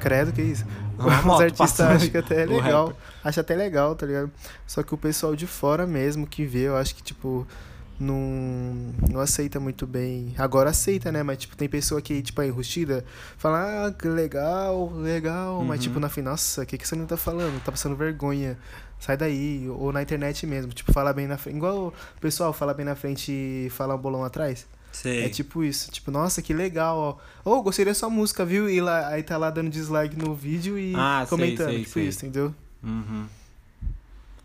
Credo, 0.00 0.32
que 0.32 0.42
isso? 0.42 0.64
Uma 0.98 1.34
Os 1.36 1.40
artistas 1.40 1.80
acho 1.80 2.10
que 2.10 2.18
até 2.18 2.42
é 2.44 2.46
o 2.46 2.50
legal. 2.50 2.92
Acho 3.24 3.40
até 3.40 3.54
legal, 3.54 3.94
tá 3.94 4.06
ligado? 4.06 4.30
Só 4.66 4.82
que 4.82 4.94
o 4.94 4.98
pessoal 4.98 5.34
de 5.34 5.46
fora 5.46 5.86
mesmo 5.86 6.26
que 6.26 6.44
vê, 6.44 6.68
eu 6.68 6.76
acho 6.76 6.94
que, 6.94 7.02
tipo, 7.02 7.46
não, 8.00 8.92
não 9.10 9.20
aceita 9.20 9.60
muito 9.60 9.86
bem. 9.86 10.34
Agora 10.38 10.70
aceita, 10.70 11.12
né? 11.12 11.22
Mas, 11.22 11.38
tipo, 11.38 11.56
tem 11.56 11.68
pessoa 11.68 12.00
que, 12.02 12.22
tipo, 12.22 12.40
é 12.42 12.46
enrustida, 12.46 13.04
fala, 13.36 13.86
ah, 13.86 13.92
que 13.92 14.08
legal, 14.08 14.90
legal. 14.94 15.62
Mas, 15.64 15.78
Uhum. 15.80 15.82
tipo, 15.84 16.00
na 16.00 16.08
fim, 16.08 16.22
nossa, 16.22 16.62
o 16.62 16.66
que, 16.66 16.78
que 16.78 16.88
você 16.88 16.96
não 16.96 17.06
tá 17.06 17.16
falando? 17.16 17.62
Tá 17.62 17.70
passando 17.70 17.94
vergonha. 17.94 18.58
Sai 18.98 19.16
daí. 19.16 19.66
Ou 19.68 19.92
na 19.92 20.02
internet 20.02 20.46
mesmo. 20.46 20.72
Tipo, 20.72 20.92
fala 20.92 21.12
bem 21.12 21.26
na 21.26 21.38
frente. 21.38 21.56
Igual 21.56 21.88
o 21.88 22.20
pessoal 22.20 22.52
fala 22.52 22.74
bem 22.74 22.84
na 22.84 22.94
frente 22.94 23.30
e 23.32 23.68
fala 23.70 23.94
um 23.94 23.98
bolão 23.98 24.24
atrás. 24.24 24.66
Sei. 24.92 25.24
É 25.24 25.28
tipo 25.28 25.62
isso. 25.64 25.90
Tipo, 25.90 26.10
nossa, 26.10 26.42
que 26.42 26.52
legal, 26.52 27.20
ó. 27.44 27.50
Ô, 27.50 27.62
gostei 27.62 27.84
da 27.84 27.94
sua 27.94 28.10
música, 28.10 28.44
viu? 28.44 28.68
E 28.68 28.80
lá, 28.80 29.06
aí 29.08 29.22
tá 29.22 29.36
lá 29.38 29.48
dando 29.48 29.70
dislike 29.70 30.16
no 30.16 30.34
vídeo 30.34 30.78
e 30.78 30.92
Ah, 30.96 31.24
sei, 31.26 31.28
comentando. 31.38 31.68
sei, 31.68 31.78
tipo 31.78 31.90
sei. 31.92 32.08
isso, 32.08 32.26
entendeu? 32.26 32.54
Uhum. 32.82 33.24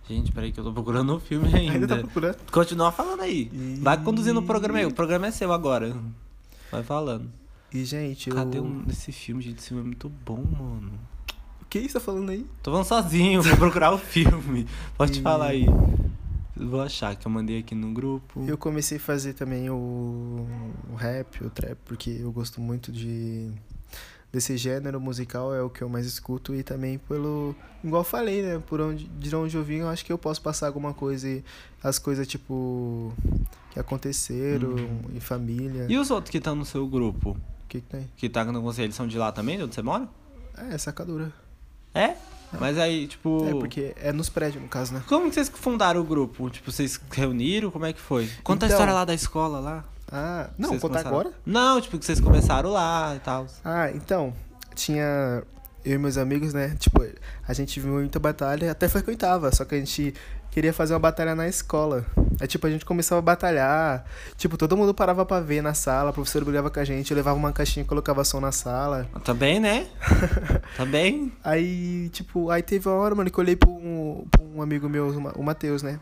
Gente, 0.07 0.31
peraí 0.31 0.51
que 0.51 0.59
eu 0.59 0.63
tô 0.63 0.71
procurando 0.71 1.15
o 1.15 1.19
filme 1.19 1.47
ainda. 1.53 1.71
Ainda 1.73 1.87
tá 1.87 1.97
procurando. 1.97 2.37
Continua 2.51 2.91
falando 2.91 3.21
aí. 3.21 3.49
E- 3.51 3.79
Vai 3.81 4.01
conduzindo 4.03 4.39
o 4.39 4.43
programa 4.43 4.79
aí. 4.79 4.85
O 4.85 4.93
programa 4.93 5.27
é 5.27 5.31
seu 5.31 5.51
agora. 5.51 5.95
Vai 6.71 6.83
falando. 6.83 7.29
E, 7.73 7.83
gente, 7.83 8.29
Cadê 8.29 8.59
eu... 8.59 8.63
um, 8.63 8.83
esse 8.87 9.11
filme, 9.11 9.41
gente? 9.41 9.57
Esse 9.59 9.69
filme 9.69 9.81
é 9.83 9.85
muito 9.87 10.07
bom, 10.07 10.43
mano. 10.43 10.91
O 11.61 11.65
que 11.65 11.81
você 11.81 11.93
tá 11.93 11.99
falando 11.99 12.29
aí? 12.29 12.45
Tô 12.61 12.71
falando 12.71 12.85
sozinho, 12.85 13.41
vou 13.41 13.57
procurar 13.57 13.91
o 13.93 13.97
filme. 13.97 14.67
Pode 14.97 15.19
E- 15.19 15.21
falar 15.21 15.47
aí. 15.47 15.65
Vou 16.55 16.81
achar 16.81 17.13
que 17.17 17.27
eu 17.27 17.31
mandei 17.31 17.59
aqui 17.59 17.75
no 17.75 17.91
grupo. 17.91 18.45
Eu 18.47 18.57
comecei 18.57 18.97
a 18.97 19.01
fazer 19.01 19.33
também 19.33 19.69
o, 19.69 20.47
o 20.89 20.95
rap, 20.95 21.43
o 21.43 21.49
trap, 21.49 21.77
porque 21.83 22.09
eu 22.11 22.31
gosto 22.31 22.61
muito 22.61 22.91
de 22.93 23.51
desse 24.35 24.57
gênero 24.57 24.99
musical 24.99 25.53
é 25.55 25.61
o 25.61 25.69
que 25.69 25.81
eu 25.81 25.87
mais 25.89 26.05
escuto 26.05 26.53
e 26.53 26.61
também 26.61 26.97
pelo. 26.97 27.55
Igual 27.83 28.03
falei, 28.03 28.41
né? 28.41 28.61
Por 28.67 28.81
onde, 28.81 29.05
de 29.05 29.35
onde 29.35 29.55
eu 29.55 29.63
vim, 29.63 29.77
eu 29.77 29.87
acho 29.89 30.03
que 30.05 30.11
eu 30.11 30.17
posso 30.17 30.41
passar 30.41 30.67
alguma 30.67 30.93
coisa 30.93 31.27
e 31.27 31.43
as 31.81 31.97
coisas, 31.97 32.27
tipo. 32.27 33.13
que 33.71 33.79
aconteceram 33.79 34.69
Uhum. 34.69 34.99
em 35.15 35.19
família. 35.19 35.85
E 35.89 35.97
os 35.97 36.11
outros 36.11 36.29
que 36.31 36.37
estão 36.37 36.55
no 36.55 36.65
seu 36.65 36.85
grupo? 36.87 37.31
O 37.31 37.67
que, 37.67 37.81
que 37.81 37.87
tem? 37.87 38.09
Que 38.17 38.29
tá 38.29 38.43
no 38.45 38.61
conselho, 38.61 38.85
eles 38.87 38.95
são 38.95 39.07
de 39.07 39.17
lá 39.17 39.31
também, 39.31 39.57
de 39.57 39.63
onde 39.63 39.73
você 39.75 39.81
mora? 39.81 40.07
É, 40.69 40.77
sacadura. 40.77 41.31
É? 41.93 42.15
Mas 42.59 42.77
aí, 42.77 43.07
tipo. 43.07 43.45
É, 43.47 43.51
porque 43.51 43.93
é 43.97 44.11
nos 44.13 44.29
prédios, 44.29 44.61
no 44.61 44.69
caso, 44.69 44.93
né? 44.93 45.01
Como 45.07 45.27
que 45.29 45.35
vocês 45.35 45.49
fundaram 45.49 45.99
o 46.01 46.03
grupo? 46.03 46.49
Tipo, 46.49 46.71
vocês 46.71 46.99
reuniram? 47.11 47.69
Como 47.71 47.85
é 47.85 47.91
que 47.93 47.99
foi? 47.99 48.29
Conta 48.43 48.65
a 48.65 48.67
Então- 48.67 48.75
história 48.77 48.93
lá 48.93 49.03
da 49.05 49.13
escola 49.13 49.59
lá. 49.59 49.85
Ah, 50.11 50.49
não, 50.57 50.69
Vocês 50.69 50.81
contar 50.81 50.99
começaram- 51.03 51.19
agora? 51.19 51.35
Não, 51.45 51.81
tipo, 51.81 51.97
que 51.97 52.05
vocês 52.05 52.19
começaram 52.19 52.69
lá 52.71 53.13
e 53.15 53.19
tal. 53.19 53.47
Ah, 53.63 53.89
então, 53.91 54.33
tinha 54.75 55.43
eu 55.83 55.93
e 55.93 55.97
meus 55.97 56.17
amigos, 56.17 56.53
né? 56.53 56.75
Tipo, 56.79 57.03
a 57.47 57.53
gente 57.53 57.79
viu 57.79 57.93
muita 57.93 58.19
batalha, 58.19 58.71
até 58.71 58.87
frequentava, 58.87 59.51
só 59.51 59.65
que 59.65 59.75
a 59.75 59.77
gente 59.79 60.13
queria 60.51 60.71
fazer 60.71 60.93
uma 60.93 60.99
batalha 60.99 61.35
na 61.35 61.47
escola. 61.47 62.05
Aí, 62.39 62.47
tipo, 62.47 62.65
a 62.65 62.69
gente 62.69 62.85
começava 62.85 63.19
a 63.19 63.21
batalhar, 63.21 64.05
tipo, 64.37 64.57
todo 64.57 64.77
mundo 64.77 64.93
parava 64.93 65.25
pra 65.25 65.39
ver 65.41 65.61
na 65.61 65.73
sala, 65.73 66.11
a 66.11 66.13
professora 66.13 66.45
brigava 66.45 66.69
com 66.69 66.79
a 66.79 66.83
gente, 66.83 67.11
eu 67.11 67.17
levava 67.17 67.37
uma 67.37 67.51
caixinha 67.51 67.83
e 67.83 67.87
colocava 67.87 68.23
som 68.23 68.39
na 68.39 68.51
sala. 68.51 69.07
Também, 69.23 69.59
né? 69.59 69.87
Também. 70.77 71.31
Aí, 71.43 72.09
tipo, 72.09 72.49
aí 72.49 72.61
teve 72.63 72.87
uma 72.87 72.95
hora, 72.97 73.13
mano, 73.15 73.29
que 73.29 73.37
eu 73.37 73.43
olhei 73.43 73.55
pra 73.55 73.69
um, 73.69 74.25
pra 74.31 74.41
um 74.43 74.61
amigo 74.61 74.87
meu, 74.87 75.07
o 75.09 75.39
o 75.39 75.43
Matheus, 75.43 75.81
né? 75.83 75.99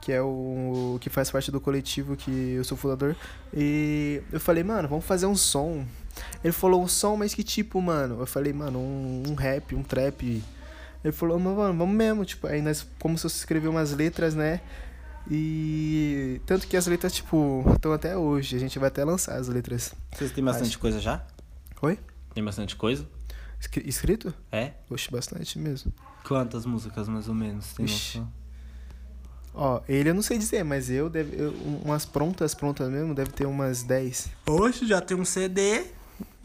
Que 0.00 0.12
é 0.12 0.22
o 0.22 0.96
que 1.00 1.10
faz 1.10 1.30
parte 1.30 1.50
do 1.50 1.60
coletivo 1.60 2.16
que 2.16 2.30
eu 2.30 2.64
sou 2.64 2.76
fundador. 2.76 3.14
E 3.54 4.22
eu 4.32 4.40
falei, 4.40 4.64
mano, 4.64 4.88
vamos 4.88 5.04
fazer 5.04 5.26
um 5.26 5.36
som. 5.36 5.84
Ele 6.42 6.52
falou 6.52 6.82
um 6.82 6.88
som, 6.88 7.16
mas 7.16 7.34
que 7.34 7.42
tipo, 7.42 7.80
mano? 7.82 8.20
Eu 8.20 8.26
falei, 8.26 8.52
mano, 8.52 8.78
um, 8.78 9.22
um 9.28 9.34
rap, 9.34 9.74
um 9.74 9.82
trap. 9.82 10.42
Ele 11.04 11.12
falou, 11.12 11.38
mano, 11.38 11.76
vamos 11.76 11.94
mesmo. 11.94 12.24
Tipo, 12.24 12.46
aí 12.46 12.62
nós 12.62 12.86
começamos 12.98 13.34
a 13.34 13.36
escrever 13.38 13.68
umas 13.68 13.92
letras, 13.92 14.34
né? 14.34 14.60
E 15.30 16.40
tanto 16.46 16.66
que 16.66 16.76
as 16.76 16.86
letras, 16.86 17.12
tipo, 17.12 17.64
estão 17.74 17.92
até 17.92 18.16
hoje. 18.16 18.56
A 18.56 18.58
gente 18.58 18.78
vai 18.78 18.88
até 18.88 19.04
lançar 19.04 19.36
as 19.36 19.48
letras. 19.48 19.94
Vocês 20.12 20.32
têm 20.32 20.42
bastante 20.42 20.70
Acho- 20.70 20.78
coisa 20.78 20.98
já? 20.98 21.24
Oi? 21.82 21.98
Tem 22.34 22.42
bastante 22.44 22.74
coisa? 22.76 23.06
Escri- 23.60 23.86
Escrito? 23.88 24.32
É? 24.50 24.72
Oxe, 24.88 25.10
bastante 25.10 25.58
mesmo. 25.58 25.92
Quantas 26.26 26.64
músicas, 26.66 27.08
mais 27.08 27.28
ou 27.28 27.34
menos? 27.34 27.72
Tem 27.74 27.84
Ixi. 27.84 28.18
noção? 28.18 28.32
Ó, 29.54 29.80
ele 29.88 30.10
eu 30.10 30.14
não 30.14 30.22
sei 30.22 30.38
dizer, 30.38 30.64
mas 30.64 30.88
eu 30.90 31.10
deve. 31.10 31.36
eu- 31.40 31.52
umas 31.84 32.04
prontas, 32.06 32.54
prontas 32.54 32.88
mesmo, 32.88 33.14
deve 33.14 33.30
ter 33.32 33.46
umas 33.46 33.82
10. 33.82 34.28
Hoje 34.48 34.86
já 34.86 35.00
tem 35.00 35.16
um 35.16 35.24
CD. 35.24 35.82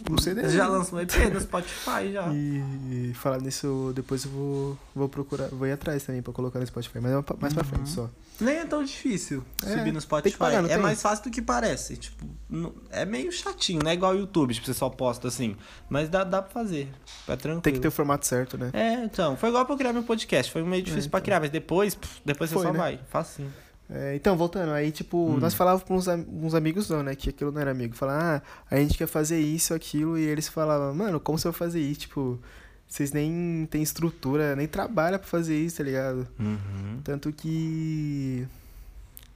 Um 0.10 0.18
CD. 0.20 0.48
Já 0.50 0.68
lançou 0.68 1.00
um 1.00 1.02
EP 1.02 1.12
no 1.34 1.40
Spotify 1.42 2.12
já. 2.14 2.28
E 2.34 3.12
falar 3.16 3.40
nisso, 3.42 3.92
depois 3.96 4.24
eu 4.26 4.30
vou, 4.32 4.78
vou 4.94 5.10
procurar, 5.10 5.48
vou 5.48 5.66
ir 5.68 5.72
atrás 5.72 6.04
também 6.04 6.22
pra 6.22 6.32
colocar 6.32 6.60
no 6.60 6.68
Spotify, 6.68 7.00
mas 7.02 7.12
é 7.12 7.24
mais 7.40 7.54
pra 7.54 7.64
Uhum. 7.64 7.70
frente 7.70 7.90
só. 7.90 8.10
Nem 8.40 8.58
é 8.58 8.66
tão 8.66 8.84
difícil 8.84 9.44
É, 9.66 9.78
subir 9.78 9.92
no 9.94 10.00
Spotify. 10.02 10.38
pagar, 10.38 10.62
não 10.62 10.70
é 10.70 10.74
tem? 10.74 10.82
mais 10.84 11.02
fácil 11.02 11.24
do 11.24 11.32
que 11.32 11.42
parece. 11.42 11.96
Tipo, 11.98 12.26
não- 12.50 12.74
é 12.92 13.06
meio 13.06 13.32
chatinho, 13.32 13.80
não 13.82 13.90
é 13.90 13.94
igual 13.94 14.14
o 14.14 14.18
YouTube, 14.18 14.54
tipo, 14.54 14.66
você 14.68 14.74
só 14.74 14.90
posta 14.90 15.28
assim. 15.30 15.56
Mas 15.90 16.10
dá, 16.10 16.24
dá 16.24 16.42
pra 16.42 16.52
fazer. 16.52 16.90
É 17.28 17.36
tranquilo. 17.36 17.62
Tem 17.62 17.74
que 17.74 17.80
ter 17.80 17.88
o 17.88 17.92
formato 17.92 18.28
certo, 18.28 18.58
né? 18.58 18.70
É, 18.74 18.94
então. 19.06 19.36
Foi 19.38 19.50
igual 19.50 19.66
pra 19.66 19.74
eu 19.74 19.78
criar 19.78 19.94
meu 19.94 20.04
podcast. 20.04 20.52
Foi 20.52 20.62
meio 20.64 20.84
difícil 20.84 21.08
É, 21.08 21.10
pra 21.10 21.20
então. 21.20 21.26
criar, 21.26 21.40
mas 21.40 21.50
depois, 21.50 21.96
pff, 21.96 22.22
depois 22.26 22.50
você 22.50 22.56
Foi, 22.56 22.66
só 22.66 22.74
né? 22.74 22.78
vai. 22.78 23.00
Facinho. 23.10 23.52
É, 23.90 24.16
então, 24.16 24.36
voltando, 24.36 24.72
aí 24.72 24.92
tipo, 24.92 25.18
Hum. 25.18 25.38
nós 25.38 25.54
falávamos 25.54 25.84
pra 25.84 25.96
uns, 25.96 26.08
uns 26.08 26.56
amigos 26.56 26.90
não, 26.90 27.04
né? 27.04 27.16
Que 27.16 27.30
aquilo 27.30 27.52
não 27.52 27.62
era 27.62 27.70
amigo. 27.72 27.96
Falar, 27.96 28.44
ah, 28.70 28.76
a 28.76 28.78
gente 28.78 28.98
quer 28.98 29.08
fazer 29.08 29.40
isso, 29.40 29.74
aquilo, 29.76 30.18
e 30.18 30.24
eles 30.24 30.48
falavam, 30.48 30.94
mano, 30.96 31.20
como 31.20 31.38
você 31.38 31.48
vai 31.50 31.54
fazer 31.58 31.80
isso? 31.82 32.02
Tipo, 32.02 32.40
vocês 32.88 33.12
nem 33.12 33.68
têm 33.70 33.84
estrutura, 33.84 34.56
nem 34.56 34.68
trabalham 34.68 35.20
pra 35.20 35.28
fazer 35.28 35.56
isso, 35.58 35.78
tá 35.78 35.84
ligado? 35.84 36.28
Uhum. 36.40 37.00
Tanto 37.04 37.32
que. 37.32 38.48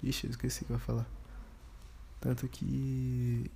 Ixi, 0.01 0.25
eu 0.27 0.31
esqueci 0.31 0.63
o 0.63 0.65
que 0.65 0.71
eu 0.73 0.77
ia 0.77 0.79
falar. 0.81 1.05
Tanto 2.19 2.47
que. 2.47 3.49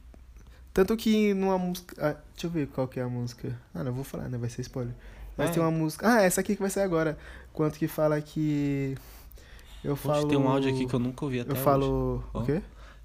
Tanto 0.74 0.96
que 0.98 1.34
numa 1.34 1.58
música. 1.58 1.96
Ah, 2.00 2.16
deixa 2.34 2.48
eu 2.48 2.52
ver 2.52 2.68
qual 2.68 2.88
que 2.88 3.00
é 3.00 3.04
a 3.04 3.08
música. 3.10 3.56
Ah, 3.74 3.84
não 3.84 3.94
vou 3.94 4.04
falar, 4.04 4.30
né? 4.30 4.38
Vai 4.38 4.50
ser 4.50 4.62
spoiler. 4.62 4.94
Mas 5.38 5.50
É. 5.50 5.54
tem 5.54 5.62
uma 5.64 5.72
música. 5.72 6.08
Ah, 6.12 6.22
essa 6.22 6.42
aqui 6.42 6.56
que 6.56 6.62
vai 6.62 6.70
sair 6.72 6.84
agora. 6.84 7.18
Quanto 7.52 7.78
que 7.80 7.88
fala 7.88 8.20
que. 8.22 8.96
Eu 9.84 9.96
Poxa, 9.98 10.16
falo. 10.20 10.28
tem 10.28 10.38
um 10.38 10.48
áudio 10.48 10.70
aqui 10.74 10.86
que 10.86 10.94
eu 10.94 11.00
nunca 11.00 11.26
ouvi 11.26 11.40
até 11.42 11.52
Eu 11.52 11.56
hoje. 11.56 11.64
falo. 11.64 12.24
Ó. 12.34 12.40
O 12.42 12.46
quê? 12.46 12.62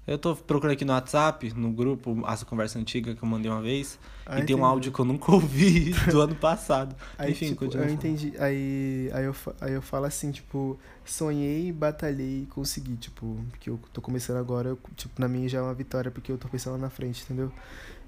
Eu 0.07 0.17
tô 0.17 0.35
procurando 0.35 0.73
aqui 0.73 0.83
no 0.83 0.93
WhatsApp, 0.93 1.53
no 1.53 1.69
grupo, 1.71 2.17
essa 2.27 2.43
conversa 2.43 2.79
antiga 2.79 3.13
que 3.13 3.21
eu 3.21 3.27
mandei 3.29 3.51
uma 3.51 3.61
vez. 3.61 3.99
Ah, 4.25 4.31
e 4.31 4.35
tem 4.37 4.43
entendi. 4.43 4.59
um 4.61 4.65
áudio 4.65 4.91
que 4.91 4.99
eu 4.99 5.05
nunca 5.05 5.29
ouvi 5.31 5.91
do 6.09 6.19
ano 6.21 6.33
passado. 6.35 6.95
Aí, 7.15 7.31
Enfim, 7.31 7.49
tipo, 7.49 7.59
continua 7.59 7.85
eu 7.85 7.89
falando. 7.89 8.05
entendi. 8.05 8.33
Aí, 8.39 9.11
aí, 9.13 9.25
eu, 9.25 9.35
aí 9.61 9.73
eu 9.73 9.81
falo 9.83 10.05
assim, 10.05 10.31
tipo, 10.31 10.79
sonhei, 11.05 11.71
batalhei 11.71 12.41
e 12.43 12.45
consegui, 12.47 12.95
tipo, 12.95 13.37
que 13.59 13.69
eu 13.69 13.79
tô 13.93 14.01
começando 14.01 14.37
agora, 14.37 14.69
eu, 14.69 14.79
tipo, 14.95 15.19
na 15.21 15.27
minha 15.27 15.47
já 15.47 15.59
é 15.59 15.61
uma 15.61 15.75
vitória, 15.75 16.09
porque 16.09 16.31
eu 16.31 16.39
tô 16.39 16.47
pensando 16.47 16.73
lá 16.73 16.79
na 16.79 16.89
frente, 16.89 17.21
entendeu? 17.23 17.51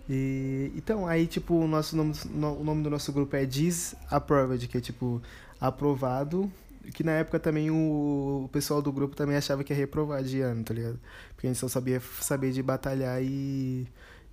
E, 0.10 0.72
então, 0.76 1.06
aí, 1.06 1.28
tipo, 1.28 1.54
o 1.54 1.68
nosso 1.68 1.96
nome, 1.96 2.14
no- 2.34 2.60
o 2.62 2.64
nome 2.64 2.82
do 2.82 2.90
nosso 2.90 3.12
grupo 3.14 3.36
é 3.36 3.46
Disapproved, 3.46 4.68
que 4.68 4.78
é, 4.78 4.82
tipo, 4.82 5.22
aprovado, 5.60 6.52
que 6.94 7.04
na 7.04 7.12
época 7.14 7.40
também 7.40 7.70
o, 7.70 8.44
o 8.46 8.50
pessoal 8.52 8.82
do 8.82 8.92
grupo 8.92 9.16
também 9.16 9.36
achava 9.36 9.64
que 9.64 9.72
ia 9.74 9.78
reprovar 9.78 10.24
de 10.24 10.42
ano, 10.42 10.64
tá 10.64 10.74
ligado? 10.74 11.00
Porque 11.34 11.48
a 11.48 11.50
gente 11.50 11.60
só 11.60 11.68
sabia 11.68 12.02
saber 12.20 12.52
de 12.52 12.64
batalhar 12.64 13.22
e, 13.22 13.88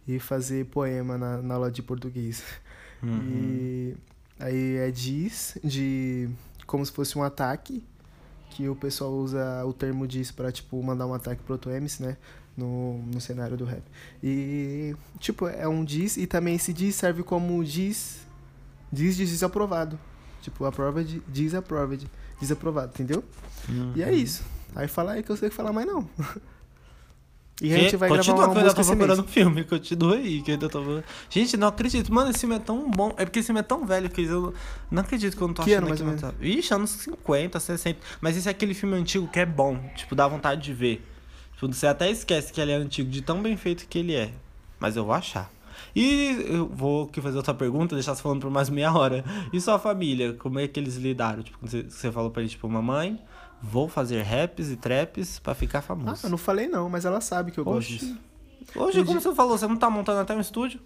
e 0.06 0.18
fazer 0.18 0.66
poema 0.66 1.18
na, 1.18 1.42
na 1.42 1.54
aula 1.54 1.70
de 1.70 1.82
português. 1.82 2.42
Uhum. 3.02 3.20
E 3.30 3.96
aí 4.40 4.76
é 4.76 4.90
diz 4.90 5.56
de 5.62 6.28
como 6.66 6.84
se 6.84 6.92
fosse 6.92 7.18
um 7.18 7.22
ataque, 7.22 7.82
que 8.50 8.68
o 8.68 8.76
pessoal 8.76 9.12
usa 9.12 9.64
o 9.64 9.72
termo 9.72 10.06
diz 10.06 10.30
pra, 10.30 10.52
tipo, 10.52 10.82
mandar 10.82 11.06
um 11.06 11.14
ataque 11.14 11.42
pro 11.42 11.54
outro 11.54 11.70
MC, 11.70 12.02
né? 12.02 12.16
No, 12.56 12.98
no 13.02 13.20
cenário 13.20 13.56
do 13.56 13.64
rap. 13.64 13.82
E, 14.22 14.96
tipo, 15.20 15.46
é 15.46 15.68
um 15.68 15.84
diz 15.84 16.16
e 16.16 16.26
também 16.26 16.56
esse 16.56 16.72
diz 16.72 16.96
serve 16.96 17.22
como 17.22 17.62
diz, 17.62 18.26
diz 18.92 19.16
de 19.16 19.24
desaprovado. 19.24 19.98
Tipo, 20.42 20.64
approved, 20.64 21.22
disapproved, 21.29 22.07
desaprovado, 22.40 22.92
entendeu? 22.94 23.24
E 23.94 24.03
é 24.03 24.07
Uhum. 24.09 24.12
isso. 24.14 24.42
Aí 24.74 24.87
fala 24.88 25.12
aí 25.12 25.22
que 25.22 25.31
eu 25.31 25.37
sei 25.37 25.48
que 25.51 25.55
falar 25.57 25.72
mais 25.72 25.87
não. 25.87 26.09
E 27.61 27.72
a 27.72 27.77
Que- 27.77 27.83
gente 27.83 27.96
vai 27.96 28.09
continua 28.09 28.37
gravar 28.37 28.53
que 28.53 28.59
uma 28.59 28.61
eu 28.62 28.68
ainda 28.68 28.74
tô 28.83 28.87
procurando 28.87 29.18
o 29.18 29.24
filme, 29.29 29.64
continua 29.64 30.14
aí, 30.14 30.42
que 30.42 30.51
eu 30.53 30.55
ainda 30.55 30.68
tô... 30.68 31.03
Gente, 31.29 31.57
não 31.57 31.66
acredito. 31.66 32.14
Mano, 32.14 32.31
esse 32.31 32.38
filme 32.38 32.55
é 32.55 32.59
tão 32.61 32.88
bom. 32.88 33.12
É 33.16 33.24
porque 33.24 33.40
esse 33.40 33.46
filme 33.46 33.59
é 33.59 33.64
tão 33.64 33.85
velho 33.85 34.09
que 34.09 34.22
eu 34.22 34.55
não 34.88 35.03
acredito 35.03 35.37
que 35.37 35.42
eu 35.42 35.48
não 35.48 35.55
tô 35.55 35.64
Que 35.64 35.74
achando 35.74 35.92
ano, 35.92 36.05
mais. 36.22 36.35
Ixi, 36.40 36.72
anos 36.72 36.90
50, 36.90 37.59
60. 37.59 37.98
Mas 38.20 38.37
esse 38.37 38.46
é 38.46 38.53
aquele 38.53 38.74
filme 38.74 38.94
antigo 38.94 39.27
que 39.27 39.40
é 39.40 39.44
bom. 39.46 39.77
Tipo, 39.96 40.14
dá 40.14 40.29
vontade 40.29 40.62
de 40.62 40.72
ver. 40.72 41.05
Tipo, 41.55 41.66
você 41.66 41.88
até 41.88 42.09
esquece 42.09 42.53
que 42.53 42.61
ele 42.61 42.70
é 42.70 42.77
antigo, 42.77 43.11
de 43.11 43.22
tão 43.22 43.42
bem 43.42 43.57
feito 43.57 43.88
que 43.88 43.98
ele 43.98 44.14
é. 44.14 44.31
Mas 44.79 44.94
eu 44.94 45.05
vou 45.05 45.12
achar. 45.12 45.51
E 46.00 46.46
eu 46.48 46.66
vou 46.68 47.04
aqui 47.04 47.20
fazer 47.20 47.37
outra 47.37 47.52
pergunta, 47.54 47.94
deixar 47.94 48.14
você 48.14 48.22
falando 48.22 48.40
por 48.42 48.50
mais 48.50 48.68
meia 48.70 48.92
hora. 48.92 49.24
E 49.52 49.61
sua 49.61 49.78
família, 49.78 50.34
como 50.34 50.58
é 50.58 50.68
que 50.68 50.78
eles 50.78 50.96
lidaram? 50.96 51.42
Tipo, 51.42 51.58
você, 51.66 52.12
falou 52.12 52.30
pra 52.30 52.42
ele, 52.42 52.50
tipo, 52.50 52.68
mamãe, 52.68 53.18
vou 53.62 53.88
fazer 53.88 54.22
raps 54.22 54.70
e 54.70 54.76
traps 54.76 55.38
pra 55.38 55.54
ficar 55.54 55.80
Ah, 55.80 55.82
famoso. 55.82 56.26
eu 56.26 56.30
não 56.30 56.38
falei 56.38 56.68
não, 56.68 56.88
mas 56.88 57.04
ela 57.04 57.20
sabe 57.20 57.50
que 57.50 57.58
eu 57.58 57.64
gosto 57.64 57.88
disso. 57.88 58.16
Hoje, 58.76 59.04
como 59.04 59.20
você 59.20 59.34
falou, 59.34 59.56
você 59.58 59.66
não 59.66 59.76
tá 59.76 59.88
montando 59.90 60.20
até 60.20 60.34
um 60.34 60.40
estúdio? 60.40 60.78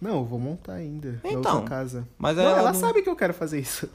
Não, 0.00 0.18
eu 0.18 0.24
vou 0.24 0.38
montar 0.38 0.74
ainda. 0.74 1.20
na 1.24 1.30
Então, 1.32 1.64
casa. 1.64 2.06
Mas 2.16 2.36
Não, 2.36 2.44
aí 2.44 2.48
ela, 2.50 2.58
ela 2.60 2.72
não- 2.72 2.78
sabe 2.80 3.02
que 3.02 3.08
eu 3.08 3.16
quero 3.16 3.34
fazer 3.34 3.58
isso. 3.60 3.88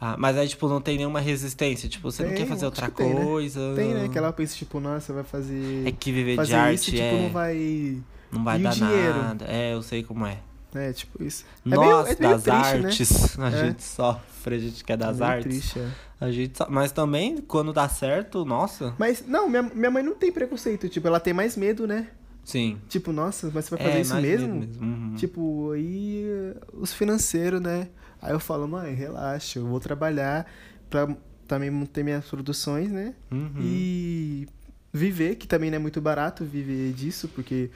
Ah, 0.00 0.16
mas 0.18 0.36
aí, 0.36 0.48
tipo, 0.48 0.68
não 0.68 0.80
tem 0.80 0.96
nenhuma 0.96 1.20
resistência. 1.20 1.88
Tipo, 1.88 2.10
você 2.10 2.22
não 2.22 2.30
Tem, 2.30 2.38
quer 2.38 2.46
fazer 2.46 2.64
outra 2.66 2.88
tem, 2.90 3.14
né? 3.14 3.24
coisa. 3.24 3.72
Tem, 3.76 3.94
né? 3.94 4.08
Que 4.08 4.16
ela 4.18 4.32
pensa, 4.32 4.54
tipo, 4.56 4.78
nossa, 4.80 5.12
vai 5.12 5.24
fazer. 5.24 5.86
É 5.86 5.92
que 5.92 6.10
viver 6.12 6.36
fazer 6.36 6.48
de 6.50 6.54
arte 6.54 6.74
isso, 6.74 6.90
tipo, 6.90 7.02
é... 7.02 7.22
não 7.22 7.30
vai. 7.30 7.98
Não 8.30 8.44
vai 8.44 8.58
E 8.58 8.62
dar 8.62 8.76
nada. 8.76 9.44
É, 9.48 9.74
eu 9.74 9.82
sei 9.82 10.02
como 10.02 10.26
é. 10.26 10.38
É, 10.74 10.92
tipo 10.92 11.22
isso. 11.22 11.44
É 11.64 11.68
Nós, 11.70 11.78
meio- 11.80 12.00
é 12.00 12.04
meio 12.04 12.38
das 12.38 12.42
triste, 12.42 12.78
né? 12.78 12.88
artes, 12.88 13.38
a 13.38 13.48
É. 13.48 13.66
gente 13.66 13.82
sofre, 13.82 14.54
a 14.54 14.58
gente 14.58 14.84
quer 14.84 14.96
das 14.98 15.16
É 15.16 15.20
meio 15.20 15.30
artes. 15.32 15.48
Triste, 15.72 15.78
é. 15.78 15.88
A 16.20 16.30
gente 16.30 16.58
so- 16.58 16.66
Mas 16.68 16.92
também, 16.92 17.38
quando 17.38 17.72
dá 17.72 17.88
certo, 17.88 18.44
nossa. 18.44 18.94
Mas, 18.98 19.24
não, 19.26 19.48
minha, 19.48 19.62
minha 19.62 19.90
mãe 19.90 20.02
não 20.02 20.14
tem 20.14 20.30
preconceito. 20.30 20.88
Tipo, 20.88 21.06
ela 21.08 21.18
tem 21.20 21.32
mais 21.32 21.56
medo, 21.56 21.86
né? 21.86 22.08
Sim. 22.44 22.78
Tipo, 22.88 23.12
nossa, 23.12 23.50
mas 23.54 23.64
você 23.66 23.76
vai 23.76 23.84
fazer 23.86 23.98
é, 23.98 24.00
isso 24.02 24.12
mais 24.12 24.24
mesmo? 24.24 24.54
medo 24.54 24.82
Uhum. 24.84 25.14
Tipo, 25.16 25.70
aí 25.72 26.24
eh, 26.26 26.56
os 26.74 26.92
financeiros, 26.92 27.60
né? 27.60 27.88
Aí 28.20 28.32
eu 28.32 28.40
falo, 28.40 28.66
mãe, 28.68 28.92
relaxa, 28.94 29.58
eu 29.58 29.66
vou 29.66 29.78
trabalhar 29.80 30.46
pra 30.90 31.08
também 31.46 31.70
manter 31.70 32.02
minhas 32.04 32.24
produções, 32.26 32.90
né? 32.90 33.14
Uhum. 33.30 33.52
E 33.60 34.46
viver, 34.92 35.36
que 35.36 35.46
também 35.46 35.70
não 35.70 35.76
é 35.76 35.78
muito 35.78 36.00
barato 36.00 36.44
viver 36.44 36.92
disso, 36.92 37.28
porque 37.28 37.70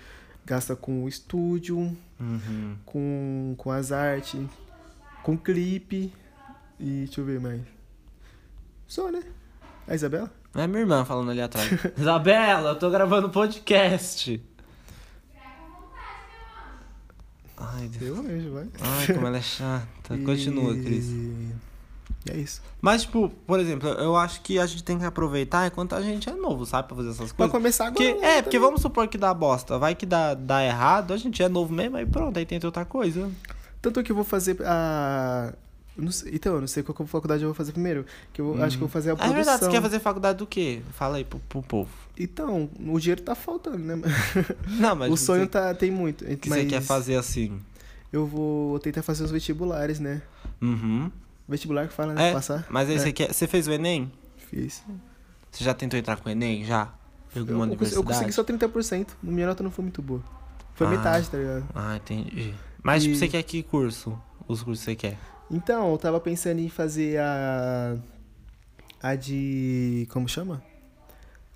gasta 0.45 0.75
com 0.77 1.05
o 1.05 1.09
estúdio, 1.09 1.97
Uhum. 2.21 2.77
com, 2.87 3.55
com 3.59 3.71
as 3.71 3.91
artes, 3.93 4.41
com 5.23 5.37
clipe. 5.37 6.13
E 6.79 7.05
deixa 7.05 7.21
eu 7.21 7.25
ver 7.25 7.41
mais. 7.41 7.61
Só, 8.87 9.11
né? 9.11 9.23
A 9.87 9.95
Isabela? 9.95 10.31
É 10.55 10.67
minha 10.67 10.81
irmã 10.81 11.05
falando 11.05 11.31
ali 11.31 11.41
atrás. 11.41 11.69
Isabela, 11.99 12.71
eu 12.71 12.79
tô 12.79 12.91
gravando 12.91 13.31
podcast. 13.31 14.41
Ai, 17.57 17.89
Deus. 17.89 18.17
Eu 18.19 18.23
vejo, 18.23 18.53
vai. 18.53 18.69
Ai, 18.81 19.07
como 19.15 19.27
ela 19.27 19.37
é 19.39 19.43
chata. 19.43 20.19
Continua, 20.25 20.75
Cris. 20.75 21.07
E 22.27 22.31
é 22.31 22.37
isso. 22.37 22.63
Mas, 22.81 23.03
tipo, 23.03 23.29
por 23.47 23.59
exemplo, 23.59 23.89
eu 23.89 24.17
acho 24.17 24.41
que 24.43 24.59
a 24.59 24.67
gente 24.67 24.85
tem 24.85 24.99
que 24.99 25.05
aproveitar 25.05 25.67
enquanto 25.67 25.95
a 25.95 26.01
gente 26.03 26.29
é 26.29 26.33
novo, 26.35 26.65
sabe? 26.65 26.87
Pra 26.89 26.97
fazer 26.97 27.09
essas 27.11 27.29
Pra 27.33 27.37
coisas. 27.49 27.53
começar 27.53 27.87
agora. 27.89 28.05
Porque, 28.07 28.21
né, 28.21 28.39
é, 28.39 28.43
porque 28.43 28.57
também. 28.57 28.69
vamos 28.69 28.81
supor 28.83 29.09
que 29.09 29.19
dá 29.19 29.33
bosta. 29.35 29.79
Vai 29.79 29.95
que 29.95 30.07
dá, 30.07 30.35
dá 30.35 30.65
errado, 30.65 31.13
a 31.13 31.17
gente 31.17 31.43
é 31.43 31.49
novo 31.49 31.73
mesmo, 31.75 31.97
aí 31.97 32.07
pronto, 32.07 32.39
aí 32.39 32.47
tenta 32.47 32.67
outra 32.67 32.85
coisa. 32.85 33.31
Tanto 33.81 34.03
que 34.03 34.13
eu 34.13 34.17
vou 34.17 34.25
fazer 34.25 34.57
a. 34.65 35.53
sei- 36.11 36.33
então, 36.35 36.55
eu 36.55 36.61
não 36.61 36.69
sei 36.69 36.85
qual 36.85 37.07
faculdade 37.09 37.43
eu 37.43 37.49
vou 37.49 37.55
fazer 37.57 37.73
primeiro. 37.73 38.07
Que 38.33 38.41
eu 38.41 38.63
acho 38.63 38.77
que 38.77 38.85
eu 38.85 38.87
vou 38.87 38.93
fazer 38.93 39.11
a 39.11 39.13
Ah, 39.15 39.17
produção. 39.17 39.35
é 39.35 39.37
verdade, 39.45 39.65
você 39.65 39.71
quer 39.71 39.83
fazer 39.83 39.99
faculdade 39.99 40.39
do 40.39 40.47
quê? 40.47 40.81
Fala 40.93 41.17
aí 41.17 41.25
pro, 41.25 41.41
pro 41.49 41.61
povo. 41.63 41.91
Então, 42.17 42.71
o 42.87 43.01
dinheiro 43.01 43.23
tá 43.23 43.35
faltando, 43.35 43.79
né? 43.79 43.97
Não, 44.79 44.95
mas 44.95 45.11
o 45.13 45.17
sonho 45.17 45.43
você, 45.45 45.49
tá, 45.51 45.75
tem 45.75 45.91
muito. 45.91 46.25
que 46.37 46.49
mas 46.49 46.61
você 46.63 46.67
quer 46.69 46.81
fazer 46.83 47.17
assim. 47.17 47.59
Eu 48.13 48.27
vou 48.27 48.79
tentar 48.79 49.03
fazer 49.03 49.25
os 49.25 49.31
vestibulares, 49.33 49.99
né? 49.99 50.23
Uhum. 50.61 51.11
Vestibular 51.53 51.87
que 51.87 51.95
fala, 51.95 52.13
né? 52.15 52.31
É, 52.31 52.33
Passar. 52.33 52.67
mas 52.69 52.89
aí 52.89 52.97
É, 52.97 52.99
você 52.99 53.13
quer. 53.13 53.33
Você 53.33 53.47
fez 53.47 53.69
o 53.69 53.73
Enem? 53.73 54.11
Fiz. 54.51 54.83
Você 55.51 55.63
já 55.63 55.73
tentou 55.75 55.99
entrar 55.99 56.17
com 56.17 56.29
o 56.29 56.33
Enem? 56.33 56.65
Já? 56.65 56.89
Em 57.35 57.39
Eu, 57.39 57.43
alguma 57.43 57.65
eu 57.67 57.77
consegui- 57.77 57.95
eu 57.95 58.01
universidade? 58.01 58.05
consegui 58.07 58.33
só 58.33 58.43
30%. 58.43 59.17
Minha 59.23 59.47
nota 59.47 59.63
não 59.63 59.71
foi 59.71 59.83
muito 59.85 60.03
boa. 60.03 60.23
Foi 60.75 60.87
Ah. 60.87 60.91
metade, 60.91 61.29
tá 61.31 61.39
ligado? 61.39 61.65
Ah, 61.75 61.97
entendi. 61.97 62.55
Mas, 62.83 63.03
tipo, 63.03 63.15
E- 63.15 63.19
você 63.19 63.29
quer 63.29 63.43
que 63.43 63.63
curso? 63.63 64.19
Os 64.49 64.63
cursos 64.63 64.85
que 64.85 64.91
você 64.93 64.97
quer? 64.97 65.19
Então, 65.51 65.93
eu 65.93 65.99
tava 65.99 66.19
pensando 66.19 66.59
em 66.59 66.69
fazer 66.69 67.19
a. 67.21 67.97
A 69.03 69.15
de. 69.15 70.07
Como 70.11 70.29
chama? 70.29 70.63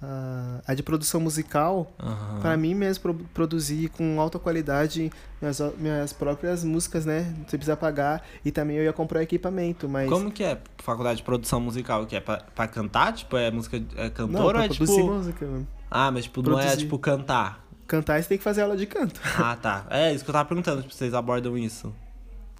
A, 0.03 0.61
a 0.67 0.75
de 0.75 0.83
produção 0.83 1.19
musical. 1.21 1.91
Aham. 1.99 2.41
Pra 2.41 2.57
mim 2.57 2.75
mesmo 2.75 3.01
pro- 3.03 3.15
produzir 3.33 3.89
com 3.89 4.21
alta 4.21 4.39
qualidade 4.39 5.11
minhas, 5.41 5.59
minhas 5.79 6.13
próprias 6.13 6.63
músicas, 6.65 7.07
né? 7.07 7.35
Não 7.39 7.45
precisa 7.45 7.77
pagar. 7.77 8.23
E 8.45 8.51
também 8.53 8.77
eu 8.77 8.85
ia 8.85 8.93
comprar 8.93 9.23
equipamento, 9.23 9.89
mas. 9.89 10.09
Como 10.11 10.31
que 10.31 10.45
é 10.45 10.59
faculdade 10.79 11.19
de 11.19 11.23
produção 11.23 11.61
musical? 11.61 12.05
Que 12.07 12.17
é 12.17 12.21
pra, 12.21 12.39
pra 12.55 12.69
cantar? 12.69 13.15
Tipo, 13.15 13.37
é 13.39 13.51
música 13.51 13.79
é 13.97 14.05
Não, 14.05 14.11
cantor 14.11 14.45
ou 14.45 14.51
pra 14.53 14.65
é 14.65 14.69
produzir 14.69 14.95
tipo. 14.97 15.07
música. 15.13 15.49
Ah, 15.91 16.11
mas 16.11 16.25
tipo, 16.25 16.43
não 16.43 16.53
é 16.59 16.63
Produzir. 16.63 16.79
tipo 16.79 16.99
cantar. 16.99 17.65
Cantar, 17.87 18.23
você 18.23 18.29
tem 18.29 18.37
que 18.39 18.45
fazer 18.45 18.63
aula 18.63 18.77
de 18.77 18.85
canto. 18.87 19.19
Ah, 19.39 19.57
tá. 19.57 19.87
É 19.89 20.13
isso 20.13 20.25
que 20.25 20.29
eu 20.31 20.33
tava 20.35 20.47
perguntando, 20.49 20.83
tipo, 20.83 20.93
vocês 20.93 21.15
abordam 21.15 21.57
isso. 21.57 21.95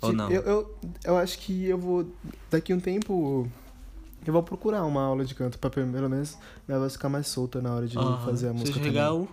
Ou 0.01 0.13
não? 0.13 0.31
Eu, 0.31 0.43
eu, 0.43 0.79
eu 1.05 1.17
acho 1.19 1.39
que 1.39 1.67
eu 1.67 1.77
vou. 1.77 2.07
Daqui 2.51 2.73
um 2.73 2.81
tempo. 2.81 3.47
Eu 4.27 4.33
vou 4.33 4.43
procurar 4.43 4.85
uma 4.85 5.03
aula 5.03 5.25
de 5.25 5.35
canto 5.35 5.59
pra 5.59 5.71
pelo 5.71 5.87
menos 5.87 6.37
minha 6.67 6.79
voz 6.79 6.93
ficar 6.95 7.09
mais 7.09 7.27
solta 7.29 7.61
na 7.63 7.75
hora 7.75 7.87
de 7.87 7.95
fazer 8.25 8.49
a 8.49 8.53
música. 8.53 8.79
chegar 8.83 9.13
o. 9.13 9.27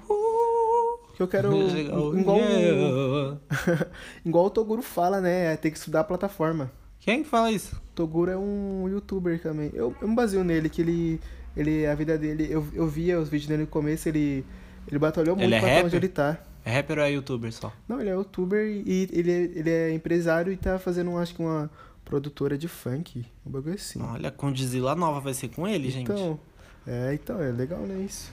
Porque 1.07 1.21
eu 1.23 1.27
quero. 1.27 1.49
o- 1.53 2.17
igual, 2.19 2.37
Yeah. 2.39 3.37
igual 4.25 4.45
o 4.45 4.49
Toguro 4.49 4.81
fala, 4.81 5.21
né? 5.21 5.53
É 5.53 5.57
ter 5.57 5.71
que 5.71 5.77
estudar 5.77 6.01
a 6.01 6.03
plataforma. 6.03 6.71
Quem 6.99 7.23
que 7.23 7.29
fala 7.29 7.51
isso? 7.51 7.79
Toguro 7.93 8.31
é 8.31 8.37
um 8.37 8.87
youtuber 8.89 9.39
também. 9.41 9.69
Eu, 9.73 9.95
eu 10.01 10.07
me 10.07 10.15
baseio 10.15 10.43
nele, 10.43 10.69
que 10.69 10.81
ele. 10.81 11.19
ele 11.55 11.85
a 11.85 11.93
vida 11.95 12.17
dele. 12.17 12.47
Eu, 12.49 12.65
eu 12.73 12.87
via 12.87 13.19
os 13.19 13.29
vídeos 13.29 13.47
dele 13.49 13.61
no 13.63 13.67
começo, 13.67 14.07
ele. 14.09 14.45
Ele 14.87 14.99
batalhou 14.99 15.35
muito 15.35 15.45
Ele 15.47 15.55
é 15.55 15.59
pra 15.59 15.67
estar 15.69 15.85
onde 15.85 15.95
rapper? 15.95 15.99
ele 15.99 16.09
tá. 16.13 16.37
É 16.65 16.71
rapper 16.75 16.97
ou 16.99 17.03
é 17.03 17.11
youtuber 17.11 17.51
só? 17.53 17.71
Não, 17.87 17.99
ele 17.99 18.09
é 18.09 18.13
youtuber 18.13 18.65
e 18.65 19.07
ele 19.11 19.31
é, 19.31 19.41
ele 19.55 19.69
é 19.69 19.93
empresário 19.93 20.51
e 20.51 20.57
tá 20.57 20.79
fazendo, 20.79 21.15
acho 21.17 21.35
que 21.35 21.41
uma 21.41 21.69
produtora 22.05 22.57
de 22.57 22.67
funk. 22.67 23.25
Um 23.45 23.51
bagulho 23.51 23.75
assim. 23.75 24.01
Olha, 24.01 24.31
Condizila 24.31 24.95
nova 24.95 25.19
vai 25.19 25.33
ser 25.33 25.47
com 25.49 25.67
ele, 25.67 25.89
gente. 25.89 26.11
Então, 26.11 26.39
é, 26.85 27.13
então, 27.13 27.41
é 27.41 27.51
legal, 27.51 27.79
né, 27.81 27.99
isso. 28.07 28.31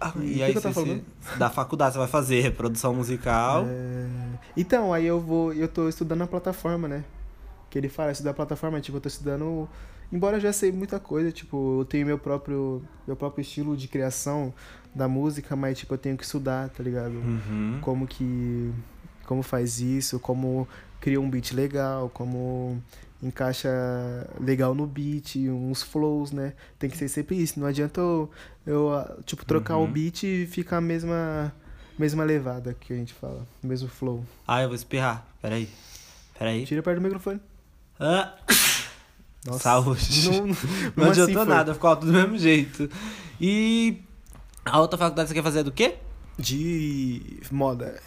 Ah, 0.00 0.12
e 0.20 0.38
e 0.38 0.42
aí 0.42 0.52
que 0.52 0.60
você, 0.60 0.72
se- 0.72 1.38
da 1.38 1.48
faculdade 1.48 1.92
você 1.94 1.98
vai 1.98 2.08
fazer 2.08 2.52
produção 2.54 2.92
musical. 2.94 3.64
É, 3.66 4.06
Então, 4.56 4.92
aí 4.92 5.06
eu 5.06 5.20
vou, 5.20 5.52
eu 5.52 5.68
tô 5.68 5.88
estudando 5.88 6.22
a 6.22 6.26
plataforma, 6.26 6.88
né? 6.88 7.04
Que 7.70 7.78
ele 7.78 7.88
fala, 7.88 8.10
estudar 8.12 8.32
a 8.32 8.34
plataforma, 8.34 8.80
tipo, 8.80 8.96
eu 8.98 9.00
tô 9.00 9.08
estudando, 9.08 9.68
embora 10.12 10.36
eu 10.36 10.40
já 10.40 10.52
sei 10.52 10.70
muita 10.72 10.98
coisa, 11.00 11.30
tipo, 11.32 11.80
eu 11.80 11.84
tenho 11.84 12.06
meu 12.06 12.18
próprio, 12.18 12.82
meu 13.06 13.16
próprio 13.16 13.42
estilo 13.42 13.76
de 13.76 13.88
criação 13.88 14.52
da 14.94 15.08
música, 15.08 15.56
mas 15.56 15.78
tipo, 15.78 15.94
eu 15.94 15.98
tenho 15.98 16.16
que 16.16 16.24
estudar, 16.24 16.68
tá 16.68 16.82
ligado? 16.82 17.14
Uhum. 17.14 17.78
Como 17.80 18.06
que, 18.06 18.72
como 19.26 19.42
faz 19.42 19.80
isso, 19.80 20.20
como 20.20 20.68
cria 21.04 21.20
um 21.20 21.28
beat 21.28 21.52
legal, 21.52 22.08
como 22.14 22.82
encaixa 23.22 23.68
legal 24.40 24.74
no 24.74 24.86
beat, 24.86 25.36
uns 25.36 25.82
flows, 25.82 26.32
né? 26.32 26.54
Tem 26.78 26.88
que 26.88 26.96
ser 26.96 27.08
sempre 27.08 27.36
isso. 27.36 27.60
Não 27.60 27.66
adianta 27.66 28.00
eu, 28.00 28.30
eu 28.66 28.90
tipo, 29.26 29.44
trocar 29.44 29.76
o 29.76 29.82
Uhum. 29.82 29.92
beat 29.92 30.22
e 30.22 30.46
ficar 30.46 30.78
a 30.78 30.80
mesma, 30.80 31.52
mesma 31.98 32.24
levada 32.24 32.74
que 32.80 32.90
a 32.94 32.96
gente 32.96 33.12
fala, 33.12 33.46
o 33.62 33.66
mesmo 33.66 33.86
flow. 33.86 34.24
Ah, 34.48 34.62
eu 34.62 34.68
vou 34.68 34.74
espirrar. 34.74 35.26
Peraí. 35.42 35.68
Peraí. 36.38 36.64
Tira 36.64 36.82
perto 36.82 36.96
do 37.00 37.02
microfone. 37.02 37.38
Ah, 38.00 38.34
Nossa. 39.44 39.58
saúde. 39.58 40.30
Não, 40.30 40.32
Não, 40.46 40.54
não 40.96 41.10
assim 41.10 41.20
adiantou 41.22 41.44
foi. 41.44 41.54
nada, 41.54 41.74
ficou 41.74 41.90
alto 41.90 42.06
do 42.06 42.12
mesmo 42.14 42.38
jeito. 42.38 42.88
E 43.38 43.98
a 44.64 44.80
outra 44.80 44.98
faculdade 44.98 45.28
você 45.28 45.34
quer 45.34 45.42
fazer 45.42 45.62
do 45.64 45.70
quê? 45.70 45.96
De 46.38 47.40
moda. 47.52 48.00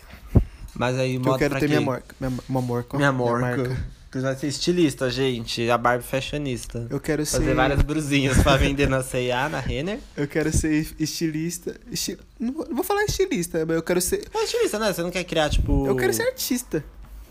Mas 0.77 0.97
aí, 0.97 1.17
moda 1.17 1.31
eu 1.31 1.37
quero 1.37 1.49
pra 1.51 1.59
ter 1.59 1.67
quê? 1.67 1.75
minha 1.75 1.81
marca. 1.85 2.15
Minha, 2.19 2.29
minha 2.49 2.61
marca. 2.61 2.97
Minha 2.97 3.11
Minha 3.11 3.31
marca. 3.39 3.97
Você 4.09 4.21
vai 4.21 4.35
ser 4.35 4.47
estilista, 4.47 5.09
gente. 5.11 5.69
A 5.69 5.77
Barbie 5.77 6.03
fashionista. 6.03 6.87
Eu 6.89 6.99
quero 6.99 7.25
Fazer 7.25 7.45
ser. 7.45 7.53
várias 7.55 7.81
brusinhas 7.81 8.41
pra 8.41 8.55
vender 8.55 8.87
na 8.89 9.03
C&A, 9.03 9.49
na 9.49 9.59
Renner. 9.59 9.99
Eu 10.15 10.27
quero 10.27 10.51
ser 10.51 10.87
estilista. 10.97 11.75
esti- 11.91 12.17
Não, 12.39 12.53
vou, 12.53 12.65
não 12.67 12.75
vou 12.75 12.83
falar 12.85 13.03
estilista, 13.03 13.65
mas 13.65 13.75
eu 13.75 13.83
quero 13.83 13.99
ser. 14.01 14.23
É 14.33 14.43
estilista, 14.43 14.79
né? 14.79 14.93
Você 14.93 15.03
não 15.03 15.11
quer 15.11 15.23
criar, 15.25 15.49
tipo... 15.49 15.85
Eu 15.85 15.95
quero 15.95 16.13
ser 16.13 16.23
artista. 16.23 16.83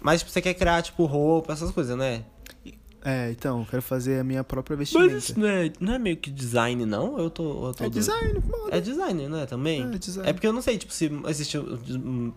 Mas 0.03 0.21
tipo, 0.21 0.31
você 0.31 0.41
quer 0.43 0.55
criar, 0.55 0.83
tipo, 0.83 1.05
roupa, 1.07 1.53
essas 1.55 1.71
coisas, 1.71 1.97
né? 1.97 2.23
É, 3.09 3.31
então, 3.31 3.61
eu 3.61 3.66
quero 3.66 3.83
fazer 3.83 4.19
a 4.19 4.25
minha 4.25 4.42
própria 4.42 4.77
Mas 4.77 4.90
vestimenta. 4.90 5.16
isso 5.16 5.38
não 5.38 5.47
é, 5.47 5.73
não 5.79 5.95
é 5.95 5.99
meio 5.99 6.16
que 6.16 6.29
design, 6.29 6.85
não? 6.85 7.16
Eu 7.19 7.31
tô... 7.31 7.69
Eu 7.69 7.73
tô 7.73 7.85
É 7.85 7.88
doido. 7.88 7.92
design, 7.92 8.42
moda. 8.45 8.77
É 8.77 8.81
design, 8.81 9.29
né? 9.29 9.47
Também? 9.47 9.83
É 9.95 9.97
design. 9.97 10.29
É 10.29 10.33
porque 10.33 10.45
eu 10.45 10.53
não 10.53 10.61
sei, 10.61 10.77
tipo, 10.77 10.92
se 10.92 11.09
existe. 11.29 11.57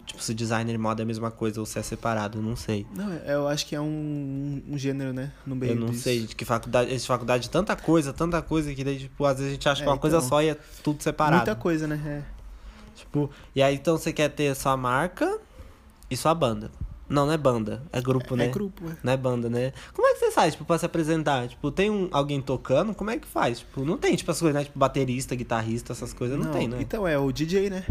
Tipo, 0.06 0.22
se 0.22 0.32
designer 0.36 0.76
e 0.76 0.78
moda 0.78 1.02
é 1.02 1.04
a 1.04 1.08
mesma 1.08 1.32
coisa 1.32 1.60
ou 1.60 1.66
se 1.66 1.80
é 1.80 1.82
separado, 1.82 2.38
eu 2.38 2.44
não 2.44 2.56
sei. 2.56 2.86
Não, 2.96 3.12
é- 3.12 3.34
eu 3.34 3.48
acho 3.48 3.66
que 3.66 3.76
é 3.76 3.82
um, 3.82 4.62
um 4.70 4.78
gênero, 4.78 5.12
né? 5.12 5.32
No 5.44 5.56
meio 5.56 5.72
eu 5.72 5.76
não 5.76 5.88
disso. 5.88 6.04
sei 6.04 6.28
de 6.28 6.36
que 6.36 6.46
faculdade. 6.46 6.92
Existe 6.92 7.08
faculdade 7.08 7.44
de 7.44 7.50
tanta 7.50 7.76
coisa, 7.76 8.14
tanta 8.14 8.40
coisa, 8.40 8.72
que 8.76 8.84
daí, 8.84 9.00
tipo, 9.00 9.26
às 9.26 9.38
vezes 9.38 9.50
a 9.50 9.54
gente 9.56 9.68
acha 9.70 9.82
É, 9.82 9.84
que 9.86 9.90
uma 9.90 9.98
coisa 9.98 10.18
então. 10.18 10.30
só 10.30 10.40
e 10.44 10.50
é 10.50 10.58
tudo 10.84 11.02
separado. 11.02 11.38
Muita 11.38 11.56
coisa, 11.56 11.88
né? 11.88 12.00
É. 12.06 12.40
Tipo, 12.96 13.28
e 13.56 13.64
aí 13.64 13.74
então 13.74 13.98
você 13.98 14.14
quer 14.14 14.30
ter 14.30 14.56
sua 14.56 14.78
marca 14.78 15.40
e 16.12 16.16
sua 16.16 16.36
banda. 16.36 16.70
Não, 17.10 17.26
não 17.26 17.34
é 17.34 17.38
banda, 17.38 17.82
é 17.92 18.00
grupo, 18.00 18.36
É, 18.36 18.38
né? 18.38 18.46
é 18.46 18.48
grupo, 18.50 18.84
é. 18.88 18.96
Não 19.04 19.12
é 19.14 19.18
banda, 19.18 19.50
né? 19.50 19.74
Como 19.94 20.08
é 20.08 20.14
que 20.14 20.20
você 20.20 20.32
faz, 20.32 20.54
tipo, 20.54 20.64
pra 20.64 20.78
se 20.78 20.86
apresentar? 20.86 21.48
Tipo, 21.48 21.72
tem 21.72 21.90
um, 21.90 22.08
alguém 22.12 22.40
tocando? 22.40 22.94
Como 22.94 23.10
é 23.10 23.18
que 23.18 23.28
faz? 23.28 23.60
Tipo, 23.60 23.84
não 23.84 23.98
tem, 23.98 24.16
tipo, 24.16 24.30
as 24.30 24.40
coisas, 24.40 24.54
né? 24.56 24.64
Tipo, 24.64 24.78
baterista, 24.78 25.36
guitarrista, 25.36 25.92
essas 25.92 26.14
coisas, 26.14 26.38
não, 26.38 26.52
tem, 26.52 26.68
né? 26.68 26.78
Então, 26.80 27.08
é 27.08 27.18
o 27.18 27.32
DJ, 27.32 27.70
né? 27.72 27.84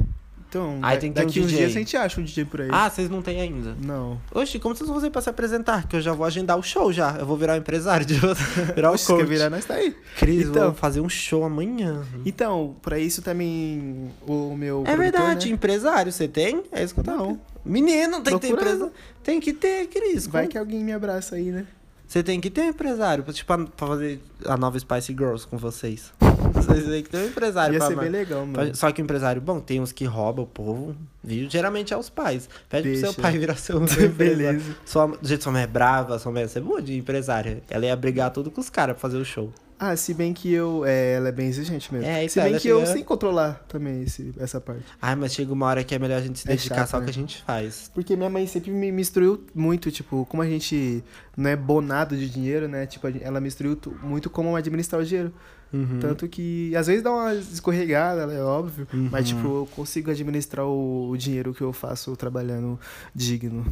Então, 0.48 0.78
Aí 0.80 0.96
tem 0.96 1.12
que 1.12 1.16
ter 1.16 1.24
um 1.24 1.26
daqui 1.26 1.40
uns 1.40 1.46
DJ. 1.46 1.58
dias 1.58 1.70
a 1.76 1.78
gente 1.78 1.96
acha 1.96 2.20
um 2.20 2.24
DJ 2.24 2.44
por 2.46 2.62
aí. 2.62 2.68
Ah, 2.72 2.88
vocês 2.88 3.11
não 3.11 3.20
têm 3.20 3.40
ainda. 3.40 3.76
Não. 3.84 4.18
Oxi, 4.34 4.58
como 4.58 4.74
vocês 4.74 4.87
vão 4.88 4.96
fazer 4.96 5.11
pra 5.11 5.20
se 5.20 5.28
apresentar? 5.28 5.87
Que 5.87 5.96
eu 5.96 6.00
já 6.00 6.12
vou 6.14 6.24
agendar 6.24 6.58
o 6.58 6.62
show 6.62 6.90
já. 6.90 7.16
Eu 7.18 7.26
vou 7.26 7.37
virar 7.37 7.52
o 7.52 7.56
empresário 7.56 8.06
de 8.06 8.14
virar 8.74 8.90
o 8.90 8.94
Oxe, 8.94 9.06
quer 9.06 9.12
coach. 9.12 9.26
virar, 9.28 9.50
nós 9.50 9.66
tá 9.66 9.74
aí. 9.74 9.94
Cris, 10.18 10.46
Então. 10.48 10.62
vamos 10.62 10.78
fazer 10.78 11.00
um 11.02 11.08
show 11.08 11.44
amanhã. 11.44 12.02
Então, 12.24 12.76
pra 12.80 12.98
isso 12.98 13.20
também 13.20 14.11
o 14.26 14.56
meu 14.56 14.84
É 14.87 14.96
verdade, 14.96 15.48
né? 15.48 15.54
empresário, 15.54 16.11
você 16.11 16.26
tem? 16.26 16.62
É 16.72 16.82
isso 16.82 16.94
que 16.94 17.00
eu 17.00 17.04
tava 17.04 17.18
Não. 17.18 17.40
Menino, 17.64 18.22
tem 18.22 18.34
que 18.38 18.46
ter 18.46 18.52
empresa. 18.54 18.90
Tem 19.22 19.40
que 19.40 19.52
ter, 19.52 19.87
Cris. 19.88 20.26
Vai 20.26 20.44
como- 20.44 20.52
que 20.52 20.56
alguém 20.56 20.82
me 20.82 20.92
abraça 20.92 21.37
aí, 21.37 21.50
né? 21.52 21.66
Você 22.06 22.22
tem 22.22 22.40
que 22.40 22.48
ter 22.48 22.62
um 22.62 22.68
empresário, 22.70 23.22
tipo, 23.34 23.46
pra 23.46 23.87
fazer 23.88 24.18
a 24.46 24.56
nova 24.56 24.78
Spice 24.78 25.12
Girls 25.12 25.46
com 25.46 25.58
vocês. 25.58 26.11
Vocês 26.52 26.84
têm 26.84 27.02
que 27.02 27.11
ter 27.11 27.18
um 27.18 27.26
empresário 27.26 27.74
Ia 27.74 27.80
ser 27.80 27.96
bem 27.96 28.08
legal, 28.08 28.46
mano. 28.46 28.74
Só 28.74 28.90
que 28.92 29.00
o 29.00 29.04
empresário, 29.04 29.40
bom, 29.40 29.61
tem 29.61 29.80
uns 29.80 29.92
que 29.92 30.04
roubam 30.04 30.44
o 30.44 30.48
povo? 30.48 30.96
Geralmente 31.24 31.92
é 31.92 31.96
os 31.96 32.08
pais. 32.08 32.48
Pede 32.68 32.82
pro 32.82 32.92
Deixa. 32.92 33.12
seu 33.12 33.22
pai 33.22 33.38
virar 33.38 33.56
seu. 33.56 33.80
Beleza. 34.11 34.76
Sua, 34.84 35.18
gente, 35.22 35.42
sua 35.42 35.52
mãe 35.52 35.62
é 35.62 35.66
brava, 35.66 36.18
sua 36.18 36.32
mãe 36.32 36.46
é 36.52 36.61
boa 36.61 36.80
de 36.80 36.96
empresária. 36.96 37.62
Ela 37.68 37.87
ia 37.87 37.96
brigar 37.96 38.30
tudo 38.30 38.50
com 38.50 38.61
os 38.61 38.70
caras 38.70 38.94
pra 38.94 39.00
fazer 39.00 39.18
o 39.18 39.24
show. 39.24 39.52
Ah, 39.80 39.94
se 39.94 40.12
bem 40.12 40.34
que 40.34 40.52
eu. 40.52 40.84
É, 40.84 41.14
ela 41.14 41.28
é 41.28 41.32
bem 41.32 41.46
exigente 41.46 41.92
mesmo. 41.94 42.08
É, 42.08 42.26
se 42.26 42.32
então, 42.32 42.42
bem 42.42 42.52
ela 42.52 42.61
que 42.61 42.68
eu 42.68 42.84
sei 42.84 43.04
controlar 43.04 43.64
também 43.68 44.02
esse, 44.02 44.34
essa 44.38 44.61
parte. 44.61 44.82
Ai, 45.00 45.14
mas 45.14 45.32
chega 45.32 45.52
uma 45.52 45.66
hora 45.66 45.84
que 45.84 45.94
é 45.94 45.98
melhor 45.98 46.18
a 46.18 46.20
gente 46.20 46.40
se 46.40 46.48
É 46.48 46.50
dedicar 46.50 46.74
chato, 46.74 46.88
só 46.88 46.96
ao 46.96 47.00
né? 47.02 47.06
que 47.06 47.11
a 47.11 47.14
gente 47.14 47.42
faz. 47.44 47.88
Porque 47.94 48.16
minha 48.16 48.28
mãe 48.28 48.44
sempre 48.46 48.72
me 48.72 48.90
me 48.90 49.00
instruiu 49.00 49.44
muito, 49.54 49.92
tipo, 49.92 50.26
como 50.26 50.42
a 50.42 50.46
gente 50.46 51.04
não 51.37 51.48
é 51.48 51.54
bonado 51.54 52.16
de 52.16 52.28
dinheiro, 52.28 52.66
né? 52.66 52.87
Tipo, 52.87 53.06
ela 53.20 53.40
me 53.40 53.46
instruiu 53.46 53.78
muito 54.02 54.28
como 54.28 54.56
administrar 54.56 55.00
o 55.00 55.04
dinheiro. 55.04 55.32
Uhum. 55.72 55.98
Tanto 56.00 56.26
que 56.28 56.74
às 56.74 56.86
vezes 56.86 57.02
dá 57.02 57.10
uma 57.12 57.34
escorregada, 57.34 58.32
é 58.32 58.42
óbvio, 58.42 58.86
Uhum. 58.92 59.08
mas 59.12 59.28
tipo, 59.28 59.46
eu 59.46 59.68
consigo 59.76 60.10
administrar 60.10 60.64
o, 60.64 61.10
o 61.10 61.16
dinheiro 61.16 61.52
que 61.52 61.60
eu 61.60 61.72
faço 61.72 62.16
trabalhando 62.16 62.78
digno. 63.14 63.66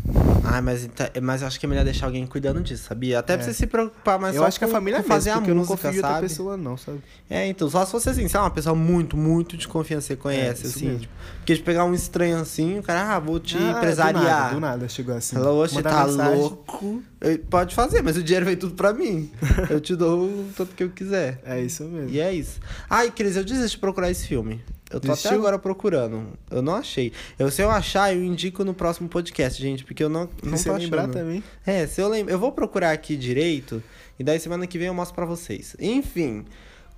Ai, 0.45 0.61
mas, 0.61 0.85
então- 0.85 1.07
mas 1.23 1.41
eu 1.41 1.49
acho 1.49 1.59
que 1.59 1.65
é 1.65 1.69
melhor 1.69 1.85
deixar 1.85 2.07
alguém 2.07 2.27
cuidando 2.27 2.61
disso, 2.61 2.85
sabia? 2.85 3.19
Até 3.19 3.35
pra 3.37 3.45
É. 3.45 3.49
você 3.49 3.55
se 3.55 3.67
preocupar 3.67 4.19
mais 4.19 4.37
eu 4.37 4.45
acho 4.45 4.59
que 4.59 4.65
a 4.65 4.69
família 4.69 4.99
com 4.99 5.05
mesmo, 5.05 5.15
fazer 5.15 5.31
a 5.31 5.35
porque 5.37 5.51
eu 5.51 5.55
não 5.55 5.63
música, 5.65 5.89
confio 5.89 6.01
sabe? 6.03 6.21
pessoa 6.21 6.57
não, 6.57 6.77
sabe? 6.77 6.99
É, 7.31 7.47
então, 7.49 7.69
só 7.71 7.85
se 7.87 7.93
você 7.93 8.11
assim, 8.11 8.29
se 8.29 8.37
é 8.37 8.41
uma 8.41 8.51
pessoa 8.51 8.75
muito, 8.77 9.17
muito 9.17 9.57
de 9.57 9.67
confiança, 9.67 10.09
você 10.09 10.17
conhece, 10.17 10.67
isso 10.67 10.77
assim. 10.79 10.99
tipo, 10.99 11.13
porque 11.39 11.55
de 11.55 11.63
pegar 11.63 11.85
um 11.87 11.95
estranho 11.95 12.37
assim, 12.39 12.79
o 12.79 12.83
cara, 12.83 13.15
ah, 13.17 13.19
vou 13.19 13.41
te 13.41 13.57
Ah, 13.57 13.73
Do 13.73 13.79
empresariar. 13.79 14.23
nada, 14.23 14.55
do 14.55 14.61
nada 14.61 14.89
chegou 14.89 15.15
assim. 15.17 15.37
Oxe, 15.39 15.75
Mandar 15.77 15.91
tá 15.91 16.07
mensagem. 16.07 16.41
louco. 16.41 17.03
Eu- 17.21 17.39
pode 17.39 17.75
fazer, 17.75 18.03
mas 18.03 18.17
o 18.17 18.23
dinheiro 18.23 18.45
vem 18.47 18.57
tudo 18.57 18.75
pra 18.75 18.93
mim. 18.93 19.31
eu 19.71 19.81
te 19.81 19.97
dou 19.97 20.25
o 20.27 20.49
tanto 20.57 20.75
que 20.75 20.83
eu 20.83 20.91
quiser. 20.91 21.41
É 21.45 21.61
isso 21.61 21.85
mesmo. 21.85 22.11
E 22.11 22.21
é 22.21 22.33
isso. 22.33 22.61
Ai, 22.91 23.11
Cris, 23.11 23.37
eu 23.37 23.45
desisto 23.45 23.71
de 23.71 23.79
procurar 23.79 24.11
esse 24.11 24.27
filme. 24.27 24.61
Eu 24.91 25.01
tô 25.01 25.09
até 25.09 25.17
Desistiu? 25.17 25.39
agora 25.39 25.59
procurando. 25.59 26.29
Eu 26.51 26.63
não 26.63 26.75
achei. 26.77 27.13
Eu, 27.39 27.51
se 27.51 27.61
eu 27.61 27.71
achar, 27.71 28.15
eu 28.15 28.23
indico 28.23 28.63
no 28.65 28.73
próximo 28.73 29.09
podcast, 29.09 29.61
gente, 29.61 29.83
porque 29.85 30.05
eu 30.05 30.09
não, 30.09 30.29
Se 30.41 30.49
não 30.49 30.57
você 30.57 30.69
tô 30.71 30.77
lembrar 30.77 31.03
achando. 31.03 31.13
também. 31.15 31.43
É, 31.67 31.87
se 31.89 32.01
eu 32.01 32.09
lembro. 32.09 32.33
Eu 32.33 32.39
vou 32.39 32.53
procurar 32.53 32.93
aqui 32.93 33.17
direito. 33.17 33.83
E 34.19 34.23
daí 34.23 34.39
semana 34.39 34.67
que 34.67 34.79
vem 34.79 34.87
eu 34.87 34.95
mostro 34.95 35.15
pra 35.15 35.25
vocês. 35.25 35.75
Enfim. 35.81 36.45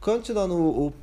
Continuando 0.00 0.54
o. 0.54 0.86
o- 0.88 0.94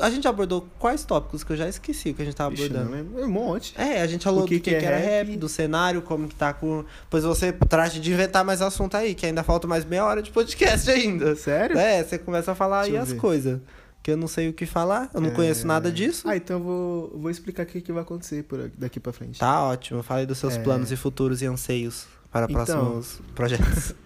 a 0.00 0.08
gente 0.08 0.26
abordou 0.26 0.66
quais 0.78 1.04
tópicos 1.04 1.44
que 1.44 1.52
eu 1.52 1.56
já 1.56 1.68
esqueci 1.68 2.14
que 2.14 2.22
a 2.22 2.24
gente 2.24 2.34
tava 2.34 2.50
Vixe, 2.50 2.64
abordando. 2.64 2.90
lembro. 2.90 3.22
Um 3.24 3.28
monte. 3.28 3.74
É, 3.78 4.00
a 4.00 4.06
gente 4.06 4.24
falou 4.24 4.44
O 4.44 4.46
que 4.46 4.56
do 4.58 4.62
que, 4.62 4.70
que 4.70 4.76
é 4.76 4.80
que 4.80 4.84
era 4.86 4.96
rap, 4.96 5.28
rap. 5.28 5.36
do 5.36 5.48
cenário, 5.48 6.00
como 6.02 6.26
que 6.26 6.34
tá 6.34 6.52
com. 6.54 6.84
Pois 7.10 7.24
você 7.24 7.52
trate 7.52 8.00
de 8.00 8.10
inventar 8.12 8.42
mais 8.44 8.62
assunto 8.62 8.96
aí, 8.96 9.14
que 9.14 9.26
ainda 9.26 9.42
falta 9.42 9.68
mais 9.68 9.84
meia 9.84 10.04
hora 10.04 10.22
de 10.22 10.30
podcast 10.30 10.90
ainda. 10.90 11.36
Sério? 11.36 11.76
É, 11.78 12.02
você 12.02 12.18
começa 12.18 12.52
a 12.52 12.54
falar 12.54 12.84
Deixa 12.84 12.96
aí 12.96 13.02
as 13.02 13.12
coisas. 13.12 13.60
Que 14.02 14.10
eu 14.10 14.16
não 14.16 14.26
sei 14.26 14.48
o 14.48 14.52
que 14.52 14.66
falar, 14.66 15.08
eu 15.14 15.20
não 15.20 15.28
É. 15.28 15.32
conheço 15.32 15.64
nada 15.64 15.92
disso. 15.92 16.26
Ah, 16.28 16.36
então 16.36 16.56
eu 16.58 16.62
vou, 16.64 17.18
vou 17.20 17.30
explicar 17.30 17.62
o 17.62 17.66
que, 17.66 17.80
que 17.80 17.92
vai 17.92 18.02
acontecer 18.02 18.42
por 18.42 18.58
aqui- 18.60 18.76
daqui 18.76 18.98
pra 18.98 19.12
frente. 19.12 19.38
Tá 19.38 19.62
ótimo, 19.62 20.02
fale 20.02 20.26
dos 20.26 20.38
seus 20.38 20.56
É. 20.56 20.58
planos 20.58 20.90
e 20.90 20.96
futuros 20.96 21.40
e 21.40 21.46
anseios 21.46 22.06
para 22.32 22.46
Então. 22.50 22.54
próximos 22.64 23.20
projetos. 23.34 23.94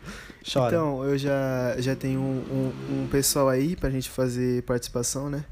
Chora. 0.50 0.74
Então, 0.74 1.02
eu 1.04 1.18
já, 1.18 1.74
já 1.78 1.96
tenho 1.96 2.20
um, 2.20 2.72
um, 2.92 3.02
um 3.02 3.08
pessoal 3.08 3.48
aí 3.48 3.74
pra 3.76 3.90
gente 3.90 4.08
fazer 4.08 4.62
participação, 4.62 5.28
né? 5.28 5.44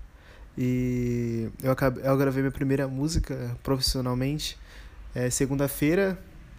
E 0.56 1.48
eu, 1.62 1.72
acabei, 1.72 2.04
eu 2.06 2.16
gravei 2.16 2.42
minha 2.42 2.52
primeira 2.52 2.86
música 2.86 3.56
profissionalmente. 3.62 4.56
É, 5.14 5.28
segunda-feira, 5.30 6.16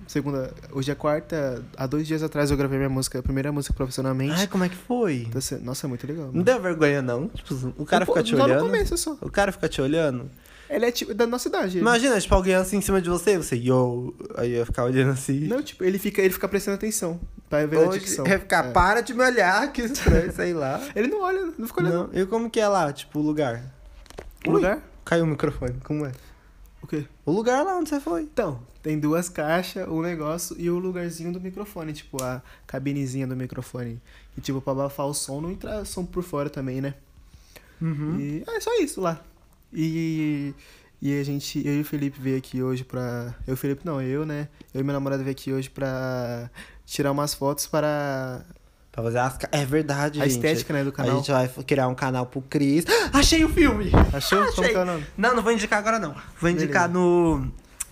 segunda, 0.08 0.54
hoje 0.72 0.92
é 0.92 0.96
quarta, 0.96 1.64
há 1.78 1.86
dois 1.88 2.06
dias 2.08 2.22
atrás 2.24 2.52
eu 2.52 2.58
gravei 2.58 2.78
minha 2.78 2.90
música, 2.90 3.20
a 3.20 3.24
primeira 3.24 3.52
música 3.52 3.74
profissionalmente. 3.74 4.34
Ai, 4.34 4.48
como 4.48 4.64
é 4.66 4.70
que 4.70 4.76
foi? 4.76 5.28
Sendo- 5.42 5.64
Nossa, 5.64 5.88
é 5.88 5.90
muito 5.90 6.06
legal. 6.06 6.26
Não 6.26 6.34
mano. 6.34 6.44
deu 6.44 6.62
vergonha, 6.62 7.02
não? 7.02 7.30
Tipo, 7.30 7.74
o 7.78 7.86
cara 7.86 8.06
Pô, 8.06 8.14
fica 8.14 8.24
te 8.24 8.36
olhando. 8.36 8.64
no 8.66 8.66
começo 8.72 8.98
só. 8.98 9.18
O 9.22 9.30
cara 9.30 9.52
fica 9.52 9.68
te 9.70 9.82
olhando. 9.82 10.30
Ele 10.70 10.86
é 10.86 10.92
tipo 10.92 11.14
da 11.14 11.28
nossa 11.28 11.48
idade. 11.48 11.74
ele. 11.78 11.80
Imagina, 11.82 12.20
tipo, 12.20 12.34
alguém 12.34 12.56
assim 12.56 12.78
em 12.78 12.82
cima 12.82 13.02
de 13.02 13.10
você, 13.10 13.38
você, 13.38 13.56
yo, 13.56 14.14
aí 14.36 14.52
ia 14.54 14.66
ficar 14.66 14.84
olhando 14.86 15.12
assim. 15.12 15.42
Não, 15.48 15.62
tipo, 15.62 15.84
ele 15.84 16.00
fica, 16.00 16.22
ele 16.22 16.34
fica 16.34 16.48
prestando 16.48 16.76
atenção 16.76 17.20
pra 17.50 17.66
ver 17.66 17.78
a 17.78 17.90
Hoje, 17.90 18.00
dicção. 18.00 18.26
ia 18.28 18.40
ficar, 18.40 18.66
É. 18.66 18.72
para 18.72 19.02
de 19.02 19.14
me 19.14 19.24
olhar, 19.24 19.72
que 19.72 19.82
estranho, 19.84 20.32
sei 20.34 20.54
lá. 20.54 20.82
Ele 20.96 21.08
não 21.08 21.22
olha, 21.22 21.54
não 21.58 21.68
fica 21.68 21.82
olhando. 21.82 22.10
Não. 22.12 22.22
E 22.22 22.26
como 22.26 22.50
que 22.50 22.60
é 22.60 22.68
lá, 22.68 22.92
tipo, 22.92 23.20
o 23.20 23.22
lugar? 23.22 23.62
O 24.46 24.50
Ui, 24.50 24.56
lugar? 24.56 24.82
Caiu 25.06 25.24
o 25.24 25.28
microfone, 25.28 25.76
como 25.84 26.06
é? 26.06 26.12
O 26.82 26.88
quê? 26.88 27.06
O 27.26 27.32
lugar 27.32 27.64
lá 27.64 27.78
onde 27.78 27.90
você 27.90 28.00
foi. 28.00 28.24
Então, 28.24 28.60
tem 28.82 29.00
duas 29.00 29.30
caixas, 29.30 29.88
um 29.88 30.02
negócio 30.02 30.56
e 30.60 30.70
o 30.70 30.78
lugarzinho 30.80 31.32
do 31.32 31.40
microfone, 31.40 31.94
tipo 31.94 32.22
a 32.24 32.42
cabinezinha 32.68 33.26
do 33.28 33.36
microfone. 33.36 34.02
E 34.38 34.42
tipo, 34.42 34.60
pra 34.62 34.74
abafar 34.74 35.06
o 35.06 35.14
som, 35.14 35.42
não 35.42 35.52
entrar 35.52 35.86
som 35.86 36.04
por 36.06 36.24
fora 36.24 36.50
também, 36.50 36.82
né? 36.82 36.96
Uhum. 37.82 38.20
E 38.20 38.44
é 38.48 38.60
só 38.60 38.76
isso 38.80 39.02
lá. 39.02 39.20
E, 39.76 40.54
e 41.02 41.20
a 41.20 41.24
gente, 41.24 41.66
eu 41.68 41.76
e 41.76 41.82
o 41.82 41.86
Felipe 41.86 42.18
veio 42.20 42.38
aqui 42.38 42.64
hoje 42.64 42.84
pra. 42.84 43.36
Eu 43.46 43.52
e 43.52 43.54
o 43.54 43.58
Felipe 43.58 43.86
não, 43.86 44.02
eu, 44.02 44.26
né? 44.26 44.48
Eu 44.74 44.80
e 44.82 44.84
minha 44.84 44.94
namorada 44.94 45.22
veio 45.22 45.34
aqui 45.34 45.52
hoje 45.52 45.70
pra 45.70 46.50
tirar 46.86 47.12
umas 47.12 47.34
fotos 47.34 47.68
para 47.68 48.46
Pra 48.96 49.04
fazer 49.04 49.18
as... 49.20 49.38
É 49.52 49.66
verdade, 49.66 50.22
a 50.22 50.24
gente. 50.24 50.36
estética, 50.38 50.72
né, 50.72 50.82
do 50.82 50.90
A 50.90 50.94
canal. 50.94 51.18
gente 51.18 51.30
vai 51.30 51.50
criar 51.68 51.90
um 51.90 51.96
canal 51.96 52.26
pro 52.26 52.42
Cris. 52.42 52.86
Achei 53.12 53.44
o 53.44 53.50
filme! 53.50 53.92
Achou? 54.14 54.40
Como 54.40 54.52
Achei. 54.62 54.70
que 54.70 54.76
é 54.78 54.82
o 54.82 54.86
nome? 54.86 55.06
Não, 55.18 55.36
não 55.36 55.44
vou 55.44 55.52
indicar 55.52 55.80
agora, 55.80 56.00
não. 56.00 56.16
Vou 56.40 56.50
indicar 56.50 56.88
no. 56.90 57.46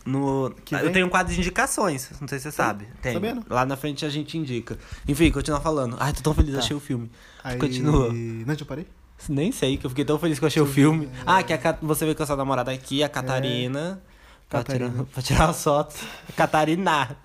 No. 0.05 0.53
Eu 0.81 0.91
tenho 0.93 1.05
um 1.05 1.09
quadro 1.09 1.33
de 1.33 1.39
indicações, 1.39 2.09
não 2.21 2.27
sei 2.27 2.37
se 2.39 2.43
você 2.43 2.51
sabe. 2.51 2.87
Tem. 3.01 3.13
sabendo. 3.13 3.43
Lá 3.49 3.65
na 3.65 3.75
frente 3.75 4.05
a 4.05 4.09
gente 4.09 4.37
indica. 4.37 4.77
Enfim, 5.05 5.29
continua 5.29 5.59
falando. 5.59 5.97
Ai, 5.99 6.13
tô 6.13 6.21
tão 6.21 6.33
feliz, 6.33 6.53
Tá. 6.53 6.59
achei 6.59 6.75
o 6.75 6.79
filme. 6.79 7.11
Aí... 7.43 7.57
Continua. 7.57 8.09
Não, 8.13 8.55
já 8.55 8.65
parei? 8.65 8.87
Nem 9.29 9.51
sei, 9.51 9.77
que 9.77 9.85
eu 9.85 9.89
fiquei 9.89 10.03
tão 10.03 10.19
feliz 10.19 10.37
que 10.37 10.45
eu 10.45 10.47
achei 10.47 10.61
o 10.61 10.65
filme. 10.65 11.09
Ah, 11.25 11.41
que 11.41 11.53
a 11.53 11.77
você 11.81 12.05
veio 12.05 12.15
com 12.15 12.23
a 12.23 12.25
sua 12.25 12.35
namorada 12.35 12.71
aqui, 12.71 13.03
a 13.03 13.09
Catarina. 13.09 14.01
Pra, 14.49 14.63
tirar, 14.63 14.79
Catarina. 14.89 15.05
pra 15.13 15.21
tirar 15.21 15.49
as 15.49 15.63
fotos. 15.63 15.97
Catarina. 16.35 17.17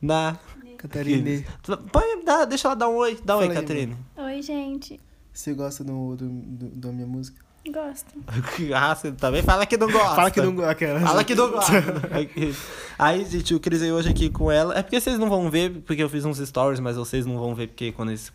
Na. 0.00 0.38
Catarina. 0.76 1.44
Põe, 1.90 2.24
dá, 2.24 2.44
deixa 2.44 2.68
ela 2.68 2.76
dar 2.76 2.88
um 2.88 2.96
oi. 2.96 3.18
Dá 3.24 3.36
um 3.36 3.40
oi, 3.40 3.48
aí, 3.48 3.54
Catarina. 3.54 3.96
Oi, 4.16 4.42
gente. 4.42 5.00
Você 5.32 5.54
gosta 5.54 5.82
do, 5.82 6.14
do, 6.14 6.28
do- 6.28 6.76
da 6.76 6.92
minha 6.92 7.06
música? 7.06 7.42
Gosto. 7.66 8.12
ah, 8.76 8.94
você 8.94 9.10
também 9.12 9.42
fala 9.42 9.64
que 9.64 9.78
não 9.78 9.90
gosta. 9.90 10.14
Fala 10.14 10.30
que 10.30 10.42
não 10.42 10.54
gosta. 10.54 11.00
Fala 11.00 11.24
que 11.24 11.34
não 11.34 11.50
gosta. 11.50 11.72
Aí, 12.98 13.24
gente, 13.24 13.54
eu 13.54 13.60
crisei 13.60 13.90
hoje 13.90 14.10
aqui 14.10 14.28
com 14.28 14.52
ela. 14.52 14.78
É 14.78 14.82
porque 14.82 15.00
vocês 15.00 15.18
não 15.18 15.30
vão 15.30 15.50
ver, 15.50 15.70
porque 15.86 16.02
eu 16.02 16.08
fiz 16.10 16.26
uns 16.26 16.38
stories, 16.38 16.78
mas 16.78 16.96
vocês 16.96 17.24
não 17.24 17.38
vão 17.38 17.54
ver, 17.54 17.68
porque 17.68 17.90
quando 17.90 18.12
esse 18.12 18.30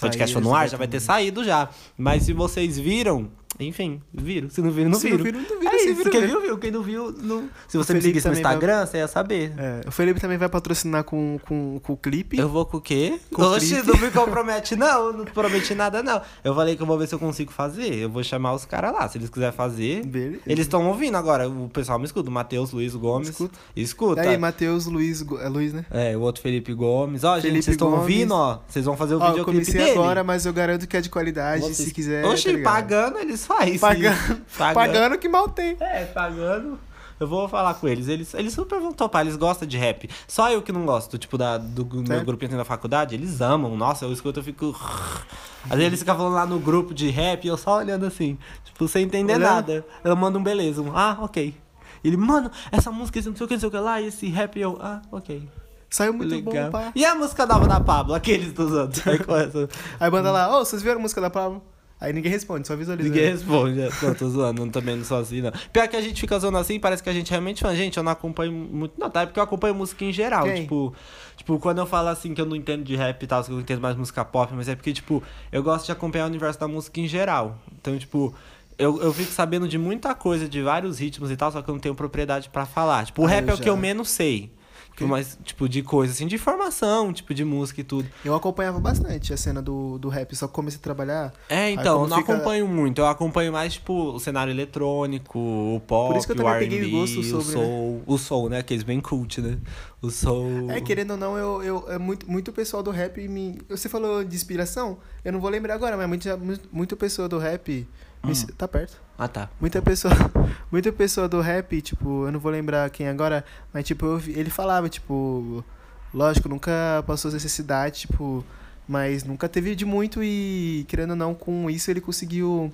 podcast 0.00 0.34
for 0.34 0.42
no 0.42 0.54
ar, 0.54 0.68
já 0.68 0.76
vai 0.76 0.88
ter 0.88 1.00
saído 1.00 1.44
já. 1.44 1.68
Mas 1.96 2.24
se 2.24 2.32
vocês 2.32 2.78
viram, 2.78 3.30
enfim, 3.60 4.00
viram. 4.12 4.48
Se 4.50 4.60
não 4.60 4.70
viram, 4.70 4.90
não 4.90 4.98
Se 4.98 5.04
viram. 5.10 5.18
não 5.18 5.24
viram, 5.24 5.40
não 5.40 5.58
viram, 5.60 5.72
É 5.72 5.78
se 5.78 5.90
isso, 5.90 6.10
quem 6.10 6.26
viu, 6.26 6.40
viu. 6.40 6.58
Quem 6.58 6.70
não 6.70 6.82
viu, 6.82 7.12
não... 7.12 7.48
Se 7.68 7.76
você 7.76 7.94
me 7.94 8.00
seguisse 8.02 8.26
no 8.26 8.32
também 8.34 8.42
vai- 8.42 8.52
Instagram, 8.54 8.86
você 8.86 8.96
ia 8.98 9.08
saber. 9.08 9.52
É, 9.56 9.80
o 9.86 9.90
Felipe 9.90 10.20
também 10.20 10.38
vai 10.38 10.48
patrocinar 10.48 11.04
com, 11.04 11.38
com, 11.46 11.80
com 11.82 11.92
o 11.92 11.96
clipe. 11.96 12.38
Eu 12.38 12.48
vou 12.48 12.64
com 12.66 12.76
o 12.78 12.80
quê? 12.80 13.18
Com 13.32 13.42
Oxe, 13.42 13.82
não 13.82 13.96
me 13.98 14.10
compromete, 14.10 14.76
não. 14.76 15.12
Não 15.12 15.24
prometi 15.24 15.74
nada, 15.74 16.02
não. 16.02 16.20
Eu 16.42 16.54
falei 16.54 16.76
que 16.76 16.82
eu 16.82 16.86
vou 16.86 16.98
ver 16.98 17.06
se 17.06 17.14
eu 17.14 17.18
consigo 17.18 17.52
fazer. 17.52 17.94
Eu 17.94 18.10
vou 18.10 18.22
chamar 18.24 18.54
os 18.54 18.64
caras 18.64 18.92
lá. 18.92 19.08
Se 19.08 19.18
eles 19.18 19.28
quiserem 19.30 19.54
fazer. 19.54 20.04
Beleza. 20.06 20.40
Eles 20.46 20.64
estão 20.66 20.86
ouvindo 20.88 21.16
agora. 21.16 21.48
O 21.48 21.68
pessoal 21.68 21.98
me 21.98 22.04
escuta. 22.04 22.28
O 22.28 22.32
Matheus 22.32 22.72
Luiz 22.72 22.94
Gomes. 22.94 23.28
Escuta. 23.28 23.58
Escuta. 23.76 24.20
Aí, 24.22 24.36
Matheus, 24.38 24.86
Luiz, 24.86 25.24
é 25.40 25.48
Luiz, 25.48 25.72
né? 25.72 25.84
É, 25.90 26.16
o 26.16 26.20
outro 26.20 26.42
Felipe 26.42 26.72
Gomes. 26.74 27.24
Ó, 27.24 27.34
gente, 27.36 27.42
Felipe 27.42 27.62
vocês 27.64 27.74
estão 27.74 27.92
ouvindo, 27.92 28.34
ó. 28.34 28.58
Vocês 28.68 28.84
vão 28.84 28.96
fazer 28.96 29.14
o 29.14 29.18
Ó, 29.18 29.24
eu 29.24 29.28
videoclipe 29.30 29.64
comecei 29.66 29.80
dele. 29.84 29.98
agora, 29.98 30.24
mas 30.24 30.46
eu 30.46 30.52
garanto 30.52 30.86
que 30.86 30.96
é 30.96 31.00
de 31.00 31.08
qualidade, 31.10 31.62
Vocês- 31.62 31.76
se 31.88 31.94
quiser. 31.94 32.24
Oxi, 32.24 32.56
tá 32.58 32.70
pagando, 32.70 33.18
eles 33.18 33.43
fazem. 33.46 33.78
Pagando, 33.78 34.40
Pagando. 34.56 34.74
pagando 34.74 35.18
que 35.18 35.28
mal 35.28 35.48
tem. 35.48 35.76
É, 35.80 36.04
pagando. 36.04 36.78
Eu 37.18 37.28
vou 37.28 37.48
falar 37.48 37.74
com 37.74 37.86
eles. 37.86 38.08
Eles, 38.08 38.34
eles 38.34 38.52
super 38.52 38.80
vão 38.80 38.92
topar, 38.92 39.22
eles 39.22 39.36
gostam 39.36 39.66
de 39.68 39.78
rap. 39.78 40.10
Só 40.26 40.50
eu 40.50 40.60
que 40.62 40.72
não 40.72 40.84
gosto, 40.84 41.16
tipo, 41.16 41.38
da, 41.38 41.56
do 41.56 41.86
meu 41.86 42.06
Sério? 42.06 42.24
grupinho 42.24 42.56
da 42.56 42.64
faculdade, 42.64 43.14
eles 43.14 43.40
amam. 43.40 43.76
Nossa, 43.76 44.04
eu 44.04 44.12
escuto, 44.12 44.40
eu 44.40 44.44
fico. 44.44 44.74
Às 45.64 45.70
vezes 45.70 45.86
eles 45.86 45.98
ficam 46.00 46.16
falando 46.16 46.34
lá 46.34 46.44
no 46.44 46.58
grupo 46.58 46.92
de 46.92 47.08
rap 47.10 47.44
e 47.44 47.48
eu 47.48 47.56
só 47.56 47.78
olhando 47.78 48.04
assim, 48.04 48.36
tipo, 48.64 48.86
sem 48.88 49.04
entender 49.04 49.34
Olhando? 49.34 49.50
nada. 49.54 49.86
Eu 50.02 50.14
mando 50.16 50.38
um 50.38 50.42
beleza, 50.42 50.82
um, 50.82 50.94
ah, 50.94 51.16
ok. 51.20 51.54
Ele, 52.02 52.16
mano, 52.18 52.50
essa 52.70 52.90
música, 52.90 53.18
esse 53.18 53.28
não 53.30 53.36
sei 53.36 53.44
o 53.46 53.48
que, 53.48 53.54
não 53.54 53.60
sei 53.60 53.68
o 53.68 53.72
que 53.72 53.78
lá, 53.78 53.98
e 54.00 54.08
esse 54.08 54.28
rap, 54.28 54.60
eu, 54.60 54.78
ah, 54.82 55.00
ok. 55.10 55.48
Saiu 55.88 56.12
muito 56.12 56.34
Legal. 56.34 56.64
bom, 56.64 56.70
pá. 56.72 56.92
E 56.94 57.04
a 57.04 57.14
música 57.14 57.46
nova 57.46 57.66
da 57.68 57.80
Pablo, 57.80 58.14
aqueles 58.14 58.52
dos 58.52 58.72
outros. 58.72 59.00
Aí 59.06 59.18
começa. 59.18 59.68
Aí 59.98 60.10
manda 60.10 60.30
lá, 60.32 60.54
ô, 60.58 60.64
vocês 60.64 60.82
viram 60.82 60.98
a 60.98 61.00
música 61.02 61.20
da 61.20 61.30
Pablo? 61.30 61.62
Aí 62.00 62.12
ninguém 62.12 62.30
responde, 62.30 62.66
só 62.66 62.76
visualiza. 62.76 63.08
Ninguém 63.08 63.30
responde. 63.30 63.80
é. 63.80 63.88
Não, 64.02 64.14
tô 64.14 64.28
zoando, 64.28 64.64
não, 64.64 64.70
também 64.70 64.96
não 64.96 65.04
sou 65.04 65.18
assim, 65.18 65.40
não. 65.40 65.52
Pior 65.72 65.88
que 65.88 65.96
a 65.96 66.00
gente 66.02 66.20
fica 66.20 66.38
zoando 66.38 66.58
assim, 66.58 66.78
parece 66.78 67.02
que 67.02 67.08
a 67.08 67.12
gente 67.12 67.30
realmente 67.30 67.62
fã. 67.62 67.74
Gente, 67.74 67.96
eu 67.96 68.02
não 68.02 68.12
acompanho 68.12 68.52
muito. 68.52 68.98
Não, 68.98 69.08
tá? 69.08 69.22
É 69.22 69.26
porque 69.26 69.38
eu 69.38 69.44
acompanho 69.44 69.74
música 69.74 70.04
em 70.04 70.12
geral. 70.12 70.44
Quem? 70.44 70.62
Tipo, 70.62 70.94
tipo, 71.36 71.58
quando 71.58 71.78
eu 71.78 71.86
falo 71.86 72.08
assim 72.08 72.34
que 72.34 72.40
eu 72.40 72.46
não 72.46 72.56
entendo 72.56 72.84
de 72.84 72.94
rap 72.96 73.22
e 73.22 73.26
tal, 73.26 73.42
que 73.42 73.50
eu 73.50 73.60
entendo 73.60 73.80
mais 73.80 73.96
música 73.96 74.24
pop, 74.24 74.52
mas 74.54 74.68
é 74.68 74.74
porque, 74.74 74.92
tipo, 74.92 75.22
eu 75.50 75.62
gosto 75.62 75.86
de 75.86 75.92
acompanhar 75.92 76.24
o 76.24 76.28
universo 76.28 76.60
da 76.60 76.68
música 76.68 77.00
em 77.00 77.08
geral. 77.08 77.58
Então, 77.80 77.96
tipo. 77.98 78.34
Eu, 78.76 79.00
eu 79.00 79.14
fico 79.14 79.30
sabendo 79.30 79.68
de 79.68 79.78
muita 79.78 80.16
coisa, 80.16 80.48
de 80.48 80.60
vários 80.60 80.98
ritmos 80.98 81.30
e 81.30 81.36
tal, 81.36 81.52
só 81.52 81.62
que 81.62 81.70
eu 81.70 81.74
não 81.74 81.80
tenho 81.80 81.94
propriedade 81.94 82.48
pra 82.48 82.66
falar. 82.66 83.06
Tipo, 83.06 83.22
o 83.22 83.24
rap 83.24 83.46
eu 83.46 83.54
é 83.54 83.56
o 83.56 83.60
que 83.60 83.70
eu 83.70 83.76
menos 83.76 84.10
sei. 84.10 84.50
Tipo, 84.96 85.08
mas, 85.08 85.36
tipo, 85.42 85.68
de 85.68 85.82
coisa, 85.82 86.12
assim, 86.12 86.24
de 86.24 86.36
informação, 86.36 87.12
tipo, 87.12 87.34
de 87.34 87.44
música 87.44 87.80
e 87.80 87.84
tudo. 87.84 88.08
Eu 88.24 88.32
acompanhava 88.32 88.78
bastante 88.78 89.32
a 89.32 89.36
cena 89.36 89.60
do, 89.60 89.98
do 89.98 90.08
rap, 90.08 90.34
só 90.36 90.46
que 90.46 90.52
comecei 90.54 90.78
a 90.78 90.82
trabalhar. 90.82 91.32
É, 91.48 91.70
então, 91.72 92.02
eu 92.02 92.08
não 92.08 92.18
fica- 92.18 92.32
acompanho 92.32 92.68
muito. 92.68 93.00
Eu 93.00 93.06
acompanho 93.08 93.52
mais, 93.52 93.72
tipo, 93.74 93.92
o 93.92 94.20
cenário 94.20 94.52
eletrônico, 94.52 95.36
o 95.38 95.80
pop, 95.84 96.12
Por 96.12 96.18
isso 96.18 96.26
que 96.28 96.32
eu 96.32 96.36
o 96.44 96.48
também 96.48 96.68
R&B, 96.68 96.90
gosto 96.90 97.18
o 97.18 97.24
sobre, 97.24 97.52
soul. 97.52 98.02
O 98.06 98.18
soul, 98.18 98.48
né? 98.48 98.58
Aqueles 98.58 98.84
bem 98.84 99.00
cult, 99.00 99.40
né? 99.40 99.58
O 100.00 100.10
soul... 100.10 100.70
É, 100.70 100.80
querendo 100.80 101.12
ou 101.12 101.16
não, 101.16 101.36
eu, 101.36 101.62
eu, 101.62 101.84
é 101.90 101.98
muito, 101.98 102.30
muito 102.30 102.52
pessoal 102.52 102.80
do 102.82 102.92
rap 102.92 103.26
me. 103.26 103.58
Você 103.68 103.88
falou 103.88 104.22
de 104.22 104.36
inspiração? 104.36 104.98
Eu 105.24 105.32
não 105.32 105.40
vou 105.40 105.50
lembrar 105.50 105.74
agora, 105.74 105.96
mas 105.96 106.06
muita, 106.06 106.36
muito, 106.36 106.68
muito 106.70 106.96
pessoa 106.96 107.28
do 107.28 107.38
rap. 107.38 107.86
Hum. 108.24 108.46
Tá 108.56 108.66
perto. 108.68 109.00
Ah, 109.18 109.28
tá. 109.28 109.50
Muita 109.60 109.82
pessoa, 109.82 110.12
muita 110.72 110.92
pessoa 110.92 111.28
do 111.28 111.40
rap, 111.40 111.80
tipo, 111.82 112.26
eu 112.26 112.32
não 112.32 112.40
vou 112.40 112.50
lembrar 112.50 112.88
quem 112.90 113.08
agora, 113.08 113.44
mas 113.72 113.84
tipo, 113.84 114.04
eu 114.06 114.20
ele 114.26 114.50
falava, 114.50 114.88
tipo, 114.88 115.64
lógico, 116.12 116.48
nunca 116.48 117.04
passou 117.06 117.30
necessidade, 117.32 118.00
tipo, 118.00 118.44
Mas 118.86 119.24
nunca 119.24 119.48
teve 119.48 119.74
de 119.74 119.84
muito 119.86 120.22
e, 120.22 120.84
querendo 120.88 121.10
ou 121.10 121.16
não, 121.16 121.34
com 121.34 121.70
isso 121.70 121.90
ele 121.90 122.00
conseguiu 122.02 122.72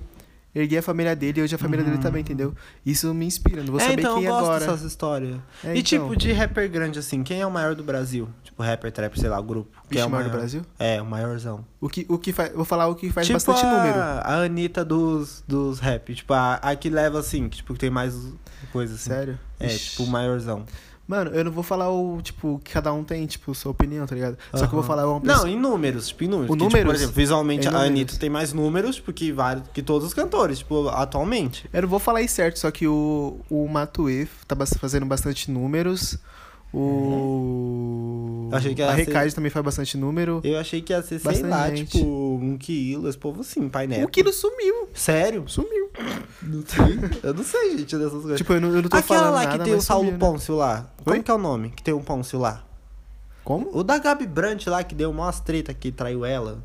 erguer 0.53 0.79
a 0.79 0.81
família 0.81 1.15
dele 1.15 1.39
e 1.39 1.43
hoje 1.43 1.55
a 1.55 1.57
família 1.57 1.83
dele 1.83 1.97
também, 1.97 2.21
entendeu? 2.21 2.53
Isso 2.85 3.13
me 3.13 3.25
inspira, 3.25 3.63
não 3.63 3.71
vou 3.71 3.79
é, 3.79 3.83
saber 3.83 4.01
então 4.01 4.15
quem 4.15 4.25
eu 4.25 4.31
gosto 4.31 4.45
agora. 4.45 4.59
dessas 4.59 4.81
histórias. 4.81 5.39
É, 5.63 5.75
e 5.75 5.79
então. 5.79 5.83
tipo, 5.83 6.15
de 6.15 6.31
rapper 6.31 6.69
grande 6.69 6.99
assim, 6.99 7.23
quem 7.23 7.41
é 7.41 7.45
o 7.45 7.51
maior 7.51 7.75
do 7.75 7.83
Brasil? 7.83 8.27
Tipo, 8.43 8.61
rapper, 8.63 8.91
trap, 8.91 9.19
sei 9.19 9.29
lá, 9.29 9.39
o 9.39 9.43
grupo. 9.43 9.71
Quem 9.83 9.89
Vixe, 9.89 10.01
é 10.01 10.05
o 10.05 10.09
maior 10.09 10.23
do 10.25 10.29
Brasil? 10.29 10.61
É, 10.77 11.01
o 11.01 11.05
maiorzão. 11.05 11.65
O 11.79 11.87
que, 11.87 12.05
o 12.09 12.17
que 12.17 12.33
faz, 12.33 12.53
vou 12.53 12.65
falar 12.65 12.87
o 12.87 12.95
que 12.95 13.09
faz 13.09 13.25
tipo 13.25 13.35
bastante 13.35 13.65
a, 13.65 13.77
número. 13.77 13.99
a 13.99 14.43
Anitta 14.43 14.83
dos, 14.83 15.43
dos 15.47 15.79
rap. 15.79 16.13
Tipo, 16.13 16.33
a, 16.33 16.55
a 16.55 16.75
que 16.75 16.89
leva 16.89 17.19
assim, 17.19 17.47
que 17.47 17.57
tipo, 17.57 17.73
tem 17.77 17.89
mais 17.89 18.15
coisa 18.71 18.95
assim. 18.95 19.09
Sério? 19.09 19.39
É, 19.59 19.67
Ixi. 19.67 19.91
tipo, 19.91 20.03
o 20.03 20.07
maiorzão. 20.07 20.65
Mano, 21.11 21.31
eu 21.31 21.43
não 21.43 21.51
vou 21.51 21.61
falar 21.61 21.91
o, 21.91 22.21
tipo, 22.21 22.61
que 22.63 22.71
cada 22.71 22.93
um 22.93 23.03
tem, 23.03 23.25
tipo, 23.25 23.53
sua 23.53 23.69
opinião, 23.73 24.07
tá 24.07 24.15
ligado? 24.15 24.37
Só 24.53 24.59
que 24.59 24.63
eu 24.73 24.79
vou 24.79 24.83
falar 24.83 25.05
uma 25.05 25.15
Não, 25.15 25.21
pessoa. 25.21 25.49
em 25.49 25.59
números, 25.59 26.07
tipo, 26.07 26.23
em 26.23 26.27
números. 26.29 26.49
O 26.49 26.53
Que, 26.53 26.59
tipo, 26.59 26.71
por 26.71 26.77
números? 26.77 27.01
exemplo, 27.01 27.15
visualmente 27.17 27.67
a 27.67 27.71
números. 27.71 27.89
Anitta 27.91 28.15
tem 28.17 28.29
mais 28.29 28.53
números 28.53 28.95
tipo, 28.95 29.11
que, 29.11 29.29
vários, 29.29 29.67
que 29.73 29.81
todos 29.81 30.07
os 30.07 30.13
cantores, 30.13 30.59
tipo, 30.59 30.87
atualmente. 30.87 31.69
Eu 31.73 31.81
não 31.81 31.89
vou 31.89 31.99
falar 31.99 32.21
isso 32.21 32.35
certo, 32.35 32.59
só 32.59 32.71
que 32.71 32.87
o, 32.87 33.41
o 33.49 33.67
Matuê 33.67 34.25
tá 34.47 34.55
fazendo 34.79 35.05
bastante 35.05 35.51
números. 35.51 36.17
O. 36.73 38.49
Achei 38.51 38.75
que 38.75 38.81
a 38.81 38.97
ia 38.97 39.05
ser- 39.05 39.33
também 39.35 39.49
faz 39.49 39.63
bastante 39.63 39.97
número. 39.97 40.41
Eu 40.43 40.59
achei 40.59 40.81
que 40.81 40.91
ia 40.93 41.01
ser, 41.01 41.19
sei 41.19 41.31
Bastante 41.31 41.49
lá, 41.49 41.69
gente. 41.69 41.97
tipo, 41.97 42.05
um 42.05 42.57
quilo, 42.57 43.07
esse 43.07 43.17
povo 43.17 43.41
assim, 43.41 43.69
painel. 43.69 44.05
O 44.05 44.09
Quilo 44.09 44.31
sumiu. 44.33 44.89
Sério? 44.93 45.43
Sumiu. 45.47 45.89
Não 46.41 46.63
sei. 46.65 46.99
Eu 47.23 47.33
não 47.33 47.43
sei, 47.43 47.77
gente, 47.77 47.95
dessas 47.97 48.11
coisas. 48.21 48.37
Tipo, 48.37 48.53
eu 48.53 48.61
não, 48.61 48.69
eu 48.69 48.81
não 48.81 48.89
tô 48.89 48.97
Aquela 48.97 49.01
falando 49.21 49.33
lá 49.35 49.43
nada, 49.45 49.57
que 49.57 49.63
tem 49.63 49.73
o 49.73 49.81
Saulo 49.81 50.05
sumiu, 50.05 50.19
né? 50.19 50.19
Pôncio 50.19 50.55
lá. 50.55 50.91
Como 51.03 51.15
Oi? 51.15 51.23
que 51.23 51.31
é 51.31 51.33
o 51.33 51.37
nome? 51.37 51.69
Que 51.71 51.83
tem 51.83 51.93
um 51.93 52.01
Pôncio 52.03 52.39
lá. 52.39 52.63
Como? 53.43 53.69
O 53.73 53.83
da 53.83 53.97
Gabi 53.97 54.27
Brant 54.27 54.67
lá, 54.67 54.83
que 54.83 54.93
deu 54.93 55.09
umas 55.11 55.39
treta 55.39 55.73
que 55.73 55.91
traiu 55.91 56.25
ela. 56.25 56.59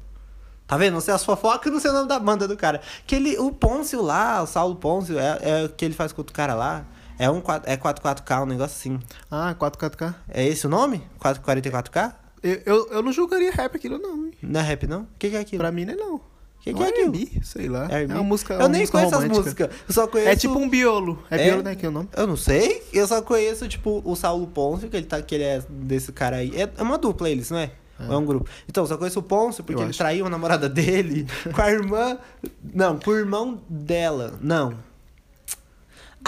Tá 0.67 0.77
vendo? 0.77 0.95
Não 0.95 1.01
sei 1.01 1.15
as 1.15 1.25
fofocas, 1.25 1.73
não 1.73 1.79
sei 1.79 1.91
o 1.93 1.95
nome 1.95 2.09
da 2.09 2.19
banda 2.19 2.49
do 2.49 2.57
cara. 2.57 2.81
Que 3.07 3.15
ele, 3.15 3.39
o 3.39 3.53
Pôncio 3.53 4.03
lá, 4.03 4.43
o 4.43 4.47
Saulo 4.47 4.75
Pôncio, 4.75 5.17
é, 5.19 5.39
é 5.43 5.65
o 5.65 5.69
que 5.69 5.85
ele 5.85 5.95
faz 5.95 6.13
com 6.13 6.21
outro 6.21 6.35
cara 6.35 6.55
lá. 6.55 6.85
É 7.19 7.31
um 7.31 7.39
é 7.65 7.77
44K, 7.77 8.43
um 8.43 8.47
negócio 8.47 8.77
assim. 8.77 9.01
Ah, 9.31 9.55
4K. 9.59 10.15
É 10.29 10.47
esse 10.47 10.67
o 10.67 10.71
nome? 10.71 11.03
4- 11.21 11.41
44K? 11.41 12.15
Eu, 12.43 12.61
eu, 12.67 12.89
eu 12.93 13.03
não 13.03 13.13
julgaria 13.13 13.51
rap 13.51 13.75
aquilo, 13.77 13.99
não. 13.99 14.27
hein? 14.27 14.33
Não 14.43 14.61
é 14.61 14.63
rap, 14.63 14.87
não? 14.87 15.03
O 15.03 15.09
que, 15.19 15.31
que 15.31 15.37
é 15.37 15.41
aquilo? 15.41 15.59
Pra 15.61 15.73
mim, 15.73 15.85
não 15.85 15.95
é 15.95 15.97
não. 15.97 16.15
O 16.17 16.21
que, 16.61 16.75
que 16.75 16.83
é 16.83 16.89
aquilo? 16.89 17.15
R&B, 17.15 17.41
sei 17.45 17.69
lá. 17.69 17.87
É? 17.91 18.03
É 18.03 18.07
uma 18.07 18.23
música 18.25 18.55
Eu 18.55 18.61
uma 18.61 18.69
nem 18.69 18.81
música 18.83 18.99
conheço 18.99 19.15
romântica. 19.15 19.39
as 19.39 19.45
músicas. 19.45 19.71
Eu 19.89 19.95
só 19.95 20.07
conheço. 20.09 20.31
É 20.31 20.37
tipo 20.37 20.59
um 20.59 20.69
biolo. 20.69 21.23
É, 21.31 21.37
É? 21.41 21.45
biolo, 21.45 21.63
né? 21.63 21.75
Que 21.77 21.87
é 21.87 21.89
o 21.89 21.93
nome? 21.93 22.09
Eu 22.17 22.27
não 22.27 22.37
sei. 22.37 22.83
Eu 22.93 23.07
só 23.07 23.23
conheço, 23.23 23.69
tipo, 23.69 24.03
o 24.05 24.15
Saulo 24.17 24.47
Pôncio, 24.49 24.89
que 24.89 24.97
ele, 24.97 25.07
tá, 25.07 25.23
que 25.23 25.35
ele 25.35 25.45
é 25.45 25.63
desse 25.69 26.11
cara 26.13 26.37
aí. 26.37 26.53
É, 26.61 26.69
é 26.77 26.83
uma 26.83 26.99
dupla 26.99 27.31
eles, 27.31 27.51
não 27.51 27.59
é? 27.59 27.71
Ou 28.01 28.13
É 28.13 28.17
um 28.19 28.27
grupo. 28.27 28.51
Então, 28.69 28.83
eu 28.85 28.89
só 28.89 28.97
conheço 28.99 29.21
o 29.21 29.23
Pôncio 29.23 29.63
porque 29.65 29.81
Eu 29.81 29.85
ele 29.85 29.91
acho. 29.91 29.99
traiu 29.99 30.27
a 30.27 30.31
namorada 30.31 30.69
dele 30.69 31.27
com 31.55 31.63
a 31.63 31.71
irmã. 31.71 32.19
Não, 32.75 32.99
com 32.99 33.11
o 33.13 33.17
irmão 33.17 33.63
dela. 33.69 34.35
Não. 34.41 34.75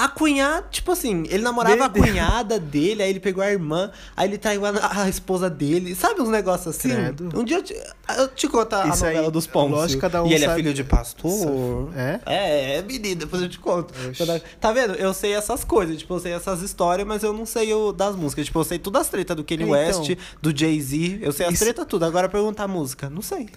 A 0.01 0.09
cunhada, 0.09 0.65
tipo 0.71 0.93
assim, 0.93 1.25
ele 1.29 1.43
namorava 1.43 1.87
a 1.87 1.89
Deus. 1.89 2.07
cunhada 2.07 2.59
dele, 2.61 3.03
aí 3.03 3.11
ele 3.11 3.19
pegou 3.19 3.43
a 3.43 3.51
irmã, 3.51 3.91
aí 4.17 4.29
ele 4.29 4.39
traiu 4.39 4.65
a, 4.65 5.03
a 5.03 5.09
esposa 5.09 5.51
dele. 5.51 5.95
Sabe 5.97 6.21
uns 6.23 6.29
negócios 6.29 6.77
assim? 6.77 6.91
Credo. 6.91 7.31
Um 7.37 7.43
dia 7.43 7.57
eu 7.57 7.63
te, 7.65 7.75
eu 8.17 8.29
te 8.29 8.47
conto 8.47 8.75
a 8.75 8.87
Isso 8.89 9.05
aí, 9.05 9.15
novela 9.15 9.31
dos 9.33 9.47
Pôncio. 9.49 9.75
lógico, 9.77 10.01
cada 10.01 10.23
um 10.23 10.29
e 10.29 10.35
ele 10.35 10.45
é 10.45 10.47
sabe- 10.49 10.63
filho 10.63 10.73
de 10.73 10.85
pastor. 10.85 11.91
É? 11.97 12.21
É, 12.27 12.75
é 12.77 12.83
menino, 12.83 13.17
depois 13.23 13.43
eu 13.43 13.49
te 13.49 13.59
conto. 13.59 13.93
Oxi. 14.09 14.43
Tá 14.61 14.73
vendo? 14.73 14.95
Eu 14.95 15.13
sei 15.13 15.33
essas 15.35 15.65
coisas, 15.65 15.99
tipo, 15.99 16.15
eu 16.15 16.21
sei 16.21 16.33
essas 16.33 16.63
histórias, 16.63 17.07
mas 17.07 17.23
eu 17.25 17.33
não 17.33 17.45
sei 17.45 17.75
o 17.75 17.91
das 17.93 18.15
músicas. 18.15 18.47
Tipo, 18.47 18.61
eu 18.61 18.65
sei 18.65 18.79
tudo 18.79 18.99
as 18.99 19.09
tretas 19.09 19.37
do 19.37 19.43
Kanye 19.43 19.65
Então. 19.65 19.73
West, 19.73 20.13
do 20.41 20.57
Jay-Z, 20.57 21.19
eu 21.23 21.33
sei 21.33 21.47
as 21.47 21.55
Isso- 21.55 21.65
tretas 21.65 21.85
tudo. 21.87 22.05
Agora 22.05 22.29
perguntar 22.29 22.65
a 22.65 22.69
música, 22.69 23.11
não 23.11 23.21
sei. 23.23 23.49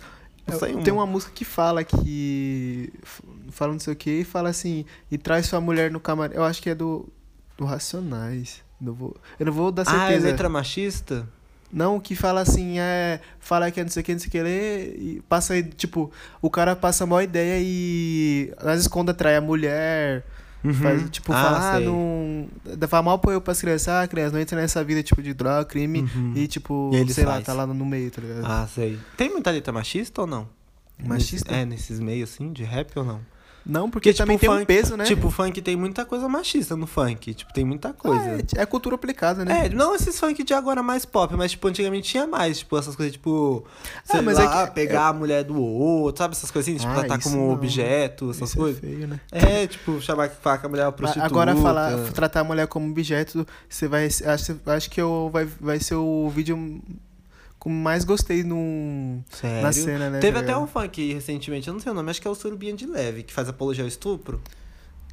Tem 0.83 0.93
uma 0.93 1.05
música 1.05 1.31
que 1.33 1.45
fala 1.45 1.83
que. 1.83 2.91
Fala 3.51 3.73
não 3.73 3.79
sei 3.79 3.93
o 3.93 3.95
que 3.95 4.09
e 4.21 4.23
fala 4.23 4.49
assim. 4.49 4.85
E 5.09 5.17
traz 5.17 5.45
sua 5.45 5.61
mulher 5.61 5.91
no 5.91 5.99
camarim. 5.99 6.35
Eu 6.35 6.43
acho 6.43 6.61
que 6.61 6.69
é 6.69 6.75
do. 6.75 7.07
Do 7.57 7.65
Racionais. 7.65 8.63
Não 8.79 8.93
vou, 8.93 9.15
eu 9.39 9.45
não 9.45 9.53
vou 9.53 9.71
dar 9.71 9.83
Ah, 9.87 10.05
é 10.05 10.07
certeza. 10.07 10.27
letra 10.27 10.49
machista? 10.49 11.29
Não, 11.71 11.99
que 11.99 12.15
fala 12.15 12.41
assim, 12.41 12.79
é. 12.79 13.21
Fala 13.39 13.69
que 13.71 13.79
é 13.79 13.83
não 13.83 13.89
sei 13.91 14.01
o 14.01 14.03
que, 14.03 14.11
não 14.13 14.19
sei 14.19 14.27
o 14.27 14.31
que, 14.31 14.41
lê, 14.41 14.85
e 14.95 15.23
passa 15.29 15.53
aí, 15.53 15.63
tipo, 15.63 16.11
o 16.41 16.49
cara 16.49 16.75
passa 16.75 17.03
a 17.03 17.07
maior 17.07 17.21
ideia 17.21 17.59
e 17.63 18.51
nas 18.61 18.81
escondas 18.81 19.15
trai 19.15 19.35
a 19.35 19.41
mulher. 19.41 20.25
Faz, 20.81 21.09
tipo, 21.09 21.33
Ah, 21.33 21.43
fala, 21.43 21.57
ah, 21.71 21.75
sei. 21.77 21.85
não. 21.85 22.47
Dá 22.77 23.01
mal 23.01 23.15
apoio 23.15 23.41
pras 23.41 23.59
crianças, 23.59 23.87
ah, 23.87 24.07
criança, 24.07 24.33
não 24.33 24.39
entra 24.39 24.59
nessa 24.59 24.83
vida, 24.83 25.01
tipo, 25.01 25.21
de 25.21 25.33
droga, 25.33 25.65
crime. 25.65 26.01
Uhum. 26.01 26.33
E, 26.35 26.47
tipo, 26.47 26.91
E 26.93 27.11
sei 27.13 27.25
lá, 27.25 27.33
faz. 27.33 27.45
tá 27.45 27.53
lá 27.53 27.65
no 27.65 27.85
meio, 27.85 28.11
tá 28.11 28.21
ligado? 28.21 28.45
Ah, 28.45 28.67
sei. 28.67 28.99
Tem 29.17 29.29
muita 29.29 29.49
letra 29.51 29.73
machista 29.73 30.21
ou 30.21 30.27
não? 30.27 30.47
Machista? 31.03 31.49
Nesse- 31.51 31.61
é, 31.63 31.65
nesses 31.65 31.99
meios 31.99 32.31
assim, 32.31 32.53
de 32.53 32.63
rap 32.63 32.91
ou 32.95 33.03
não? 33.03 33.19
Não, 33.65 33.89
porque 33.89 34.09
Porque, 34.09 34.17
também 34.17 34.37
tipo, 34.37 34.47
tem 34.47 34.49
um 34.49 34.59
funk- 34.59 34.65
peso, 34.65 34.97
né? 34.97 35.03
Tipo, 35.05 35.27
o 35.27 35.31
funk 35.31 35.61
tem 35.61 35.75
muita 35.75 36.03
coisa 36.03 36.27
machista 36.27 36.75
no 36.75 36.87
funk. 36.87 37.33
Tipo, 37.33 37.53
tem 37.53 37.63
muita 37.63 37.93
coisa. 37.93 38.23
É, 38.57 38.61
é 38.61 38.65
cultura 38.65 38.95
aplicada, 38.95 39.45
né? 39.45 39.65
É, 39.65 39.69
não 39.69 39.93
esses 39.95 40.19
funk 40.19 40.43
de 40.43 40.53
agora 40.53 40.81
mais 40.81 41.05
pop, 41.05 41.35
mas 41.35 41.51
tipo, 41.51 41.67
antigamente 41.67 42.09
tinha 42.09 42.25
mais, 42.25 42.59
tipo, 42.59 42.77
essas 42.77 42.95
coisas, 42.95 43.13
tipo, 43.13 43.63
sei 44.03 44.19
Ah, 44.19 44.23
mas 44.23 44.39
é 44.39 44.43
lá, 44.45 44.67
que- 44.67 44.73
pegar 44.73 45.07
a 45.09 45.13
mulher 45.13 45.43
do 45.43 45.61
outro, 45.61 46.23
sabe 46.23 46.33
essas 46.35 46.49
coisas 46.49 46.67
assim, 46.69 46.79
tipo, 46.79 46.91
Ah, 46.91 46.95
tratar 47.01 47.19
isso 47.19 47.29
como 47.29 47.45
não. 47.47 47.53
objeto, 47.53 48.31
essas 48.31 48.49
Isso 48.49 48.57
é 48.57 48.61
coisas. 48.61 48.79
feio, 48.81 49.07
né? 49.07 49.19
É, 49.31 49.67
tipo, 49.67 50.01
chamar 50.01 50.29
que 50.29 50.35
faca 50.41 50.65
a 50.65 50.69
mulher 50.69 50.87
é 50.87 50.91
prostituta. 50.91 51.25
Agora 51.25 51.55
falar, 51.55 51.97
tratar 52.13 52.39
a 52.41 52.43
mulher 52.43 52.67
como 52.67 52.89
objeto, 52.89 53.45
você 53.69 53.87
vai. 53.87 54.05
Acho, 54.07 54.59
acho 54.65 54.89
que 54.89 54.99
eu, 54.99 55.29
vai, 55.31 55.45
vai 55.45 55.79
ser 55.79 55.95
o 55.95 56.29
vídeo 56.29 56.81
com 57.61 57.69
mais 57.69 58.03
gostei 58.03 58.41
no, 58.43 59.21
Sério? 59.29 59.61
na 59.61 59.71
cena, 59.71 60.09
né? 60.09 60.19
Teve 60.19 60.33
tá 60.39 60.43
até 60.43 60.57
um 60.57 60.65
funk 60.65 61.13
recentemente, 61.13 61.67
eu 61.67 61.75
não 61.75 61.79
sei 61.79 61.91
o 61.91 61.95
nome, 61.95 62.09
acho 62.09 62.19
que 62.19 62.27
é 62.27 62.31
o 62.31 62.33
Surubinha 62.33 62.73
de 62.73 62.87
Leve, 62.87 63.21
que 63.21 63.31
faz 63.31 63.47
apologia 63.47 63.83
ao 63.83 63.87
estupro. 63.87 64.41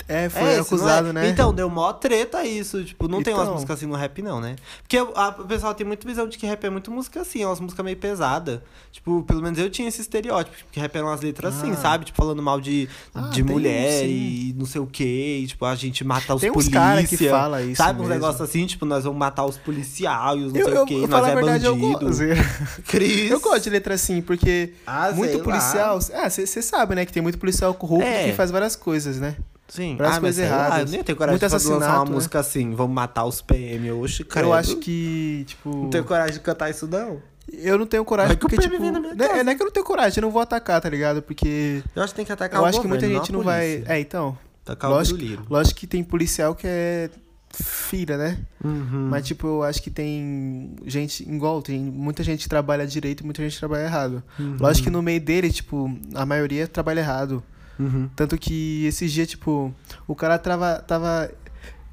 É, 0.06 0.28
foi 0.28 0.42
é, 0.54 0.58
acusado, 0.60 1.08
é? 1.08 1.12
né? 1.12 1.28
Então, 1.28 1.52
deu 1.52 1.68
mó 1.68 1.92
treta 1.92 2.44
isso. 2.44 2.82
Tipo, 2.84 3.08
não 3.08 3.22
tem 3.22 3.34
umas 3.34 3.42
Então. 3.44 3.54
músicas 3.54 3.76
assim 3.76 3.86
no 3.86 3.94
rap, 3.94 4.22
não, 4.22 4.40
né? 4.40 4.56
Porque 4.82 4.96
a- 4.96 5.34
o 5.38 5.44
pessoal 5.44 5.74
tem 5.74 5.86
muita 5.86 6.06
visão 6.06 6.26
de 6.28 6.38
que 6.38 6.46
rap 6.46 6.64
é 6.64 6.70
muito 6.70 6.90
música 6.90 7.20
assim, 7.20 7.42
é 7.42 7.46
umas 7.46 7.60
músicas 7.60 7.84
meio 7.84 7.96
pesadas. 7.96 8.60
Tipo, 8.90 9.22
pelo 9.24 9.42
menos 9.42 9.58
eu 9.58 9.68
tinha 9.68 9.86
esse 9.88 10.00
estereótipo, 10.00 10.56
que 10.72 10.80
rap 10.80 10.94
eram 10.96 11.08
umas 11.08 11.20
letras 11.20 11.58
assim, 11.58 11.72
Ah. 11.72 11.76
sabe? 11.76 12.06
Tipo, 12.06 12.16
falando 12.16 12.42
mal 12.42 12.58
de, 12.60 12.88
Ah, 13.14 13.28
de 13.28 13.42
mulher 13.42 14.06
e 14.06 14.54
não 14.56 14.64
sei 14.64 14.80
o 14.80 14.86
quê. 14.86 15.40
E, 15.42 15.46
tipo, 15.46 15.64
a 15.66 15.74
gente 15.74 16.02
mata 16.04 16.34
os 16.34 16.40
Tem 16.40 16.52
cara 16.70 17.04
que 17.04 17.16
fala 17.28 17.62
isso 17.62 17.76
Sabe? 17.76 17.98
Uns 18.00 18.08
mesmo. 18.08 18.14
negócios 18.14 18.40
assim, 18.40 18.64
tipo, 18.66 18.86
nós 18.86 19.04
vamos 19.04 19.18
matar 19.18 19.44
os 19.44 19.58
policiais, 19.58 20.40
não 20.52 20.56
eu, 20.58 20.64
sei 20.64 20.74
eu, 20.78 20.82
o 20.82 20.86
quê, 20.86 20.94
eu 20.94 21.08
nós 21.08 21.26
é 21.28 21.34
verdade, 21.34 21.64
eu 21.66 21.76
bandido. 21.76 21.98
gosto. 22.06 22.22
Cris. 22.88 23.30
Eu 23.30 23.40
gosto 23.40 23.64
de 23.64 23.70
letra 23.70 23.94
assim, 23.94 24.22
porque 24.22 24.72
Ah, 24.86 25.10
muito 25.12 25.28
sei 25.30 25.38
lá. 25.38 25.44
policial. 25.44 25.98
Ah, 26.14 26.30
você 26.30 26.62
sabe, 26.62 26.94
né? 26.94 27.04
Que 27.04 27.12
tem 27.12 27.22
muito 27.22 27.38
policial 27.38 27.74
corrupto 27.74 28.06
É. 28.06 28.24
que 28.30 28.32
faz 28.32 28.50
várias 28.50 28.74
coisas, 28.74 29.18
né? 29.18 29.36
Sim, 29.68 29.96
Várias 29.96 30.16
ah, 30.16 30.20
mas 30.20 30.36
coisas 30.36 30.50
lá, 30.50 30.56
erradas. 30.66 30.78
eu 30.90 30.96
nem 30.96 31.04
tenho 31.04 31.18
coragem 31.18 31.40
Muito 31.40 31.58
de 31.58 31.68
lançar 31.68 31.96
uma 31.96 32.04
né? 32.06 32.10
música 32.10 32.38
assim, 32.40 32.74
vamos 32.74 32.94
matar 32.94 33.26
os 33.26 33.42
PM. 33.42 33.92
Oxe, 33.92 34.24
credo. 34.24 34.46
Eu 34.46 34.52
acho 34.54 34.76
que, 34.76 35.44
tipo. 35.46 35.68
Não 35.68 35.90
tenho 35.90 36.04
coragem 36.04 36.34
de 36.34 36.40
cantar 36.40 36.70
isso, 36.70 36.86
não. 36.86 37.20
Eu 37.52 37.78
não 37.78 37.86
tenho 37.86 38.04
coragem 38.04 38.36
que 38.36 38.46
o 38.46 38.48
porque, 38.48 38.56
PM 38.56 38.76
tipo. 38.78 38.92
na 38.92 39.00
minha 39.00 39.14
Não 39.14 39.24
é, 39.24 39.28
casa. 39.28 39.44
não 39.44 39.52
é 39.52 39.54
que 39.54 39.62
eu 39.62 39.66
não 39.66 39.72
tenho 39.72 39.86
coragem, 39.86 40.18
eu 40.18 40.22
não 40.22 40.30
vou 40.30 40.40
atacar, 40.40 40.80
tá 40.80 40.88
ligado? 40.88 41.20
Porque. 41.22 41.82
Eu 41.94 42.02
acho 42.02 42.12
que 42.14 42.16
tem 42.16 42.24
que 42.24 42.32
atacar 42.32 42.60
Eu 42.60 42.66
acho 42.66 42.80
que 42.80 42.88
muita 42.88 43.06
gente 43.06 43.30
não 43.30 43.40
não 43.40 43.44
vai. 43.44 43.84
É, 43.86 44.00
então. 44.00 44.36
Tacar 44.64 44.90
Lógico, 44.90 45.16
o 45.16 45.18
piruliro. 45.18 45.46
lógico 45.48 45.80
que 45.80 45.86
tem 45.86 46.04
policial 46.04 46.54
que 46.54 46.66
é 46.66 47.10
filha, 47.50 48.16
né? 48.18 48.38
Uhum. 48.62 49.08
Mas, 49.10 49.26
tipo, 49.26 49.46
eu 49.46 49.62
acho 49.62 49.82
que 49.82 49.90
tem 49.90 50.76
gente, 50.84 51.22
igual, 51.22 51.62
tem 51.62 51.80
muita 51.80 52.22
gente 52.22 52.42
que 52.42 52.48
trabalha 52.48 52.86
direito 52.86 53.22
e 53.22 53.24
muita 53.24 53.42
gente 53.42 53.54
que 53.54 53.58
trabalha 53.58 53.84
errado. 53.84 54.22
Uhum. 54.38 54.56
Lógico 54.60 54.84
que 54.84 54.90
no 54.90 55.00
meio 55.02 55.20
dele, 55.20 55.50
tipo, 55.50 55.90
a 56.14 56.26
maioria 56.26 56.66
trabalha 56.66 57.00
errado. 57.00 57.42
Uhum. 57.78 58.08
Tanto 58.16 58.36
que 58.36 58.84
esses 58.86 59.12
dias, 59.12 59.28
tipo, 59.28 59.72
o 60.06 60.14
cara 60.14 60.38
tava. 60.38 60.76
tava 60.80 61.30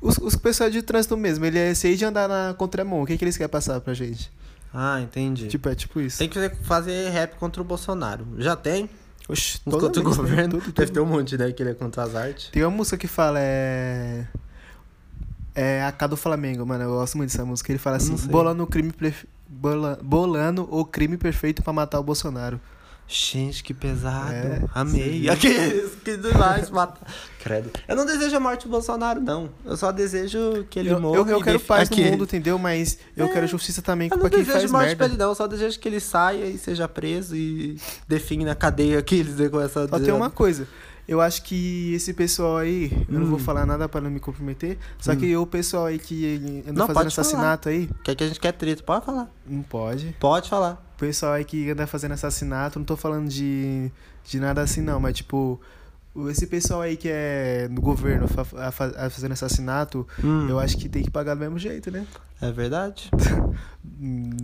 os, 0.02 0.18
os 0.18 0.36
pessoal 0.36 0.70
de 0.70 0.82
trânsito 0.82 1.16
mesmo, 1.18 1.46
ele 1.46 1.58
é 1.60 1.74
sei 1.74 1.96
de 1.96 2.06
andar 2.06 2.28
na 2.28 2.54
contramão. 2.54 3.02
O 3.02 3.06
que, 3.06 3.18
que 3.18 3.24
eles 3.24 3.38
querem 3.38 3.50
passar 3.50 3.80
pra 3.82 3.94
gente? 3.94 4.32
Ah, 4.74 5.00
entendi. 5.02 5.48
Tipo, 5.48 5.70
é 5.70 5.76
tipo 5.76 6.02
isso. 6.02 6.18
Tem 6.18 6.28
que 6.28 6.36
fazer- 6.36 6.56
fazer 6.64 7.10
rap 7.10 7.36
contra 7.38 7.62
o 7.62 7.66
Bolsonaro. 7.66 8.28
Já 8.38 8.56
tem? 8.56 8.90
Oxi, 9.30 9.60
toda 9.62 9.80
contra 9.88 10.02
o 10.02 10.04
né? 10.04 10.10
governo. 10.16 10.60
Tudo. 10.60 10.74
Deve 10.74 10.92
ter 10.92 11.00
um 11.00 11.06
monte, 11.06 11.38
né? 11.38 11.52
Que 11.52 11.64
ele 11.64 11.72
é 11.72 11.74
contra 11.74 12.04
as 12.04 12.14
artes. 12.16 12.50
Tem 12.52 12.62
uma 12.64 12.70
música 12.72 12.98
que 12.98 13.08
fala, 13.08 13.40
é. 13.40 14.28
É 15.54 15.84
a 15.86 15.92
K 15.92 16.08
do 16.08 16.18
Flamengo, 16.18 16.66
mano. 16.66 16.84
Eu 16.84 16.90
gosto 16.92 17.16
muito 17.18 17.32
dessa 17.32 17.46
música. 17.46 17.72
Ele 17.72 17.80
fala 17.80 17.98
assim: 17.98 18.16
bolando 18.28 18.64
o 18.64 18.68
crime, 18.68 18.92
perfe- 18.92 19.28
bola- 19.48 19.98
bolando 20.04 20.68
o 20.70 20.84
crime 20.84 21.18
perfeito 21.18 21.64
pra 21.64 21.72
matar 21.72 22.00
o 22.00 22.04
Bolsonaro. 22.04 22.60
Gente, 23.08 23.64
que 23.64 23.72
pesado. 23.74 24.32
É, 24.34 24.64
Amei. 24.74 25.30
Aqueles 25.30 25.94
que 26.04 26.18
demais 26.18 26.72
matar. 26.72 27.06
Credo. 27.40 27.70
Eu 27.88 27.96
não 27.96 28.04
desejo 28.06 28.36
a 28.36 28.40
morte 28.40 28.64
do 28.66 28.72
Bolsonaro, 28.72 29.22
não. 29.22 29.50
Eu 29.64 29.78
só 29.78 29.92
desejo 29.92 30.66
que 30.72 30.80
ele 30.80 30.90
Eu, 30.90 31.00
morra. 31.00 31.18
eu, 31.20 31.28
eu 31.28 31.42
quero 31.42 31.60
paz 31.60 31.88
no 31.90 31.94
aquele- 31.96 32.10
mundo, 32.12 32.24
entendeu? 32.24 32.58
Mas 32.58 32.98
eu 33.16 33.28
É. 33.28 33.32
quero 33.32 33.46
justiça 33.46 33.82
também 33.84 34.08
Eu 34.12 34.18
não 34.18 34.22
pra 34.22 34.30
quem 34.32 34.40
desejo 34.40 34.58
faz 34.60 34.72
morte 34.72 34.86
merda. 34.88 34.96
pra 34.98 35.06
ele, 35.06 35.18
não. 35.18 35.30
Eu 35.30 35.36
só 35.36 35.46
desejo 35.46 35.80
que 35.80 35.88
ele 35.88 36.00
saia 36.00 36.46
e 36.46 36.58
seja 36.58 36.88
preso 36.88 37.36
e 37.36 37.80
define 38.08 38.44
na 38.44 38.56
cadeia 38.56 39.00
que 39.04 39.16
eles 39.16 39.36
com 39.52 39.62
essa. 39.62 39.88
Só 39.88 40.00
tem 40.00 40.12
uma 40.14 40.32
coisa. 40.32 40.68
Eu 41.08 41.22
acho 41.22 41.44
que 41.44 41.94
esse 41.94 42.12
pessoal 42.12 42.58
aí, 42.58 42.92
eu 43.08 43.20
não 43.20 43.28
vou 43.28 43.38
Hum. 43.38 43.40
falar 43.40 43.64
nada 43.68 43.88
pra 43.88 44.02
não 44.02 44.10
me 44.10 44.20
comprometer, 44.20 44.80
só 45.00 45.12
Hum. 45.12 45.16
que 45.18 45.38
o 45.38 45.46
pessoal 45.46 45.86
aí 45.86 46.00
que 46.00 46.64
anda 46.68 46.74
Não, 46.74 46.88
fazendo 46.88 46.94
pode 46.96 46.96
falar. 46.96 47.08
assassinato 47.08 47.70
aí, 47.70 47.88
Quer 48.04 48.16
que 48.16 48.24
a 48.24 48.28
gente 48.28 48.40
quer 48.40 48.52
treta? 48.54 48.82
Pode 48.82 49.06
falar. 49.06 49.30
não 49.46 49.62
pode. 49.62 50.16
Pode 50.20 50.50
falar. 50.50 50.84
O 50.96 51.00
pessoal 51.00 51.34
aí 51.34 51.44
que 51.46 51.70
anda 51.70 51.86
fazendo 51.86 52.14
assassinato, 52.14 52.80
não 52.80 52.86
tô 52.86 52.96
falando 52.96 53.28
de, 53.30 53.92
de 54.24 54.40
nada 54.40 54.62
assim 54.62 54.82
não, 54.82 55.00
mas 55.00 55.16
tipo, 55.18 55.60
esse 56.30 56.48
pessoal 56.48 56.82
aí 56.82 56.96
que 56.96 57.10
é 57.12 57.68
no 57.70 57.82
governo 57.82 58.26
a 58.58 58.72
fa- 58.72 58.94
a 58.98 59.10
fazendo 59.10 59.34
assassinato, 59.34 60.08
Hum, 60.24 60.48
eu 60.50 60.60
acho 60.60 60.78
que 60.78 60.88
tem 60.88 61.04
que 61.04 61.12
pagar 61.12 61.34
do 61.36 61.42
mesmo 61.42 61.60
jeito, 61.60 61.92
né? 61.92 62.06
É 62.42 62.52
verdade? 62.52 63.10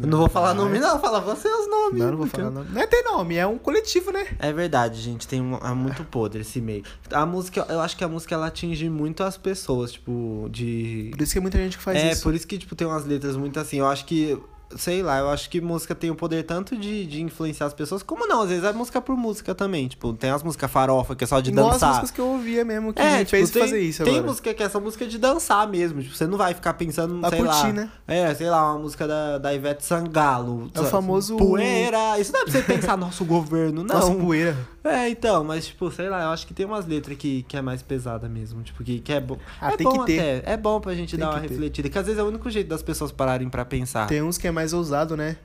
Eu 0.02 0.08
não 0.08 0.20
vou 0.20 0.30
falar 0.30 0.54
nome, 0.54 0.80
não. 0.80 1.00
Fala 1.00 1.20
você 1.20 1.48
os 1.50 1.68
nomes. 1.70 2.00
Não, 2.00 2.12
não 2.12 2.18
vou 2.18 2.26
porque- 2.26 2.38
falar 2.42 2.52
nome. 2.52 2.70
Não 2.72 2.82
é 2.82 2.88
ter 2.88 3.02
nome, 3.04 3.36
é 3.36 3.46
um 3.46 3.58
coletivo, 3.58 4.12
né? 4.12 4.26
É 4.40 4.54
verdade, 4.54 5.02
gente, 5.02 5.28
tem 5.28 5.42
um, 5.42 5.56
é 5.58 5.74
muito 5.74 6.04
podre 6.06 6.42
esse 6.42 6.62
meio. 6.62 6.84
A 7.12 7.26
música, 7.26 7.66
eu 7.68 7.82
acho 7.82 7.98
que 7.98 8.04
a 8.04 8.08
música 8.08 8.34
ela 8.34 8.48
atinge 8.48 8.90
muito 8.90 9.24
as 9.24 9.36
pessoas, 9.38 9.92
tipo, 9.94 10.48
de. 10.50 11.10
Por 11.12 11.22
isso 11.22 11.34
que 11.34 11.38
é 11.38 11.42
muita 11.42 11.58
gente 11.58 11.78
que 11.78 11.84
faz 11.84 11.98
é, 11.98 12.12
isso. 12.14 12.24
por 12.24 12.34
isso 12.34 12.48
que, 12.48 12.58
tipo, 12.58 12.76
tem 12.76 12.88
umas 12.88 13.06
letras 13.06 13.36
muito 13.36 13.60
assim. 13.60 13.78
Eu 13.80 13.88
acho 13.88 14.06
que. 14.06 14.38
Sei 14.78 15.02
lá, 15.04 15.20
eu 15.20 15.30
acho 15.30 15.50
que 15.50 15.60
música 15.62 15.94
tem 15.96 16.10
o 16.12 16.16
poder 16.16 16.44
tanto 16.44 16.76
de, 16.78 17.06
de 17.06 17.22
influenciar 17.22 17.68
as 17.68 17.74
pessoas, 17.74 18.02
como 18.04 18.28
não, 18.28 18.42
às 18.42 18.50
vezes 18.50 18.64
é 18.64 18.72
música 18.74 19.02
por 19.02 19.16
música 19.18 19.54
também. 19.54 19.88
Tipo, 19.88 20.14
tem 20.14 20.30
as 20.30 20.44
músicas 20.44 20.70
farofa, 20.72 21.16
que 21.16 21.24
é 21.24 21.28
só 21.28 21.40
de 21.40 21.52
Igual 21.52 21.72
dançar. 21.72 21.90
músicas 21.90 22.12
que 22.12 22.20
eu 22.20 22.28
ouvia 22.28 22.64
mesmo, 22.66 22.94
que 22.94 23.02
É, 23.02 23.12
me 23.12 23.18
tipo, 23.20 23.30
fez 23.32 23.50
tem, 23.52 23.62
fazer 23.62 23.80
isso 23.82 24.04
tem 24.04 24.14
agora. 24.16 24.28
música 24.28 24.54
que 24.54 24.64
é 24.64 24.66
essa 24.66 24.80
música 24.80 25.06
de 25.06 25.18
dançar 25.18 25.68
mesmo. 25.68 26.02
Tipo, 26.02 26.16
você 26.16 26.26
não 26.28 26.38
vai 26.38 26.54
ficar 26.54 26.74
pensando, 26.74 27.20
Pra 27.20 27.30
sei 27.30 27.40
curtir, 27.40 27.68
lá. 27.68 27.74
né? 27.74 27.90
É, 28.08 28.34
sei 28.36 28.50
lá, 28.50 28.72
uma 28.72 28.80
música 28.80 29.08
da, 29.08 29.38
da 29.38 29.54
Ivete 29.54 29.86
Sangalo. 29.86 30.70
É 30.74 30.80
o 30.80 30.86
famoso- 30.86 31.38
Poeira. 31.38 32.20
Isso 32.20 32.32
não 32.32 32.42
é 32.42 32.44
pra 32.44 32.52
você 32.54 32.62
pensar, 32.62 32.98
nosso 32.98 33.24
governo, 33.26 33.84
não. 33.84 33.96
Nossa, 33.96 34.12
poeira. 34.14 34.56
É, 34.84 35.08
então, 35.10 35.44
mas, 35.44 35.68
tipo, 35.68 35.92
sei 35.92 36.10
lá, 36.10 36.24
eu 36.24 36.30
acho 36.30 36.48
que 36.48 36.54
tem 36.56 36.66
umas 36.66 36.88
letras 36.88 37.16
que, 37.18 37.44
que 37.44 37.56
é 37.56 37.62
mais 37.62 37.84
pesada 37.84 38.28
mesmo. 38.28 38.64
Tipo, 38.64 38.84
que, 38.84 39.00
que 39.00 39.14
é 39.14 39.20
bom. 39.20 39.38
Ah, 39.60 39.74
é 39.74 39.78
tem 39.78 39.86
bom 39.86 40.00
que 40.00 40.06
ter. 40.14 40.20
até. 40.40 40.54
É 40.54 40.58
bom 40.58 40.82
pra 40.82 40.96
gente 40.96 41.12
Tem 41.12 41.20
dar 41.20 41.30
uma 41.32 41.40
ter. 41.40 41.50
refletida. 41.50 41.88
Que 41.90 42.00
às 42.00 42.06
vezes 42.06 42.20
é 42.20 42.24
o 42.24 42.28
único 42.28 42.50
jeito 42.50 42.68
das 42.68 42.82
pessoas 42.82 43.12
pararem 43.12 43.48
pra 43.48 43.64
pensar. 43.64 44.08
Tem 44.08 44.24
uns 44.24 44.40
que 44.40 44.48
é 44.48 44.52
mais 44.52 44.74
ousado, 44.74 45.16
né? 45.16 45.38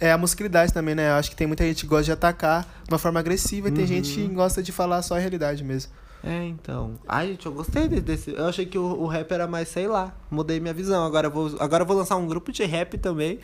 É 0.00 0.12
a 0.12 0.16
musicalidade 0.16 0.72
também, 0.72 0.94
né? 0.94 1.10
Eu 1.10 1.14
acho 1.14 1.28
que 1.28 1.36
tem 1.36 1.46
muita 1.46 1.64
gente 1.64 1.82
que 1.82 1.86
gosta 1.88 2.04
de 2.04 2.12
atacar 2.12 2.62
de 2.84 2.90
uma 2.92 2.98
forma 2.98 3.20
agressiva 3.20 3.68
e 3.68 3.72
tem 3.72 3.82
Uhum. 3.82 3.86
gente 3.88 4.14
que 4.14 4.26
gosta 4.28 4.62
de 4.62 4.72
falar 4.72 5.02
só 5.02 5.16
a 5.16 5.18
realidade 5.18 5.62
mesmo. 5.62 5.92
É, 6.24 6.44
então. 6.46 6.94
Ai, 7.06 7.28
gente, 7.28 7.46
eu 7.46 7.52
gostei 7.52 7.86
de- 7.86 8.00
desse. 8.00 8.30
Eu 8.32 8.46
achei 8.46 8.64
que 8.64 8.78
o, 8.78 8.82
o 8.82 9.06
rap 9.06 9.30
era 9.30 9.46
mais, 9.46 9.68
sei 9.68 9.86
lá. 9.86 10.12
Mudei 10.30 10.60
minha 10.60 10.74
visão. 10.74 11.04
Agora 11.04 11.28
vou, 11.30 11.50
agora 11.58 11.82
eu 11.82 11.86
vou 11.86 11.96
lançar 11.96 12.16
um 12.16 12.26
grupo 12.26 12.52
de 12.52 12.64
rap 12.64 12.98
também. 12.98 13.38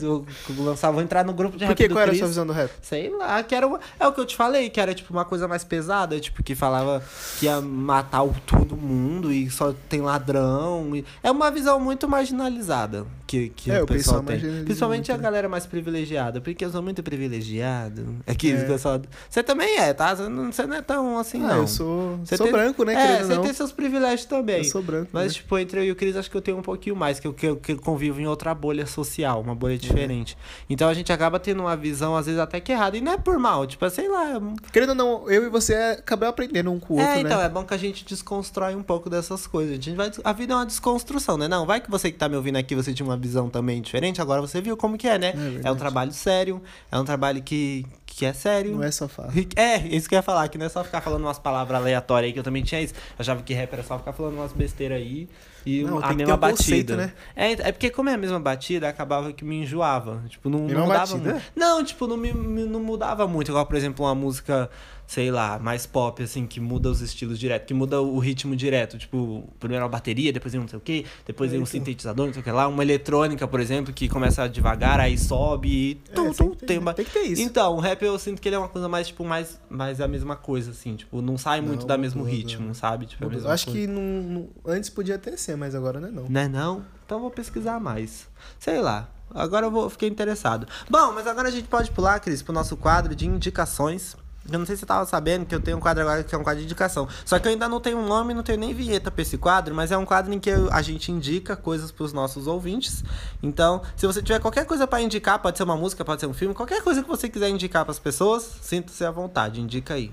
Vou 0.00 0.24
lançar, 0.66 0.90
vou 0.90 1.02
entrar 1.02 1.24
no 1.24 1.32
grupo 1.32 1.56
de 1.56 1.64
Por 1.64 1.68
rap 1.70 1.76
que? 1.76 1.88
do 1.88 1.94
Qual 1.94 2.02
era 2.02 2.10
a 2.10 2.12
Chris. 2.12 2.18
sua 2.20 2.28
visão 2.28 2.46
do 2.46 2.52
rap? 2.52 2.70
Sei 2.82 3.10
lá, 3.10 3.42
que 3.42 3.54
era 3.54 3.66
uma, 3.66 3.80
é 4.00 4.06
o 4.06 4.12
que 4.12 4.20
eu 4.20 4.26
te 4.26 4.34
falei, 4.36 4.68
que 4.70 4.80
era 4.80 4.94
tipo 4.94 5.12
uma 5.12 5.24
coisa 5.24 5.46
mais 5.46 5.62
pesada, 5.64 6.18
tipo, 6.18 6.42
que 6.42 6.54
falava 6.54 7.02
que 7.38 7.46
ia 7.46 7.60
matar 7.60 8.22
o, 8.22 8.34
todo 8.46 8.76
mundo 8.76 9.32
e 9.32 9.48
só 9.50 9.72
tem 9.88 10.00
ladrão. 10.00 10.94
e- 10.96 11.04
é 11.22 11.30
uma 11.30 11.50
visão 11.50 11.78
muito 11.80 12.08
marginalizada 12.08 13.06
que, 13.26 13.48
que 13.50 13.70
É, 13.70 13.82
o 13.82 13.86
pessoal 13.86 14.22
tem. 14.22 14.38
Principalmente 14.64 15.10
a 15.12 15.16
né? 15.16 15.22
galera 15.22 15.48
mais 15.48 15.66
privilegiada, 15.66 16.40
porque 16.40 16.64
eu 16.64 16.70
sou 16.70 16.82
muito 16.82 17.02
privilegiado. 17.02 18.16
É 18.26 18.34
que 18.34 18.52
É. 18.52 18.62
o 18.62 18.66
pessoal. 18.66 19.00
Você 19.28 19.42
também 19.42 19.78
é, 19.78 19.92
tá? 19.92 20.14
Você 20.14 20.28
não, 20.28 20.52
você 20.52 20.66
não 20.66 20.76
é 20.76 20.82
tão 20.82 21.18
assim, 21.18 21.42
ah, 21.44 21.48
não. 21.48 21.56
eu 21.58 21.66
sou, 21.66 22.18
Você 22.24 22.36
sou 22.36 22.46
tem- 22.46 22.52
branco, 22.52 22.84
né, 22.84 22.94
É, 22.94 23.22
você 23.24 23.34
não. 23.34 23.42
tem 23.42 23.52
seus 23.52 23.72
privilégios 23.72 24.24
também. 24.26 24.58
Eu 24.58 24.64
sou 24.64 24.82
branco, 24.82 25.08
Mas, 25.12 25.26
né? 25.28 25.32
tipo, 25.34 25.58
entre 25.58 25.80
eu 25.80 25.84
e 25.84 25.90
o 25.92 25.96
Cris, 25.96 26.15
acho 26.16 26.30
que 26.30 26.36
eu 26.36 26.40
tenho 26.42 26.58
um 26.58 26.62
pouquinho 26.62 26.96
mais, 26.96 27.20
que 27.20 27.26
eu, 27.26 27.32
que 27.32 27.46
eu, 27.46 27.56
que 27.56 27.72
eu 27.72 27.78
convivo 27.78 28.20
em 28.20 28.26
outra 28.26 28.54
bolha 28.54 28.86
social, 28.86 29.40
uma 29.40 29.54
bolha 29.54 29.76
diferente. 29.78 30.36
Então 30.68 30.88
a 30.88 30.94
gente 30.94 31.12
acaba 31.12 31.38
tendo 31.38 31.60
uma 31.60 31.76
visão, 31.76 32.16
às 32.16 32.26
vezes, 32.26 32.40
até 32.40 32.60
que 32.60 32.72
errada. 32.72 32.96
E 32.96 33.00
não 33.00 33.12
é 33.12 33.18
por 33.18 33.38
mal, 33.38 33.66
tipo, 33.66 33.84
é, 33.84 33.90
sei 33.90 34.08
lá. 34.08 34.36
é- 34.36 34.70
Querendo 34.72 34.90
ou 34.90 34.94
não, 34.94 35.30
eu 35.30 35.44
e 35.46 35.48
você 35.48 35.74
acabamos 35.74 36.30
aprendendo 36.30 36.72
um 36.72 36.78
com 36.80 36.94
o 36.94 36.96
outro, 36.98 37.12
é, 37.12 37.20
então, 37.20 37.38
né? 37.38 37.44
é 37.44 37.48
bom 37.48 37.64
que 37.64 37.74
a 37.74 37.78
gente 37.78 38.04
desconstrói 38.04 38.74
um 38.74 38.82
pouco 38.82 39.08
dessas 39.10 39.46
coisas. 39.46 39.72
A, 39.78 39.80
gente 39.80 39.96
vai, 39.96 40.10
a 40.24 40.32
vida 40.32 40.52
é 40.52 40.56
uma 40.56 40.66
desconstrução, 40.66 41.36
né? 41.36 41.48
Não, 41.48 41.66
vai 41.66 41.80
que 41.80 41.90
você 41.90 42.10
que 42.10 42.18
tá 42.18 42.28
me 42.28 42.36
ouvindo 42.36 42.56
aqui, 42.56 42.74
você 42.74 42.92
tinha 42.92 43.06
uma 43.06 43.16
visão 43.16 43.48
também 43.48 43.80
diferente, 43.80 44.20
agora 44.20 44.40
você 44.40 44.60
viu 44.60 44.76
como 44.76 44.96
que 44.96 45.08
é, 45.08 45.18
né? 45.18 45.32
É, 45.34 45.38
um 45.38 45.50
verdade. 45.52 45.78
trabalho 45.78 46.12
sério, 46.12 46.62
é 46.90 46.98
um 46.98 47.04
trabalho 47.04 47.42
que, 47.42 47.84
que 48.04 48.24
é 48.24 48.32
sério. 48.32 48.72
Não 48.76 48.82
é 48.82 48.90
só 48.90 49.08
fácil. 49.08 49.46
É, 49.56 49.78
isso 49.78 50.08
que 50.08 50.14
eu 50.14 50.18
ia 50.18 50.22
falar, 50.22 50.48
que 50.48 50.58
não 50.58 50.66
é 50.66 50.68
só 50.68 50.82
ficar 50.84 51.00
falando 51.00 51.22
umas 51.22 51.38
palavras 51.38 51.80
aleatórias 51.80 52.28
aí, 52.28 52.32
que 52.32 52.38
eu 52.38 52.44
também 52.44 52.62
tinha 52.62 52.80
isso. 52.80 52.94
Eu 52.94 53.16
achava 53.18 53.42
que 53.42 53.54
rap 53.54 53.72
era 53.72 53.82
só 53.82 53.98
ficar 53.98 54.12
falando 54.12 54.34
umas 54.34 54.52
besteiras 54.52 54.98
aí 54.98 55.28
e 55.66 55.82
Não, 55.82 55.98
a 55.98 56.14
mesma 56.14 56.34
um 56.34 56.38
conceito, 56.38 56.94
batida. 56.94 56.96
né? 56.96 57.12
É, 57.34 57.52
é 57.68 57.72
porque 57.72 57.90
como 57.90 58.08
é 58.08 58.14
a 58.14 58.16
mesma 58.16 58.38
batida, 58.38 58.88
acabava 58.88 59.32
que 59.32 59.44
me 59.44 59.62
enjoava. 59.62 60.22
Tipo, 60.28 60.48
não, 60.48 60.60
não 60.60 60.82
mudava 60.86 61.00
batida? 61.14 61.32
muito. 61.32 61.44
Não, 61.56 61.82
tipo, 61.84 62.06
não, 62.06 62.16
me, 62.16 62.32
me- 62.32 62.64
não 62.64 62.78
mudava 62.80 63.26
muito. 63.26 63.50
Igual, 63.50 63.66
por 63.66 63.74
exemplo, 63.76 64.06
uma 64.06 64.14
música, 64.14 64.70
sei 65.06 65.30
lá, 65.30 65.58
mais 65.58 65.86
pop, 65.86 66.22
assim, 66.22 66.46
que 66.46 66.58
muda 66.60 66.88
os 66.90 67.00
estilos 67.00 67.38
direto, 67.38 67.66
que 67.66 67.72
muda 67.74 68.00
o 68.00 68.18
ritmo 68.18 68.56
direto. 68.56 68.98
Tipo, 68.98 69.44
primeiro 69.60 69.84
uma 69.84 69.88
bateria, 69.90 70.32
depois 70.32 70.52
vem 70.52 70.60
um 70.60 70.64
não 70.64 70.68
sei 70.68 70.78
o 70.78 70.82
quê, 70.82 71.04
depois 71.24 71.50
vem 71.50 71.60
um 71.60 71.62
então. 71.62 71.70
sintetizador, 71.72 72.26
não 72.26 72.32
sei 72.32 72.40
o 72.40 72.44
que 72.44 72.50
lá. 72.50 72.66
Uma 72.66 72.82
eletrônica, 72.82 73.46
por 73.46 73.60
exemplo, 73.60 73.92
que 73.92 74.08
começa 74.08 74.48
devagar, 74.48 74.98
aí 75.00 75.16
sobe 75.16 75.68
e 75.68 75.94
tum, 76.14 76.28
É, 76.28 76.32
tum, 76.32 76.50
tem, 76.50 76.66
tem 76.66 76.78
uma... 76.78 76.92
tem 76.92 77.04
que 77.04 77.12
ter 77.12 77.20
isso. 77.22 77.42
Então, 77.42 77.74
o 77.76 77.80
rap 77.80 78.02
eu 78.02 78.18
sinto 78.18 78.40
que 78.42 78.48
ele 78.48 78.56
é 78.56 78.58
uma 78.58 78.68
coisa 78.68 78.88
mais, 78.88 79.06
tipo, 79.06 79.24
mais, 79.24 79.60
mais 79.70 80.00
a 80.00 80.08
mesma 80.08 80.34
coisa, 80.36 80.72
assim. 80.72 80.96
Tipo, 80.96 81.22
não 81.22 81.38
sai 81.38 81.60
muito 81.60 81.80
Não, 81.82 81.86
da 81.86 81.96
mesmo 81.96 82.24
ritmo, 82.24 82.74
sabe? 82.74 83.06
Tipo, 83.06 83.24
é 83.24 83.26
a 83.26 83.30
mesma 83.30 83.48
Eu 83.48 83.52
acho 83.52 83.66
coisa. 83.66 83.80
que 83.80 83.86
não, 83.86 84.02
não- 84.02 84.48
antes 84.66 84.90
podia 84.90 85.14
até 85.14 85.36
ser, 85.36 85.56
mas 85.56 85.74
agora 85.74 86.00
não 86.00 86.08
é 86.08 86.10
não. 86.10 86.28
Né, 86.28 86.48
não? 86.48 86.84
Então 87.04 87.18
eu 87.18 87.22
vou 87.22 87.30
pesquisar 87.30 87.78
mais. 87.80 88.26
Sei 88.58 88.80
lá. 88.80 89.08
Agora 89.34 89.66
eu 89.66 89.70
vou, 89.70 89.88
fiquei 89.90 90.08
interessado. 90.08 90.66
Bom, 90.90 91.12
mas 91.12 91.26
agora 91.26 91.48
a 91.48 91.50
gente 91.50 91.68
pode 91.68 91.90
pular, 91.90 92.18
Cris, 92.20 92.42
pro 92.42 92.52
nosso 92.52 92.76
quadro 92.76 93.14
de 93.14 93.26
indicações. 93.26 94.16
Eu 94.50 94.58
não 94.58 94.66
sei 94.66 94.76
se 94.76 94.80
você 94.80 94.86
tava 94.86 95.04
sabendo 95.06 95.46
que 95.46 95.54
eu 95.54 95.60
tenho 95.60 95.76
um 95.76 95.80
quadro 95.80 96.02
agora 96.02 96.22
que 96.22 96.34
é 96.34 96.38
um 96.38 96.42
quadro 96.42 96.60
de 96.60 96.66
indicação. 96.66 97.08
Só 97.24 97.38
que 97.38 97.48
eu 97.48 97.52
ainda 97.52 97.68
não 97.68 97.80
tenho 97.80 97.98
um 97.98 98.06
nome, 98.06 98.34
não 98.34 98.42
tenho 98.42 98.58
nem 98.58 98.72
vinheta 98.74 99.10
pra 99.10 99.22
esse 99.22 99.36
quadro, 99.36 99.74
mas 99.74 99.90
é 99.90 99.96
um 99.96 100.04
quadro 100.04 100.32
em 100.32 100.38
que 100.38 100.50
a 100.50 100.82
gente 100.82 101.10
indica 101.10 101.56
coisas 101.56 101.90
pros 101.90 102.12
nossos 102.12 102.46
ouvintes. 102.46 103.04
Então, 103.42 103.82
se 103.96 104.06
você 104.06 104.22
tiver 104.22 104.40
qualquer 104.40 104.64
coisa 104.66 104.86
pra 104.86 105.00
indicar, 105.00 105.38
pode 105.38 105.56
ser 105.56 105.64
uma 105.64 105.76
música, 105.76 106.04
pode 106.04 106.20
ser 106.20 106.26
um 106.26 106.34
filme, 106.34 106.54
qualquer 106.54 106.82
coisa 106.82 107.02
que 107.02 107.08
você 107.08 107.28
quiser 107.28 107.48
indicar 107.48 107.84
pras 107.84 107.98
pessoas, 107.98 108.42
sinta-se 108.62 109.04
à 109.04 109.10
vontade, 109.10 109.60
indica 109.60 109.94
aí. 109.94 110.12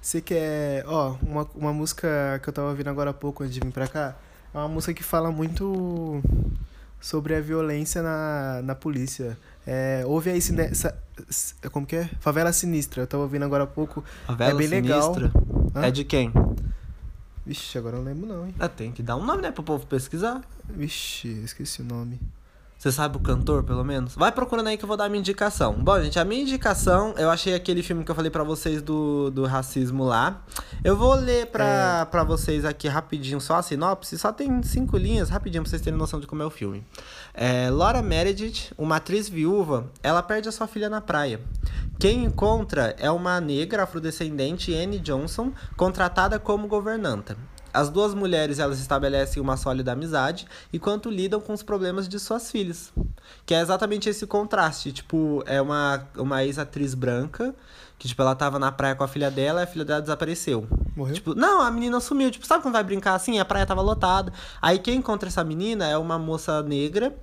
Você 0.00 0.20
quer. 0.20 0.84
Ó, 0.86 1.16
uma, 1.22 1.46
uma 1.54 1.72
música 1.72 2.40
que 2.42 2.48
eu 2.48 2.52
tava 2.52 2.68
ouvindo 2.68 2.88
agora 2.88 3.10
há 3.10 3.14
pouco 3.14 3.42
antes 3.42 3.54
de 3.54 3.60
vir 3.60 3.70
pra 3.70 3.86
cá. 3.86 4.16
É 4.52 4.58
uma 4.58 4.68
música 4.68 4.94
que 4.94 5.02
fala 5.02 5.30
muito 5.30 6.22
sobre 7.00 7.34
a 7.34 7.40
violência 7.40 8.02
na, 8.02 8.62
na 8.62 8.74
polícia. 8.74 9.36
É, 9.72 10.02
ouve 10.04 10.30
aí, 10.30 10.40
Sine- 10.40 10.74
sa- 10.74 10.92
s- 11.28 11.54
como 11.70 11.86
que 11.86 11.94
é? 11.94 12.10
Favela 12.18 12.52
Sinistra. 12.52 13.02
Eu 13.02 13.06
tava 13.06 13.22
ouvindo 13.22 13.44
agora 13.44 13.62
há 13.62 13.66
pouco. 13.68 14.02
Favela 14.26 14.50
É 14.50 14.54
bem 14.54 14.66
legal. 14.66 15.14
Sinistra. 15.14 15.32
Hã? 15.76 15.86
É 15.86 15.90
de 15.92 16.02
quem? 16.02 16.32
Vixe, 17.46 17.78
agora 17.78 17.96
eu 17.96 18.02
não 18.02 18.06
lembro 18.12 18.26
não, 18.26 18.46
hein? 18.46 18.54
Ah, 18.58 18.68
tem 18.68 18.90
que 18.90 19.00
dar 19.00 19.16
um 19.16 19.24
nome, 19.24 19.42
né, 19.42 19.52
pro 19.52 19.62
povo 19.62 19.86
pesquisar. 19.86 20.40
Vixe, 20.68 21.28
esqueci 21.44 21.82
o 21.82 21.84
nome. 21.84 22.20
Você 22.80 22.90
sabe 22.90 23.18
o 23.18 23.20
cantor, 23.20 23.62
pelo 23.62 23.84
menos? 23.84 24.14
Vai 24.14 24.32
procurando 24.32 24.68
aí 24.68 24.78
que 24.78 24.84
eu 24.84 24.88
vou 24.88 24.96
dar 24.96 25.04
a 25.04 25.08
minha 25.10 25.20
indicação. 25.20 25.74
Bom, 25.74 26.00
gente, 26.00 26.18
a 26.18 26.24
minha 26.24 26.40
indicação, 26.40 27.12
eu 27.18 27.28
achei 27.28 27.54
aquele 27.54 27.82
filme 27.82 28.02
que 28.04 28.10
eu 28.10 28.14
falei 28.14 28.30
pra 28.30 28.42
vocês 28.42 28.80
do, 28.80 29.30
do 29.30 29.44
racismo 29.44 30.02
lá. 30.02 30.40
Eu 30.82 30.96
vou 30.96 31.12
ler 31.12 31.48
pra, 31.48 32.06
pra 32.06 32.24
vocês 32.24 32.64
aqui 32.64 32.88
rapidinho 32.88 33.38
só 33.38 33.56
a 33.56 33.62
sinopse. 33.62 34.18
Só 34.18 34.32
tem 34.32 34.62
cinco 34.62 34.96
linhas, 34.96 35.28
rapidinho, 35.28 35.62
pra 35.62 35.68
vocês 35.68 35.82
terem 35.82 35.98
noção 35.98 36.20
de 36.20 36.26
como 36.26 36.42
é 36.42 36.46
o 36.46 36.48
filme. 36.48 36.82
É, 37.34 37.68
Laura 37.68 38.00
Meredith, 38.00 38.72
uma 38.78 38.96
atriz 38.96 39.28
viúva, 39.28 39.84
ela 40.02 40.22
perde 40.22 40.48
a 40.48 40.52
sua 40.52 40.66
filha 40.66 40.88
na 40.88 41.02
praia. 41.02 41.38
Quem 41.98 42.24
encontra 42.24 42.96
é 42.98 43.10
uma 43.10 43.38
negra 43.42 43.82
afrodescendente, 43.82 44.74
Anne 44.74 44.98
Johnson, 45.00 45.52
contratada 45.76 46.38
como 46.38 46.66
governanta. 46.66 47.36
As 47.72 47.88
duas 47.88 48.14
mulheres 48.14 48.58
elas 48.58 48.80
estabelecem 48.80 49.42
uma 49.42 49.56
sólida 49.56 49.92
amizade 49.92 50.46
enquanto 50.72 51.10
lidam 51.10 51.40
com 51.40 51.52
os 51.52 51.62
problemas 51.62 52.08
de 52.08 52.18
suas 52.18 52.50
filhas. 52.50 52.92
Que 53.46 53.54
é 53.54 53.60
exatamente 53.60 54.08
esse 54.08 54.26
contraste. 54.26 54.92
Tipo, 54.92 55.42
é 55.46 55.60
uma, 55.60 56.06
uma 56.16 56.44
ex-atriz 56.44 56.94
branca 56.94 57.54
que, 57.98 58.08
tipo, 58.08 58.22
ela 58.22 58.34
tava 58.34 58.58
na 58.58 58.72
praia 58.72 58.94
com 58.94 59.04
a 59.04 59.08
filha 59.08 59.30
dela 59.30 59.60
e 59.60 59.64
a 59.64 59.66
filha 59.66 59.84
dela 59.84 60.00
desapareceu. 60.00 60.66
Morreu? 60.96 61.14
Tipo, 61.14 61.34
não, 61.34 61.60
a 61.60 61.70
menina 61.70 62.00
sumiu. 62.00 62.30
Tipo, 62.30 62.46
sabe 62.46 62.62
quando 62.62 62.74
vai 62.74 62.82
brincar 62.82 63.14
assim? 63.14 63.38
A 63.38 63.44
praia 63.44 63.66
tava 63.66 63.82
lotada. 63.82 64.32
Aí 64.60 64.78
quem 64.78 64.96
encontra 64.96 65.28
essa 65.28 65.44
menina 65.44 65.86
é 65.86 65.96
uma 65.98 66.18
moça 66.18 66.62
negra 66.62 67.14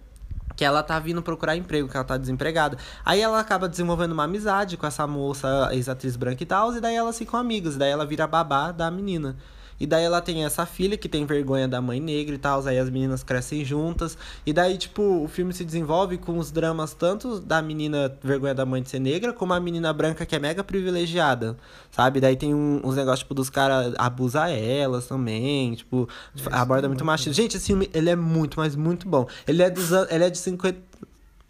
que 0.55 0.65
ela 0.65 0.81
tá 0.81 0.97
vindo 0.99 1.21
procurar 1.21 1.55
emprego, 1.55 1.87
que 1.87 1.95
ela 1.95 2.03
tá 2.03 2.17
desempregada. 2.17 2.77
Aí 3.05 3.21
ela 3.21 3.39
acaba 3.39 3.69
desenvolvendo 3.69 4.13
uma 4.13 4.23
amizade 4.23 4.75
com 4.75 4.87
essa 4.87 5.05
moça, 5.05 5.69
ex-atriz 5.71 6.15
branca 6.15 6.41
e 6.41 6.45
tal, 6.47 6.75
e 6.75 6.81
daí 6.81 6.95
elas 6.95 7.15
ficam 7.15 7.39
amigas, 7.39 7.75
e 7.75 7.77
daí 7.77 7.91
ela 7.91 8.07
vira 8.07 8.25
babá 8.25 8.71
da 8.71 8.89
menina. 8.89 9.37
E 9.79 9.85
daí 9.85 10.03
ela 10.03 10.21
tem 10.21 10.43
essa 10.43 10.65
filha 10.65 10.97
que 10.97 11.07
tem 11.07 11.25
vergonha 11.25 11.67
da 11.67 11.79
mãe 11.81 11.99
negra 11.99 12.33
e 12.33 12.37
tal, 12.37 12.65
aí 12.67 12.79
as 12.79 12.89
meninas 12.89 13.23
crescem 13.23 13.63
juntas. 13.63 14.17
E 14.45 14.51
daí, 14.51 14.77
tipo, 14.77 15.01
o 15.23 15.27
filme 15.27 15.53
se 15.53 15.63
desenvolve 15.63 16.17
com 16.17 16.37
os 16.39 16.51
dramas 16.51 16.93
tanto 16.93 17.39
da 17.39 17.61
menina 17.61 18.11
vergonha 18.23 18.55
da 18.55 18.65
mãe 18.65 18.81
de 18.81 18.89
ser 18.89 18.99
negra, 18.99 19.31
como 19.33 19.53
a 19.53 19.59
menina 19.59 19.93
branca 19.93 20.25
que 20.25 20.35
é 20.35 20.39
mega 20.39 20.63
privilegiada, 20.63 21.55
sabe? 21.91 22.19
Daí 22.19 22.35
tem 22.35 22.53
um- 22.55 22.81
uns 22.83 22.95
negócios, 22.95 23.19
tipo, 23.19 23.33
dos 23.35 23.49
caras 23.49 23.93
abusar 23.97 24.49
elas 24.51 25.05
também, 25.05 25.75
tipo, 25.75 26.09
aborda 26.51 26.87
muito 26.87 27.05
machismo. 27.05 27.33
Gente, 27.33 27.57
esse 27.57 27.67
filme, 27.67 27.89
ele 27.93 28.09
é 28.09 28.15
muito, 28.15 28.59
mas 28.59 28.75
muito 28.75 29.07
bom. 29.07 29.27
Ele 29.47 29.61
é 29.61 29.69
dos 29.69 29.91
ele 30.09 30.23
é 30.23 30.29
de 30.29 30.37
50... 30.37 30.87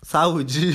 Saúde. 0.03 0.73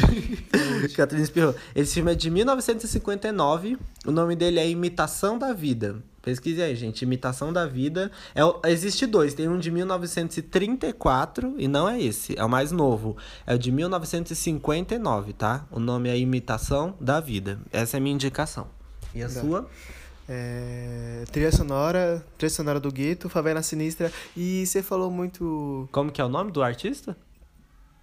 Catarina 0.95 1.23
espirrou. 1.25 1.55
Esse 1.75 1.95
filme 1.95 2.13
é 2.13 2.15
de 2.15 2.29
1959. 2.29 3.79
O 4.07 4.11
nome 4.11 4.37
dele 4.37 4.59
é 4.59 4.69
Imitação 4.69 5.39
da 5.39 5.53
Vida. 5.55 6.03
Pesquise 6.23 6.63
aí, 6.63 6.77
gente. 6.77 7.03
Imitação 7.03 7.53
da 7.53 7.67
Vida. 7.67 8.11
É, 8.35 8.71
existe 8.71 9.07
dois. 9.07 9.35
Tem 9.35 9.49
um 9.49 9.59
de 9.59 9.71
1934 9.73 11.55
e 11.59 11.67
não 11.67 11.89
é 11.89 12.01
esse. 12.01 12.39
É 12.39 12.45
o 12.45 12.49
mais 12.49 12.71
novo. 12.71 13.17
É 13.47 13.55
o 13.55 13.59
de 13.59 13.73
1959, 13.73 15.33
tá? 15.33 15.67
O 15.71 15.81
nome 15.81 16.09
é 16.09 16.17
Imitação 16.19 16.95
da 17.01 17.19
Vida. 17.21 17.59
Essa 17.73 17.97
é 17.97 17.99
a 17.99 18.01
minha 18.01 18.15
indicação. 18.15 18.69
E 19.15 19.23
a 19.23 19.29
Tá. 19.29 19.41
sua? 19.41 19.69
É, 20.29 21.25
trilha 21.33 21.51
sonora, 21.51 22.25
trilha 22.39 22.51
sonora 22.51 22.79
do 22.79 22.91
gueto, 22.93 23.29
favela 23.29 23.61
sinistra. 23.63 24.11
E 24.37 24.65
você 24.65 24.83
falou 24.83 25.11
muito 25.11 25.89
Como 25.91 26.11
que 26.13 26.21
é 26.21 26.25
o 26.25 26.29
nome 26.29 26.51
do 26.53 26.63
artista? 26.63 27.17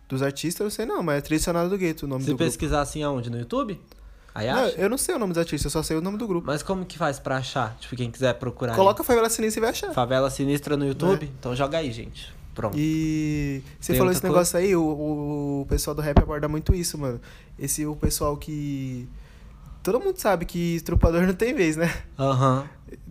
dos 0.10 0.24
artistas, 0.24 0.60
eu 0.60 0.64
não 0.66 0.72
sei 0.72 0.86
não, 0.88 1.04
mas 1.04 1.20
é 1.20 1.22
trilha 1.22 1.40
sonora 1.40 1.70
do 1.70 1.78
gueto 1.78 2.06
o 2.06 2.10
nome 2.10 2.24
Se 2.24 2.32
do 2.32 2.36
grupo. 2.36 2.44
pesquisar 2.44 2.82
assim 2.82 3.04
aonde? 3.04 3.30
No 3.30 3.38
YouTube? 3.38 3.80
Não, 4.36 4.68
eu 4.70 4.90
não 4.90 4.98
sei 4.98 5.16
o 5.16 5.20
nome 5.20 5.34
dos 5.34 5.40
artistas, 5.40 5.66
eu 5.66 5.82
só 5.82 5.84
sei 5.86 5.98
o 5.98 6.02
nome 6.02 6.18
do 6.18 6.28
grupo. 6.28 6.48
Mas 6.48 6.64
como 6.64 6.86
que 6.86 6.98
faz 6.98 7.20
pra 7.20 7.38
achar? 7.38 7.76
Tipo, 7.80 7.96
quem 7.96 8.12
quiser 8.12 8.34
procurar. 8.36 8.74
aí. 8.74 8.78
Coloca 8.78 9.04
favela 9.04 9.30
sinistra 9.30 9.60
e 9.60 9.62
vai 9.62 9.70
achar. 9.72 9.94
Favela 9.94 10.30
Sinistra 10.30 10.78
no 10.78 10.86
YouTube? 10.86 11.32
Então 11.40 11.56
joga 11.56 11.78
aí, 11.80 11.92
gente. 11.92 12.34
Pronto. 12.54 12.76
E 12.78 13.62
você 13.80 13.94
Tem 13.94 13.98
falou 14.00 14.12
esse 14.12 14.24
negócio 14.24 14.60
aí, 14.60 14.76
o, 14.76 14.82
o, 14.82 15.66
pessoal 15.70 15.96
do 15.96 16.02
rap 16.02 16.20
aborda 16.22 16.48
muito 16.48 16.76
isso, 16.76 16.98
mano. 16.98 17.20
Esse 17.58 17.86
o 17.86 17.96
pessoal 17.96 18.36
que. 18.36 19.08
Todo 19.82 20.00
mundo 20.00 20.18
sabe 20.18 20.46
que 20.46 20.76
estrupador 20.76 21.22
não 21.28 21.34
tem 21.34 21.54
vez, 21.54 21.78
né? 21.78 21.90
Aham. 22.18 22.68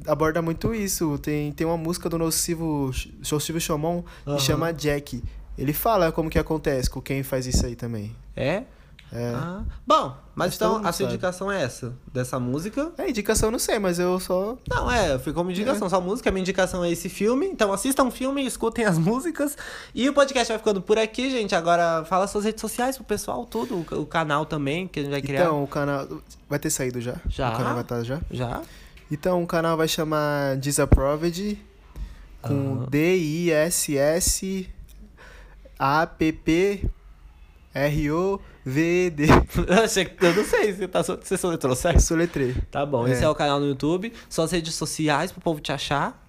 Aborda 0.06 0.42
muito 0.42 0.74
isso. 0.74 1.18
Tem, 1.18 1.50
tem 1.52 1.66
uma 1.66 1.78
música 1.78 2.10
do 2.10 2.18
Nocivo, 2.18 2.90
Nocivo 3.30 3.58
Chomon 3.58 4.02
que 4.02 4.30
Aham. 4.30 4.38
chama 4.38 4.72
Jack. 4.72 5.22
Ele 5.56 5.72
fala 5.72 6.12
como 6.12 6.28
que 6.28 6.38
acontece 6.38 6.90
com 6.90 7.00
quem 7.00 7.22
faz 7.22 7.46
isso 7.46 7.64
aí 7.64 7.74
também. 7.74 8.14
É? 8.36 8.64
É. 9.10 9.32
Ah, 9.34 9.62
bom, 9.86 10.14
mas 10.34 10.54
então 10.54 10.76
a 10.76 10.80
sua 10.80 10.92
sabe. 10.92 11.04
indicação 11.04 11.50
é 11.50 11.62
essa, 11.62 11.94
dessa 12.12 12.38
música. 12.38 12.92
É, 12.98 13.08
indicação 13.08 13.48
eu 13.48 13.52
não 13.52 13.58
sei, 13.58 13.78
mas 13.78 13.98
eu 13.98 14.20
só. 14.20 14.58
Não, 14.68 14.90
é, 14.90 15.18
ficou 15.18 15.42
uma 15.42 15.50
indicação, 15.50 15.88
só 15.88 16.00
música. 16.00 16.30
Minha 16.30 16.42
indicação 16.42 16.84
é 16.84 16.90
esse 16.90 17.08
filme. 17.08 17.46
Então 17.46 17.72
assistam 17.72 18.04
o 18.04 18.10
filme, 18.10 18.44
escutem 18.44 18.84
as 18.84 18.98
músicas. 18.98 19.56
E 19.94 20.08
o 20.08 20.12
podcast 20.12 20.52
vai 20.52 20.58
ficando 20.58 20.82
por 20.82 20.98
aqui, 20.98 21.30
gente. 21.30 21.54
Agora 21.54 22.04
fala 22.04 22.26
suas 22.26 22.44
redes 22.44 22.60
sociais 22.60 22.96
pro 22.96 23.04
pessoal, 23.04 23.46
tudo. 23.46 23.86
O, 23.92 24.06
canal 24.06 24.44
também, 24.44 24.86
que 24.86 25.00
a 25.00 25.02
gente 25.02 25.12
vai 25.12 25.22
criar. 25.22 25.40
Então, 25.40 25.64
o 25.64 25.66
canal. 25.66 26.06
Vai 26.48 26.58
ter 26.58 26.70
saído 26.70 27.00
já? 27.00 27.16
Já. 27.28 27.52
O 27.52 27.56
canal 27.56 27.72
vai 27.74 27.82
estar 27.82 28.02
já? 28.04 28.20
Já? 28.30 28.60
Então, 29.10 29.42
o 29.42 29.46
canal 29.46 29.76
vai 29.76 29.88
chamar 29.88 30.56
Disapproved 30.58 31.58
com 32.42 32.80
Aham. 32.80 32.86
D-I-S-S 32.90 34.68
A-P-P-R-O-V-D. 38.68 39.26
Eu 40.26 40.34
não 40.34 40.44
sei 40.44 40.72
se 40.74 40.88
tá, 40.88 41.02
você 41.02 41.46
letrou 41.46 41.74
certo. 41.74 42.00
Soletrei. 42.00 42.54
Tá 42.70 42.84
bom, 42.84 43.06
É. 43.06 43.12
esse 43.12 43.24
é 43.24 43.28
o 43.28 43.34
canal 43.34 43.58
no 43.60 43.66
YouTube. 43.66 44.12
Suas 44.28 44.52
redes 44.52 44.74
sociais 44.74 45.32
pro 45.32 45.40
povo 45.40 45.60
te 45.60 45.72
achar. 45.72 46.22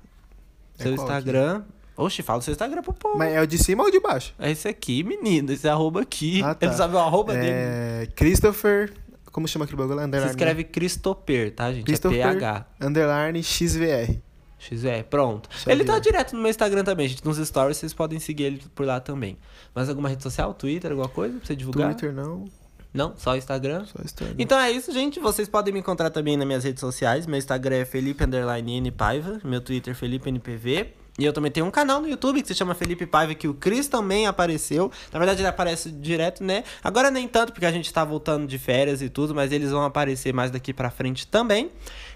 É 0.78 0.84
Seu 0.84 0.94
Instagram. 0.94 1.64
Oxe, 1.98 2.22
fala 2.24 2.40
o 2.40 2.42
seu 2.42 2.54
Instagram 2.54 2.82
pro 2.82 2.94
povo. 2.94 3.18
Mas 3.18 3.34
é 3.34 3.42
o 3.42 3.46
de 3.48 3.58
cima 3.58 3.84
ou 3.84 3.92
de 3.92 4.00
baixo? 4.00 4.34
É 4.40 4.50
esse 4.50 4.68
aqui, 4.70 5.04
menino. 5.04 5.52
Esse 5.52 5.68
arroba 5.68 6.02
aqui. 6.02 6.42
Ah, 6.42 6.56
tá. 6.56 6.66
Ele 6.68 6.74
sabe 6.76 6.96
o 6.96 6.98
arroba 6.98 7.34
dele. 7.34 7.50
É. 7.50 8.08
Christopher. 8.16 8.94
Como 9.32 9.48
chama 9.48 9.66
aquele 9.66 9.78
bagulho? 9.78 9.96
lá? 9.98 10.04
Se 10.04 10.08
Underline. 10.08 10.32
escreve 10.32 10.64
Christopher, 10.64 11.54
tá, 11.54 11.72
gente? 11.74 11.84
Christopher. 11.86 12.20
É 12.20 12.24
PH. 12.24 12.66
Underline 12.82 13.44
XVR. 13.44 14.18
XR, 14.60 15.04
pronto. 15.10 15.50
Xavier. 15.52 15.76
Ele 15.78 15.86
tá 15.86 15.98
direto 16.00 16.34
no 16.36 16.42
meu 16.42 16.50
Instagram 16.50 16.84
também, 16.84 17.08
gente. 17.08 17.24
Nos 17.26 17.38
stories 17.38 17.78
vocês 17.78 17.94
podem 17.94 18.20
seguir 18.20 18.44
ele 18.44 18.62
por 18.76 18.86
lá 18.86 19.00
também. 19.00 19.38
Mais 19.74 19.90
alguma 19.90 20.10
rede 20.10 20.22
social? 20.22 20.54
Twitter, 20.54 20.92
alguma 20.92 21.10
coisa 21.10 21.38
pra 21.38 21.46
você 21.48 21.56
divulgar? 21.56 21.96
Twitter 21.96 22.14
não, 22.14 22.46
Não, 22.94 23.14
só 23.18 23.36
Instagram. 23.38 23.86
só 23.86 24.00
Instagram. 24.04 24.36
Então 24.38 24.60
é 24.60 24.72
isso, 24.72 24.92
gente. 24.92 25.20
Vocês 25.20 25.48
podem 25.48 25.74
me 25.74 25.80
encontrar 25.80 26.10
também 26.10 26.36
nas 26.36 26.46
minhas 26.46 26.64
redes 26.64 26.82
sociais. 26.82 27.26
Meu 27.26 27.38
Instagram 27.38 27.78
é 27.78 27.86
Felipe 27.86 28.24
N 28.24 28.92
Paiva. 28.92 29.40
Meu 29.44 29.62
Twitter 29.62 29.96
Felipe 29.96 30.28
NPV. 30.30 30.94
E 31.18 31.26
eu 31.26 31.34
também 31.34 31.52
tenho 31.52 31.66
um 31.66 31.72
canal 31.72 32.00
no 32.00 32.08
YouTube 32.08 32.42
que 32.42 32.48
se 32.48 32.56
chama 32.56 32.74
Felipe 32.74 33.06
Paiva, 33.06 33.36
que 33.36 33.46
o 33.46 33.54
Cris 33.54 33.90
também 33.90 34.26
apareceu. 34.26 34.90
Na 35.12 35.20
verdade, 35.20 35.42
ele 35.42 35.50
aparece 35.50 35.92
direto, 35.92 36.42
né? 36.46 36.64
Agora 36.82 37.12
nem 37.12 37.28
tanto, 37.28 37.52
porque 37.52 37.66
a 37.66 37.72
gente 37.74 37.92
tá 37.92 38.06
voltando 38.06 38.48
de 38.48 38.58
férias 38.58 39.02
e 39.02 39.10
tudo, 39.10 39.36
mas 39.36 39.52
eles 39.52 39.70
vão 39.72 39.84
aparecer 39.84 40.34
mais 40.34 40.50
daqui 40.50 40.74
pra 40.74 40.90
frente 40.90 41.28
também. 41.28 41.72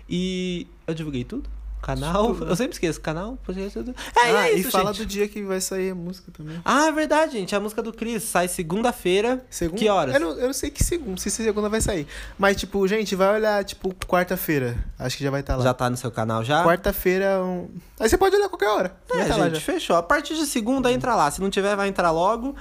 E 0.07 0.67
eu 0.87 0.93
divulguei 0.93 1.25
tudo? 1.25 1.49
Canal? 1.83 2.33
Eu 2.39 2.55
sempre 2.55 2.73
esqueço. 2.73 3.01
Canal, 3.01 3.37
podcast. 3.43 3.77
É, 3.77 3.83
e 3.83 4.35
ah, 4.35 4.47
é 4.47 4.55
e 4.55 4.61
isso, 4.61 4.71
fala 4.71 4.93
gente. 4.93 5.05
do 5.05 5.05
dia 5.05 5.27
que 5.27 5.43
vai 5.43 5.59
sair 5.59 5.91
a 5.91 5.95
música 5.95 6.31
também. 6.31 6.59
Ah, 6.63 6.87
é 6.87 6.91
verdade, 6.93 7.33
gente. 7.33 7.53
A 7.53 7.59
música 7.59 7.83
do 7.83 7.91
Cris 7.91 8.23
sai 8.23 8.47
segunda-feira. 8.47 9.45
Segunda? 9.49 9.77
Que 9.77 9.89
horas? 9.89 10.15
Eu 10.15 10.21
não, 10.21 10.29
eu 10.31 10.45
não 10.47 10.53
sei 10.53 10.69
que 10.69 10.81
segunda, 10.81 11.19
se 11.19 11.29
segunda 11.29 11.67
vai 11.67 11.81
sair. 11.81 12.07
Mas, 12.39 12.55
tipo, 12.55 12.87
gente, 12.87 13.15
vai 13.17 13.35
olhar, 13.35 13.65
tipo, 13.65 13.93
quarta-feira. 14.07 14.77
Acho 14.97 15.17
que 15.17 15.23
já 15.25 15.29
vai 15.29 15.41
estar 15.41 15.57
lá. 15.57 15.63
Já 15.63 15.73
tá 15.73 15.89
no 15.89 15.97
seu 15.97 16.09
canal 16.09 16.41
já? 16.41 16.63
Quarta-feira. 16.63 17.43
Um... 17.43 17.67
Aí 17.99 18.07
você 18.07 18.17
pode 18.17 18.33
olhar 18.33 18.47
qualquer 18.47 18.69
hora. 18.69 18.95
É, 19.11 19.25
tá 19.25 19.49
gente, 19.49 19.59
fechou. 19.59 19.97
A 19.97 20.03
partir 20.03 20.35
de 20.35 20.45
segunda, 20.45 20.89
entra 20.89 21.15
lá. 21.15 21.29
Se 21.29 21.41
não 21.41 21.49
tiver, 21.49 21.75
vai 21.75 21.89
entrar 21.89 22.11
logo. 22.11 22.55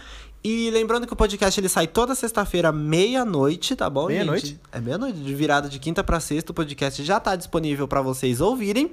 E 0.45 0.70
lembrando 0.70 1.07
que 1.07 1.12
o 1.12 1.16
podcast 1.16 1.59
ele 1.61 1.68
sai 1.68 1.86
toda 1.86 2.14
sexta-feira, 2.16 2.72
meia-noite, 2.72 3.76
tá 3.76 3.88
bom, 3.88 4.07
Meia-noite? 4.09 4.59
É 4.72 4.80
meia-noite, 4.80 5.18
de 5.20 5.34
virada 5.34 5.68
de 5.68 5.78
quinta 5.78 6.03
pra 6.03 6.18
sexta. 6.18 6.51
O 6.51 6.55
podcast 6.55 7.03
já 7.05 7.20
tá 7.20 7.36
disponível 7.36 7.86
pra 7.86 8.03
vocês 8.03 8.40
ouvirem. 8.40 8.90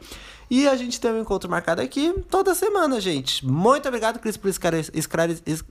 E 0.50 0.68
a 0.68 0.76
gente 0.76 1.00
tem 1.02 1.12
um 1.12 1.22
encontro 1.22 1.50
marcado 1.50 1.82
aqui 1.82 2.14
toda 2.30 2.54
semana, 2.54 3.02
gente. 3.02 3.46
Muito 3.46 3.88
obrigado, 3.88 4.20
Cris, 4.20 4.38
por 4.38 4.48
esclarecer. 4.50 4.96
esclare- 4.96 5.40
es- 5.46 5.64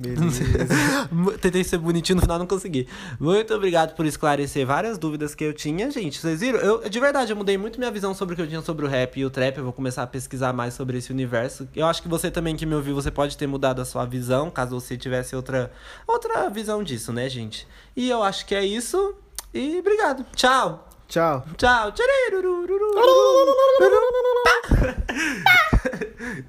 Beleza. 0.00 0.44
Tentei 1.40 1.62
ser 1.62 1.78
bonitinho 1.78 2.16
no 2.16 2.22
final, 2.22 2.38
não 2.38 2.46
consegui. 2.46 2.88
Muito 3.18 3.54
obrigado 3.54 3.94
por 3.94 4.06
esclarecer 4.06 4.66
várias 4.66 4.96
dúvidas 4.96 5.34
que 5.34 5.44
eu 5.44 5.52
tinha, 5.52 5.90
gente. 5.90 6.18
Vocês 6.18 6.40
viram? 6.40 6.58
Eu, 6.58 6.88
de 6.88 7.00
verdade, 7.00 7.32
eu 7.32 7.36
mudei 7.36 7.58
muito 7.58 7.78
minha 7.78 7.90
visão 7.90 8.14
sobre 8.14 8.32
o 8.32 8.36
que 8.36 8.42
eu 8.42 8.48
tinha 8.48 8.62
sobre 8.62 8.86
o 8.86 8.88
rap 8.88 9.20
e 9.20 9.24
o 9.24 9.30
trap. 9.30 9.58
Eu 9.58 9.64
vou 9.64 9.72
começar 9.72 10.02
a 10.02 10.06
pesquisar 10.06 10.52
mais 10.52 10.74
sobre 10.74 10.96
esse 10.96 11.12
universo. 11.12 11.68
Eu 11.76 11.86
acho 11.86 12.02
que 12.02 12.08
você 12.08 12.30
também 12.30 12.56
que 12.56 12.64
me 12.64 12.74
ouviu, 12.74 12.94
você 12.94 13.10
pode 13.10 13.36
ter 13.36 13.46
mudado 13.46 13.82
a 13.82 13.84
sua 13.84 14.06
visão, 14.06 14.50
caso 14.50 14.80
você 14.80 14.96
tivesse 14.96 15.36
outra, 15.36 15.70
outra 16.06 16.48
visão 16.48 16.82
disso, 16.82 17.12
né, 17.12 17.28
gente? 17.28 17.68
E 17.94 18.08
eu 18.08 18.22
acho 18.22 18.46
que 18.46 18.54
é 18.54 18.64
isso. 18.64 19.14
E 19.52 19.78
obrigado. 19.78 20.24
Tchau. 20.34 20.88
Tchau. 21.08 21.44
Tchau. 21.58 21.92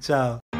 Tchau. 0.00 0.51